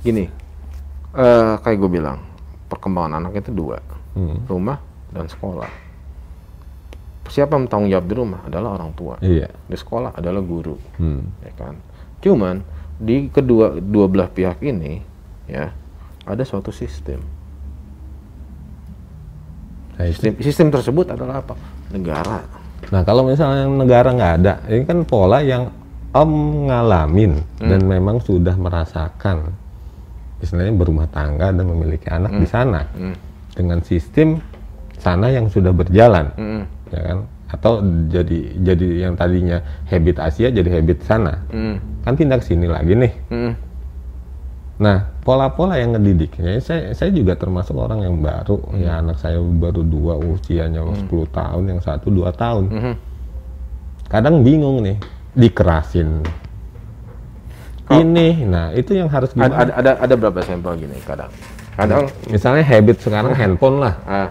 [0.00, 0.24] gini,
[1.12, 2.22] eh kayak gue bilang,
[2.72, 3.82] perkembangan anak itu dua,
[4.18, 4.42] Hmm.
[4.50, 4.82] rumah
[5.14, 5.70] dan sekolah.
[7.28, 9.46] Siapa yang tanggung jawab di rumah adalah orang tua, Iya.
[9.46, 11.22] di sekolah adalah guru, Hmm.
[11.38, 11.78] ya kan.
[12.18, 12.64] Cuman
[12.98, 14.98] di kedua dua belah pihak ini,
[15.46, 15.70] ya
[16.24, 17.22] ada suatu sistem.
[19.94, 21.54] Nah, Sistem, sistem tersebut adalah apa?
[21.90, 22.42] Negara.
[22.88, 25.70] Nah kalau misalnya negara nggak ada, ini kan pola yang
[26.08, 26.32] Om
[26.66, 29.52] ngalamin dan memang sudah merasakan,
[30.40, 33.12] istilahnya berumah tangga dan memiliki anak di sana Hmm.
[33.58, 34.38] Dengan sistem
[35.02, 36.62] sana yang sudah berjalan, Mm-mm.
[36.94, 37.18] ya kan?
[37.50, 39.58] Atau jadi jadi yang tadinya
[39.90, 42.06] habit Asia jadi habit sana, Mm-mm.
[42.06, 43.12] kan pindah ke sini lagi nih.
[43.34, 43.54] Mm-mm.
[44.78, 49.42] Nah pola-pola yang ngedidik, ya, saya saya juga termasuk orang yang baru, ya anak saya
[49.42, 52.70] baru dua usianya 10 tahun, yang satu dua tahun.
[52.70, 52.94] Mhm.
[54.08, 54.96] kadang bingung nih
[55.36, 56.24] dikerasin
[57.92, 61.28] ini nah itu yang harus gimana ada, ada, ada berapa sampel gini kadang.
[61.78, 64.28] Kadang misalnya habit sekarang handphone lah Ah,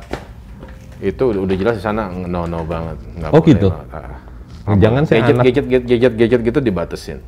[1.00, 2.98] itu udah, jelas di sana no no banget.
[3.16, 3.68] Nggak Oh, boleh gitu?
[3.72, 3.88] banget.
[4.68, 4.76] Ah.
[4.76, 7.20] jangan saya gadget, anak gadget, gadget, gadget, gadget gitu dibatasin.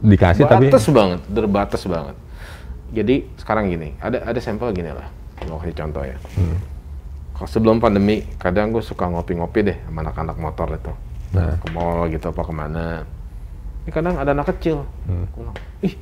[0.00, 2.16] dikasih tapi Batas banget, terbatas banget.
[2.90, 5.06] Jadi sekarang gini, ada ada sampel gini lah.
[5.44, 6.16] Mau kasih contoh ya.
[6.34, 6.56] Hmm.
[7.36, 10.92] Kalau sebelum pandemi, kadang gue suka ngopi-ngopi deh sama anak-anak motor itu.
[11.30, 11.54] Nah.
[11.56, 13.04] Ke mall gitu apa ke mana.
[13.84, 14.82] Ini kadang ada anak kecil.
[15.04, 15.24] Hmm.
[15.80, 15.94] Ih,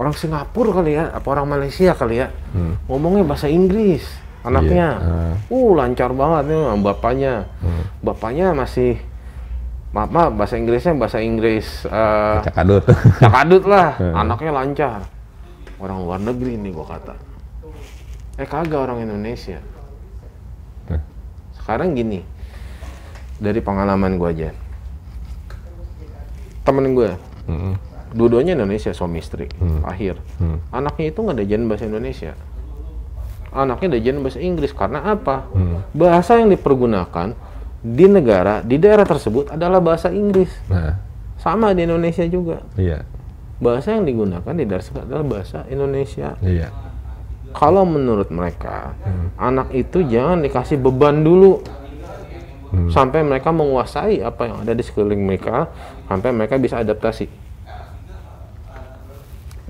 [0.00, 2.32] orang Singapura kali ya, apa orang Malaysia kali ya.
[2.56, 2.80] Hmm.
[2.88, 4.00] Ngomongnya bahasa Inggris.
[4.40, 4.88] Anaknya.
[4.96, 5.52] Iya, ah.
[5.52, 7.34] Uh, lancar banget nih sama bapaknya.
[7.60, 7.82] Hmm.
[8.00, 8.96] Bapaknya masih
[9.92, 12.86] maaf, maaf bahasa Inggrisnya bahasa Inggris eh, cakadut
[13.20, 14.16] Cakadut lah, Hmm.
[14.16, 15.00] anaknya lancar.
[15.76, 17.14] Orang luar negeri nih gua kata.
[18.40, 19.60] Eh kagak orang Indonesia.
[20.88, 21.04] Hmm.
[21.60, 22.24] Sekarang gini,
[23.36, 24.48] dari pengalaman gua aja.
[26.60, 27.10] Temen gue,
[27.48, 27.74] Hmm.
[28.10, 29.82] Dua-duanya Indonesia suami istri, Hmm.
[29.82, 30.18] akhir.
[30.36, 30.58] Hmm.
[30.70, 32.32] Anaknya itu nggak diajarin bahasa Indonesia.
[33.50, 35.46] Anaknya diajarin bahasa Inggris karena apa?
[35.50, 35.82] Hmm.
[35.90, 37.34] Bahasa yang dipergunakan
[37.80, 40.50] di negara, di daerah tersebut adalah bahasa Inggris.
[40.68, 41.00] nah
[41.36, 42.60] Sama di Indonesia juga.
[42.76, 43.00] iya
[43.56, 46.36] bahasa yang digunakan di daerah tersebut adalah bahasa Indonesia.
[46.40, 46.68] iya
[47.50, 48.94] Kalau menurut mereka,
[49.34, 51.58] anak itu jangan dikasih beban dulu
[52.86, 55.66] sampai mereka menguasai apa yang ada di sekeliling mereka,
[56.06, 57.26] sampai mereka bisa adaptasi.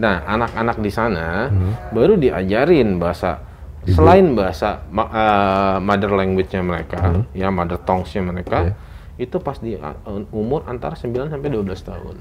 [0.00, 1.52] Nah, anak-anak di sana
[1.90, 3.36] baru diajarin bahasa
[3.82, 7.00] selain bahasa ma- eh, mother language-nya mereka,
[7.30, 8.72] ya mother tongues-nya mereka,
[9.14, 9.96] itu pas di uh,
[10.30, 12.16] umur antara 9 sampai 12 tahun.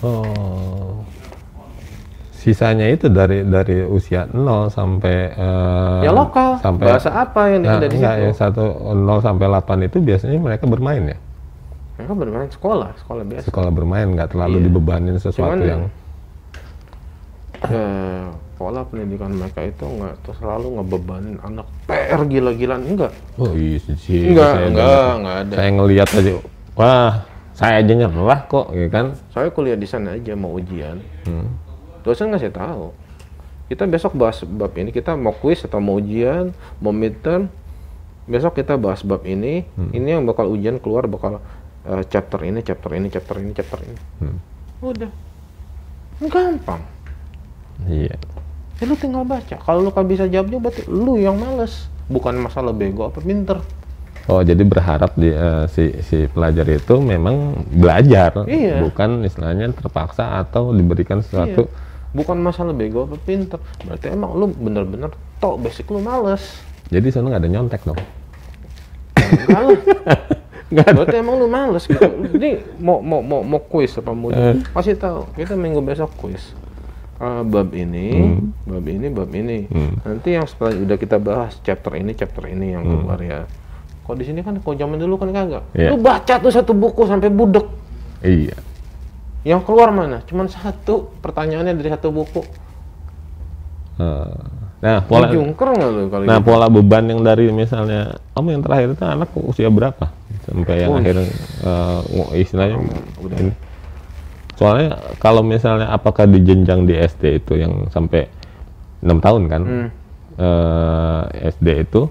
[0.00, 1.02] oh
[2.30, 7.76] sisanya itu dari dari usia 0 sampai eh, Ya lokal, sampai bahasa apa yang nah,
[7.76, 8.22] ada di enggak, situ?
[8.22, 8.62] yang satu
[8.94, 11.18] 0 sampai 8 itu biasanya mereka bermain ya
[11.98, 13.44] Mereka bermain sekolah, sekolah biasa.
[13.44, 14.64] sekolah bermain nggak terlalu Iya.
[14.64, 15.82] dibebanin sesuatu Cuman- yang
[17.58, 18.24] Eh,
[18.54, 23.10] pola pendidikan mereka itu nggak selalu ngebebanin anak PR gila-gilaan enggak.
[23.34, 24.30] Oh iya sih.
[24.30, 25.54] Enggak, saya enggak, enggak ada.
[25.58, 26.32] Saya ngelihat aja,
[26.78, 27.12] wah
[27.50, 29.06] saya aja nyerah kok, ya kan?
[29.34, 31.50] Saya kuliah di sana aja mau ujian, Hmm.
[32.06, 32.94] dosen ngasih tahu.
[33.66, 37.50] Kita besok bahas bab ini, kita mau kuis atau mau ujian, mau midterm,
[38.24, 39.66] besok kita bahas bab ini.
[39.74, 39.90] Hmm.
[39.90, 41.42] Ini yang bakal ujian keluar bakal
[41.82, 43.98] eh, chapter ini, chapter ini, chapter ini, chapter ini.
[44.22, 44.38] Hmm.
[44.78, 45.10] Udah.
[46.18, 46.82] Gampang.
[47.84, 48.16] Iya.
[48.74, 49.56] Ya lu tinggal baca.
[49.56, 51.86] Kalau lu kan bisa jawabnya berarti lu yang males.
[52.06, 53.60] Bukan masalah bego apa pinter.
[54.24, 58.84] Oh, jadi berharap di, eh, si si pelajar itu memang belajar, Iya.
[58.84, 61.64] bukan istilahnya terpaksa atau diberikan sesuatu.
[61.64, 61.86] Iya.
[62.08, 63.56] Bukan masalah bego apa pinter.
[63.82, 66.60] Berarti emang lu bener-bener tok basic lu males.
[66.88, 68.00] Jadi sana nggak ada nyontek dong.
[69.16, 69.80] Enggak lah.
[70.96, 72.04] Berarti emang lu males gitu.
[72.36, 74.60] Ini mau mau mau mau kuis apa mau Eh.
[74.72, 75.24] kasih tahu.
[75.34, 76.52] Kita minggu besok kuis.
[77.18, 78.06] Eh, bab ini,
[78.62, 79.66] bab ini, bab ini.
[79.66, 79.98] Hmm.
[80.00, 83.42] Nanti yang setelah udah kita bahas chapter ini, chapter ini yang keluar ya.
[84.00, 85.66] Kok di sini kan kok zaman dulu kan kagak.
[85.72, 85.90] Iya.
[85.90, 87.66] Lu baca tuh satu buku sampai budek.
[88.20, 88.54] Iya.
[89.44, 90.22] Yang keluar mana?
[90.22, 92.42] Cuman satu pertanyaannya dari satu buku.
[93.98, 94.38] Eh,
[94.78, 96.54] Nah, pola Jungker nggak lu kali nah gitu?
[96.54, 100.06] pola beban yang dari misalnya kamu yang terakhir itu anak usia berapa
[100.46, 101.02] sampai yang Oh.
[101.02, 101.26] akhir eh,
[102.14, 102.78] ngo- istilahnya
[103.18, 103.38] udah.
[103.42, 103.52] ini.
[104.58, 108.26] Soalnya kalau misalnya apakah di jenjang di SD itu yang sampai
[109.00, 109.62] enam tahun kan?
[109.62, 109.88] Hmm.
[110.38, 111.22] eh,
[111.54, 112.10] SD itu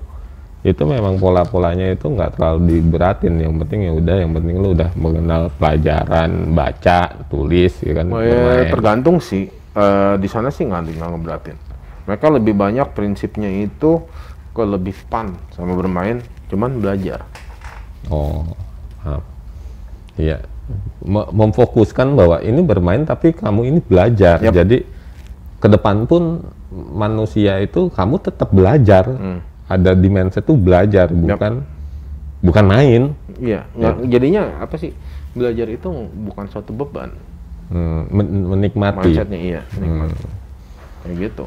[0.68, 4.90] itu memang pola-polanya itu nggak terlalu diberatin yang penting ya udah yang penting lu udah
[4.99, 9.48] mengenal pelajaran baca tulis ya kan Oh, ya, tergantung sih.
[9.48, 11.57] Eh, di sana sih nggak nggak ngeberatin.
[12.07, 14.03] Mereka lebih banyak prinsipnya itu
[14.52, 17.24] ke lebih fun sama bermain, cuman belajar.
[18.07, 18.44] oh
[20.18, 20.41] iya
[21.31, 24.52] memfokuskan bahwa ini bermain tapi kamu ini belajar Yap.
[24.53, 24.77] jadi
[25.57, 29.39] ke depan pun manusia itu kamu tetap belajar Hmm.
[29.65, 31.64] ada di mindset tuh belajar bukan
[32.39, 33.02] bukan main
[33.35, 34.91] Iya, nggak- jadinya apa sih?
[35.31, 35.85] Belajar itu
[36.26, 37.14] bukan suatu beban.
[37.68, 40.10] Hmm, men- menikmati Mindsetnya iya, nikmat.
[41.03, 41.45] Kayak gitu.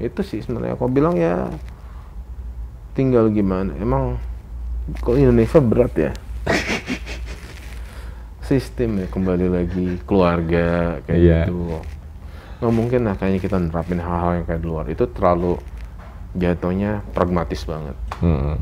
[0.00, 0.74] Itu sih sebenarnya.
[0.74, 1.46] Aku bilang ya
[2.92, 3.70] tinggal gimana.
[3.76, 4.18] Emang
[4.98, 6.10] kalau Indonesia berat ya.
[8.48, 11.40] Sistem ya kembali lagi keluarga kayak Iya.
[11.44, 11.84] gitu.
[12.58, 14.84] Nggak mungkin lah kayaknya kita nerapin hal-hal yang kayak di luar.
[14.88, 15.60] Itu terlalu
[16.32, 17.96] jatuhnya pragmatis banget.
[18.18, 18.56] Hmm.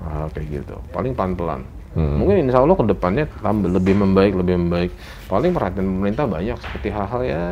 [0.00, 2.20] hal kayak gitu paling pelan-pelan Hmm.
[2.20, 4.92] mungkin insya Allah ke depannya tambah lebih membaik lebih membaik
[5.24, 7.42] paling perhatian pemerintah banyak seperti hal-hal ya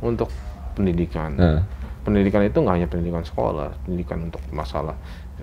[0.00, 0.28] untuk
[0.74, 1.64] pendidikan Nah.
[2.02, 4.92] pendidikan itu nggak hanya pendidikan sekolah pendidikan untuk masalah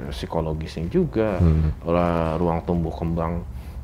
[0.07, 1.73] psikologisnya juga Hmm.
[2.37, 3.41] ruang tumbuh kembang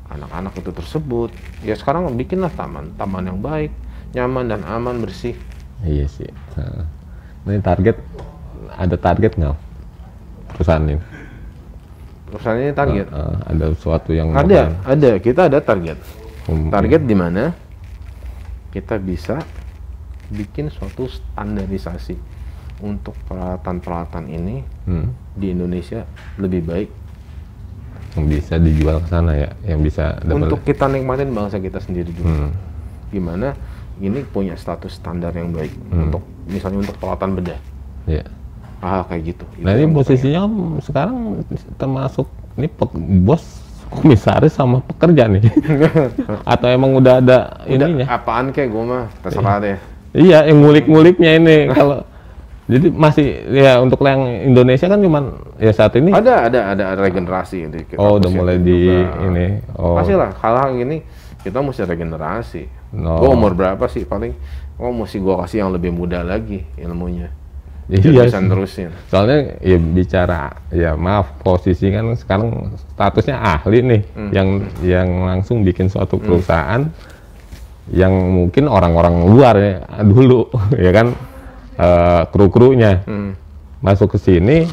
[0.08, 1.30] anak-anak itu tersebut
[1.60, 3.72] ya sekarang bikinlah taman taman yang baik
[4.16, 5.36] nyaman dan aman bersih.
[5.84, 6.30] Iya sih.
[6.56, 6.84] Nah,
[7.46, 7.96] ini target
[8.74, 9.56] ada target nggak
[10.54, 10.96] perusahaan ini?
[12.28, 13.06] perusahaan ini target?
[13.08, 15.10] Eh, ada sesuatu yang ada ada.
[15.20, 15.98] Kita ada target.
[16.48, 16.72] Hmm.
[16.72, 17.52] target di mana?
[18.72, 19.40] Kita bisa
[20.32, 22.16] bikin suatu standarisasi
[22.84, 24.56] untuk peralatan-peralatan ini
[24.88, 26.04] Hmm, di Indonesia
[26.40, 26.88] lebih baik
[28.12, 30.46] yang bisa dijual ke sana ya, yang bisa dapat.
[30.46, 32.26] untuk kita nikmatin bangsa kita sendiri dulu.
[32.26, 32.50] Hmm,
[33.08, 33.52] Gimana
[33.98, 36.06] ini punya status standar yang baik Hmm.
[36.06, 37.60] untuk misalnya untuk peralatan bedah.
[38.06, 38.24] ya.
[38.78, 39.44] Ah kayak gitu.
[39.58, 41.42] Nah ini posisinya Om sekarang
[41.74, 42.24] termasuk
[42.54, 42.70] ini
[43.20, 43.42] bos
[43.90, 45.48] komisaris sama pekerja nih,
[46.52, 48.06] atau emang udah ada Udah, ininya?
[48.06, 49.78] apaan kayak gue mah terserah deh.
[50.12, 52.04] Iya, yang ngulik-nguliknya ini kalau
[52.68, 55.24] jadi masih ya untuk yang Indonesia kan cuman
[55.56, 59.24] ya saat ini Ada ada ada regenerasi di kita oh udah mulai di juga.
[59.24, 61.00] ini oh Pastilah hal-hal gini
[61.38, 62.62] kita mesti regenerasi.
[62.92, 63.22] No.
[63.22, 64.34] Gue umur berapa sih paling?
[64.76, 67.30] Oh mesti gue kasih yang lebih muda lagi ilmunya.
[67.88, 68.44] Iya bisa sih.
[68.44, 68.88] nerusin.
[69.08, 74.28] soalnya ya bicara ya maaf posisi kan sekarang statusnya ahli nih Hmm.
[74.28, 74.48] yang
[74.84, 76.84] yang langsung bikin suatu perusahaan
[77.88, 79.74] yang mungkin orang-orang luar ya
[80.04, 80.52] dulu
[80.84, 81.16] ya kan
[81.78, 83.32] eh, kru-krunya Hmm.
[83.78, 84.66] masuk ke sini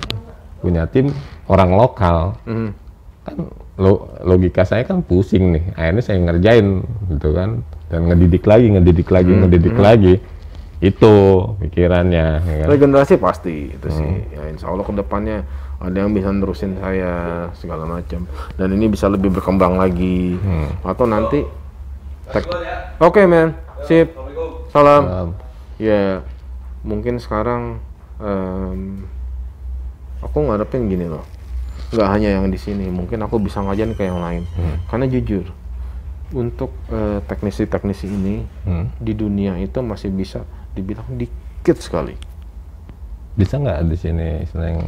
[0.60, 1.14] punya tim
[1.46, 2.74] orang lokal Hmm.
[3.22, 3.38] kan
[3.78, 9.08] lo- logika saya kan pusing nih akhirnya saya ngerjain gitu kan dan ngedidik lagi ngedidik
[9.08, 9.42] lagi Hmm.
[9.46, 10.14] ngedidik lagi
[10.82, 11.14] itu
[11.62, 12.68] pikirannya ya kan?
[12.68, 14.06] Regenerasi pasti itu sih.
[14.06, 14.34] Hmm.
[14.34, 15.42] Ya insya Allah ke depannya
[15.78, 17.14] ada yang bisa nerusin saya
[17.54, 18.28] segala macam.
[18.54, 20.36] Dan ini bisa lebih berkembang lagi.
[20.36, 20.68] Hmm.
[20.84, 21.42] Atau nanti.
[22.98, 23.54] Oke men,
[23.84, 24.12] sip.
[24.70, 25.04] Salam.
[25.06, 25.30] Um,
[25.76, 26.24] Ya
[26.86, 27.82] mungkin sekarang
[28.22, 29.04] em,
[30.22, 31.26] aku ngarepin gini loh.
[31.92, 34.46] Nggak hanya yang di sini, mungkin aku bisa ngajarin ke yang lain.
[34.58, 34.78] Hmm.
[34.90, 35.46] Karena jujur,
[36.34, 38.36] untuk eh, teknisi-teknisi ini
[38.66, 38.86] hmm.
[38.98, 40.42] di dunia itu masih bisa
[40.74, 42.16] dibilang dikit sekali.
[43.36, 44.80] bisa nggak di sini yang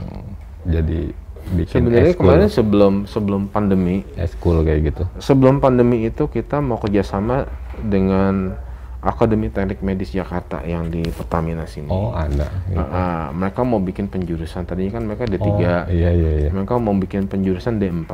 [0.63, 1.11] jadi
[1.51, 7.43] bikin Sebenarnya kemarin sebelum sebelum pandemi, eskul kayak gitu sebelum pandemi itu kita mau kerjasama
[7.83, 8.55] dengan
[8.97, 11.87] Akademi Teknik Medis Jakarta yang di Pertamina sini.
[11.87, 12.77] oh ada gitu.
[12.77, 14.63] Ah, ah, mereka mau bikin penjurusan.
[14.63, 15.43] Tadinya kan mereka D3.
[15.43, 18.11] oh, iya iya iya Mereka mau bikin penjurusan D4.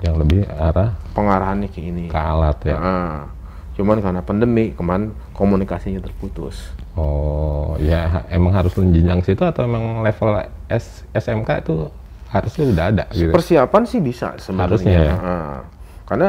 [0.00, 2.08] yang lebih arah Pengarahannya ke ini.
[2.08, 3.16] ke alat ya Ah,
[3.70, 6.72] Cuman karena pandemi kemarin komunikasinya terputus.
[6.92, 11.86] Oh, ya emang harus jenjang situ atau emang level S, SMK itu
[12.28, 13.30] harusnya udah ada gitu.
[13.30, 14.64] Persiapan sih bisa sebenarnya.
[14.66, 15.14] Harusnya ya.
[15.14, 15.58] Ah.
[16.04, 16.28] karena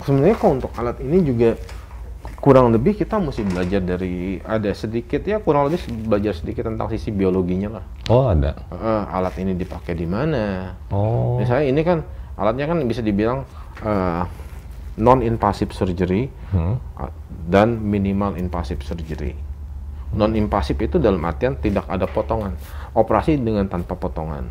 [0.00, 1.50] sebenarnya kalau untuk alat ini juga
[2.40, 7.12] kurang lebih kita mesti belajar dari ada sedikit ya kurang lebih belajar sedikit tentang sisi
[7.12, 7.84] biologinya lah.
[8.08, 8.56] Oh, ada.
[8.72, 10.74] Ah, alat ini dipakai di mana?
[10.88, 11.36] Oh.
[11.36, 12.00] Misalnya ini kan
[12.40, 13.44] alatnya kan bisa dibilang
[15.00, 16.76] non invasive surgery Hmm.
[16.98, 17.12] uh,
[17.48, 19.36] dan minimal invasive surgery.
[20.10, 22.58] Non invasif itu dalam artian tidak ada potongan,
[22.96, 24.50] operasi dengan tanpa potongan.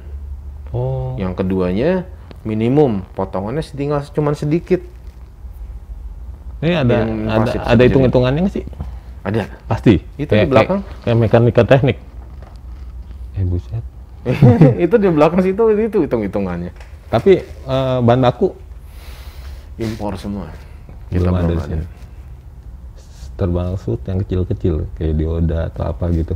[0.71, 1.19] Oh.
[1.19, 2.07] Yang keduanya
[2.47, 4.79] minimum potongannya tinggal cuma sedikit.
[6.59, 7.85] Ini ada Yang ada ada surgery.
[7.87, 8.65] hitung-hitungannya nggak sih?
[9.23, 9.43] Ada.
[9.67, 9.93] Pasti.
[10.19, 10.79] Itu di belakang.
[10.83, 11.97] Kayak, kayak mekanika teknik.
[13.39, 13.83] Eh buset.
[14.85, 16.71] itu di belakang situ itu hitung-hitungannya.
[17.07, 18.51] Tapi eh, bahan baku
[19.79, 20.51] Impor semua.
[21.07, 21.63] Kita belum ada di ada.
[21.63, 21.85] sini.
[23.39, 26.35] Termasuk yang kecil-kecil kayak dioda atau apa gitu.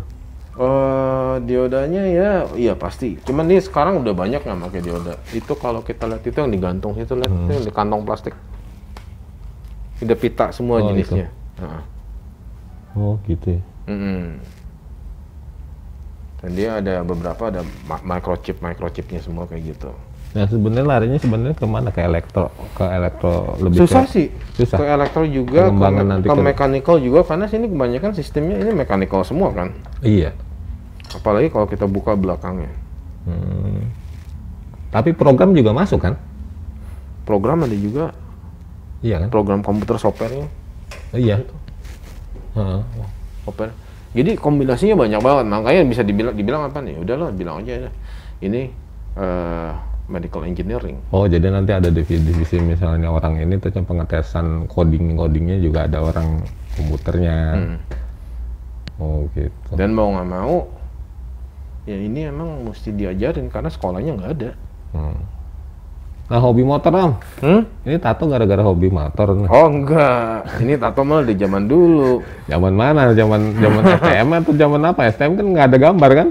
[0.54, 3.20] Eh, diodanya ya, iya pasti.
[3.20, 5.14] Cuman ini sekarang udah banyak nggak pakai dioda.
[5.36, 8.32] Itu kalau kita lihat itu yang digantung itu lihat itu yang di kantong plastik.
[10.04, 11.28] Udah pita semua Oh, jenisnya.
[11.60, 11.82] Heeh.
[12.94, 13.58] Oh gitu.
[13.58, 13.62] ya.
[13.90, 14.38] Mm-mm.
[16.44, 17.62] Dan dia ada beberapa ada
[18.04, 19.92] microchip microchipnya semua kayak gitu.
[20.34, 21.90] Nah sebenarnya larinya sebenarnya ke mana?
[21.94, 24.28] Ke elektro, ke elektro lebih Susah ke, sih.
[24.58, 24.78] Susah.
[24.82, 29.22] Ke elektro juga, ke, nanti ke ke- mechanical juga karena sini kebanyakan sistemnya ini mechanical
[29.24, 29.72] semua kan.
[30.02, 30.34] Iya.
[31.14, 32.74] Apalagi kalau kita buka belakangnya.
[33.30, 33.88] Hmm.
[34.90, 36.18] Tapi program juga masuk kan?
[37.24, 38.12] Program ada juga
[39.04, 39.30] Iya kan?
[39.30, 40.48] program komputer softwarenya.
[41.12, 41.44] Oh, iya.
[42.56, 42.82] Heeh.
[43.46, 43.70] Oper.
[44.16, 46.96] Jadi kombinasinya banyak banget, makanya bisa dibilang dibilang apa nih?
[47.02, 47.92] Udahlah, bilang aja.
[48.40, 48.62] Ini
[49.20, 49.72] eh,
[50.08, 51.00] medical engineering.
[51.16, 56.04] Oh jadi nanti ada divisi, divisi misalnya orang ini yang pengetesan coding codingnya juga ada
[56.04, 56.44] orang
[56.76, 57.38] komputernya.
[57.56, 57.78] Hmm.
[59.00, 59.74] Oh gitu.
[59.74, 60.70] Dan mau nggak mau,
[61.90, 64.52] ya ini emang mesti diajarin karena sekolahnya nggak ada.
[64.94, 65.18] Hmm.
[66.24, 67.12] Nah hobi motor om,
[67.44, 67.62] Hmm?
[67.84, 69.36] ini tato gara-gara hobi motor.
[69.36, 69.48] nih.
[69.48, 72.24] Oh enggak, ini tato malah di zaman dulu.
[72.48, 73.12] Zaman mana?
[73.12, 75.02] Zaman zaman STM atau zaman apa?
[75.12, 76.28] STM kan nggak ada gambar kan?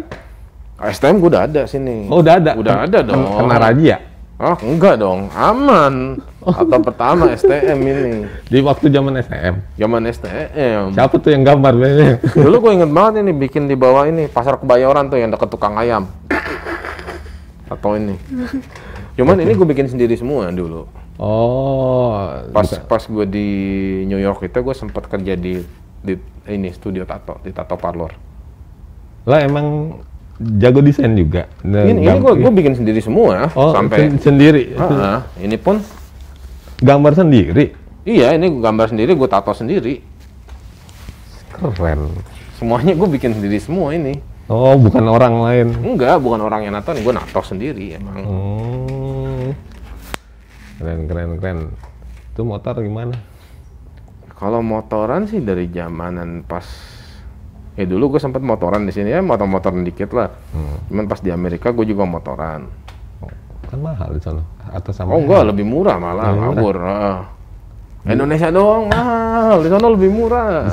[0.83, 2.09] STM gue udah ada sini.
[2.09, 2.57] Oh udah ada.
[2.57, 3.21] Udah ada dong.
[3.23, 3.97] Kena razia.
[4.41, 6.19] Oh enggak dong, aman.
[6.43, 8.13] Atau pertama STM ini,
[8.43, 9.55] Di waktu zaman STM.
[9.77, 10.91] zaman STM.
[10.91, 12.17] Siapa tuh yang gambar biasanya?
[12.35, 15.77] Dulu gue inget banget ini bikin di bawah ini pasar kebayoran tuh yang deket tukang
[15.77, 16.09] ayam.
[17.69, 18.19] Atau ini.
[19.13, 20.89] Cuman ini gue bikin sendiri semua dulu.
[21.21, 22.17] Oh,
[22.51, 23.49] Pas pas gue di
[24.07, 25.61] New York itu gue sempat kerja di
[26.01, 26.15] di
[26.49, 28.11] ini studio tato di tato parlor.
[29.23, 30.01] lah emang
[30.59, 31.47] jago desain juga.
[31.63, 34.75] Nah, Ini, ini gue gue bikin sendiri semua oh, sampai sen- sendiri.
[34.75, 35.21] Ah, ah.
[35.39, 35.79] ini pun
[36.83, 37.71] Gambar sendiri.
[38.03, 40.03] iya ini gue gambar sendiri gue tato sendiri.
[41.55, 42.11] Keren.
[42.59, 44.19] Semuanya gue bikin sendiri semua ini.
[44.51, 45.67] Oh, bukan orang lain.
[45.79, 48.19] Enggak, bukan orang yang nato nih, gue nato sendiri emang.
[48.19, 49.02] Hmm.
[50.83, 51.59] Keren, keren, keren.
[52.35, 53.15] Itu motor gimana?
[54.35, 56.67] Kalau motoran sih dari zamanan pas
[57.79, 60.35] ya dulu gue sempat motoran di sini ya motor-motoran dikit lah.
[60.51, 60.83] Hmm.
[60.91, 62.67] Cuman pas di Amerika gue juga motoran.
[63.23, 63.31] Oh,
[63.71, 64.43] kan mahal di sana.
[64.75, 65.15] Atau sama?
[65.15, 66.91] Oh enggak, lebih murah malah, Lebih murah.
[66.91, 67.19] heeh.
[68.03, 70.67] Indonesia doang mahal, di sana lebih murah.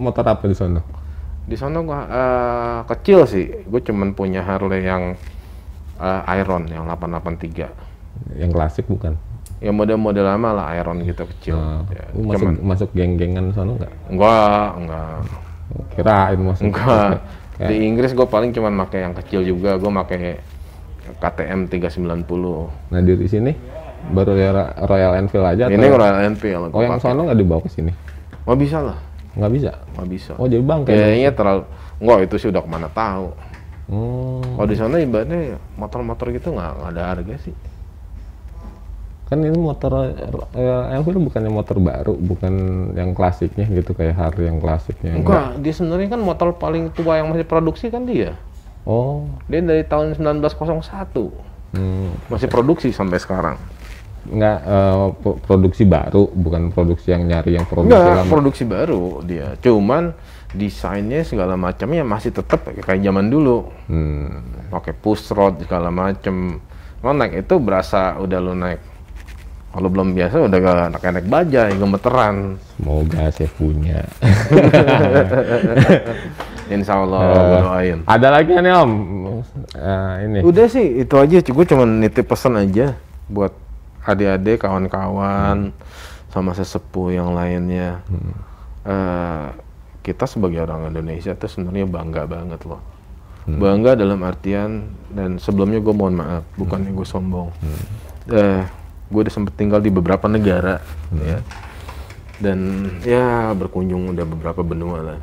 [0.00, 0.80] Motor apa di sana?
[1.44, 5.12] Di sana gua eh, kecil sih, gue cuman punya Harley yang
[6.00, 8.40] eh, Iron yang 883.
[8.40, 9.20] Yang klasik bukan?
[9.56, 11.56] Ya model-model lama lah Iron gitu kecil.
[11.56, 13.92] Nah, Ya, masuk cuman masuk geng-gengan sana nggak?
[14.08, 15.16] enggak, enggak.
[15.96, 16.62] Kirain masuk.
[16.68, 17.10] Enggak.
[17.56, 19.80] Kayak- Di Inggris gue paling cuman pakai yang kecil juga.
[19.80, 20.36] Gue pakai
[21.16, 22.92] KTM 390.
[22.92, 23.52] Nah di sini
[24.06, 24.50] baru ya
[24.84, 25.64] Royal Enfield aja.
[25.66, 26.70] Ini atau- Royal Enfield.
[26.70, 27.92] Oh yang sono nggak dibawa ke sini?
[28.44, 28.98] Nggak bisa lah.
[29.32, 29.72] Nggak bisa.
[29.96, 30.32] Nggak bisa.
[30.36, 30.92] Oh jadi bangke.
[30.92, 31.62] Kayaknya terlalu.
[31.96, 33.28] Enggak, itu sih udah ke mana tahu.
[33.86, 34.42] Hmm.
[34.52, 37.54] Kalau di sana ibaratnya motor-motor gitu nggak nggak ada harga sih.
[39.26, 39.90] Kan ini motor
[40.54, 42.52] Royal Enfield bukannya motor baru, bukan
[42.94, 45.18] yang klasiknya gitu kayak Harley yang klasiknya.
[45.18, 48.38] Enggak, dia sebenarnya kan motor paling tua yang masih produksi kan dia.
[48.86, 49.26] Oh.
[49.46, 51.34] Dia dari tahun 1901
[51.66, 52.14] Hmm.
[52.30, 53.58] masih produksi sampai sekarang.
[54.26, 58.30] Nggak eh, pro- produksi baru, bukan produksi yang nyari yang produksi Enggak, lama.
[58.30, 59.58] produksi baru dia.
[59.58, 60.14] Cuman
[60.50, 63.66] desainnya segala macamnya masih tetap kayak zaman dulu.
[63.86, 64.54] Hmm.
[64.66, 66.58] pakai push rod segala macem
[66.98, 68.95] lo naik itu berasa udah lo naik
[69.76, 74.00] kalau belum biasa udah gak anak naik bajai gemeteran Semoga saya punya.
[76.72, 78.92] insya Allah Eh, gua doain Ada lagi nih Om.
[79.76, 80.38] Eh, ini.
[80.40, 82.96] udah sih itu aja gue cuma nitip pesan aja
[83.28, 83.52] buat
[84.06, 85.74] adik-adik kawan-kawan
[86.30, 88.00] sama sesepuh yang lainnya.
[88.06, 88.32] Hmm.
[88.86, 89.46] Eh,
[90.06, 92.78] kita sebagai orang Indonesia tuh sebenarnya bangga banget loh.
[93.46, 93.58] Hmm.
[93.58, 97.50] Bangga dalam artian dan sebelumnya gue mohon maaf, bukannya gue sombong.
[97.58, 97.82] Hmm.
[98.30, 98.62] Eh,
[99.06, 100.82] gue udah sempet tinggal di beberapa negara,
[101.14, 101.22] Hmm.
[101.22, 101.38] ya.
[102.36, 102.58] Dan
[103.00, 105.18] ya berkunjung udah beberapa benua lah.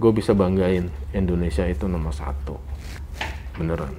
[0.00, 2.56] Gue bisa banggain Indonesia itu nomor satu,
[3.60, 3.92] beneran.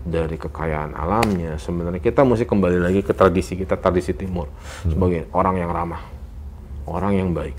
[0.00, 4.48] Dari kekayaan alamnya, sebenarnya kita mesti kembali lagi ke tradisi kita, tradisi Timur,
[4.86, 6.00] sebagai orang yang ramah,
[6.86, 7.58] orang yang baik.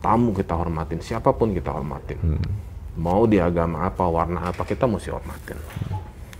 [0.00, 2.16] Tamu kita hormatin, siapa pun kita hormatin.
[2.96, 5.58] Mau di agama apa, warna apa, kita mesti hormatin.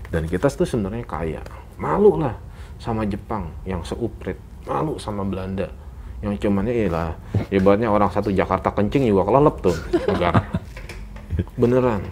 [0.09, 1.43] Dan kita itu sebenarnya kaya.
[1.77, 2.45] Malu lah
[2.81, 4.39] sama Jepang yang seuprit.
[4.66, 5.70] Malu sama Belanda
[6.24, 7.11] yang cuman ya lah
[7.53, 9.77] ibaratnya orang satu Jakarta kencing juga kelelep tuh
[10.09, 10.40] negara.
[11.61, 12.03] Beneran.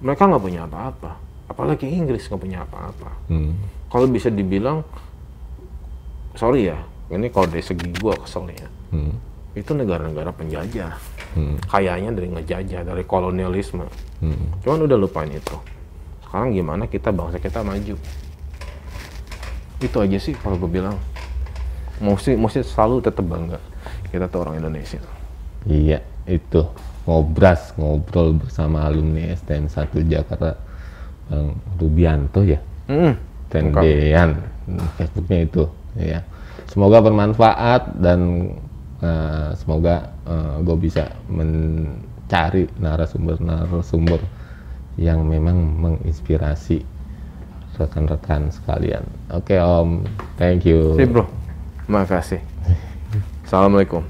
[0.00, 1.12] Mereka nggak punya apa-apa.
[1.48, 3.10] Apalagi Inggris nggak punya apa-apa.
[3.28, 3.52] Hmm.
[3.92, 4.80] Kalau bisa dibilang,
[6.34, 6.80] sorry ya,
[7.12, 8.68] ini kalau dari segi gua kesel ya.
[8.96, 9.14] Hmm.
[9.52, 10.96] Itu negara-negara penjajah.
[11.36, 11.60] Hmm.
[11.68, 13.84] Kayaknya dari ngejajah, dari kolonialisme.
[14.24, 14.44] Hmm.
[14.64, 15.56] Cuman udah lupain itu.
[16.24, 17.94] Sekarang gimana kita bangsa kita maju.
[19.80, 20.98] Itu aja sih kalau gue bilang.
[22.02, 23.62] Mesti, mesti selalu tetap bangga.
[24.10, 24.98] Kita tuh orang Indonesia.
[25.64, 26.66] Iya, itu
[27.04, 30.56] ngobras ngobrol bersama alumni STM 1 Jakarta
[31.28, 32.60] Bang Rubianto ya.
[32.88, 33.16] Hmm.
[33.48, 34.42] Tendean
[34.98, 35.64] Facebooknya itu
[35.96, 36.20] ya.
[36.66, 38.50] Semoga bermanfaat dan
[38.98, 40.10] eh, semoga
[40.64, 44.20] gue bisa mencari narasumber-narasumber
[44.96, 46.93] yang memang menginspirasi
[47.76, 49.04] rekan-rekan sekalian.
[49.32, 50.04] Oke Om,
[50.38, 50.94] thank you.
[50.96, 51.26] Sip bro.
[51.88, 52.40] Makasih.
[53.44, 54.08] Assalamualaikum.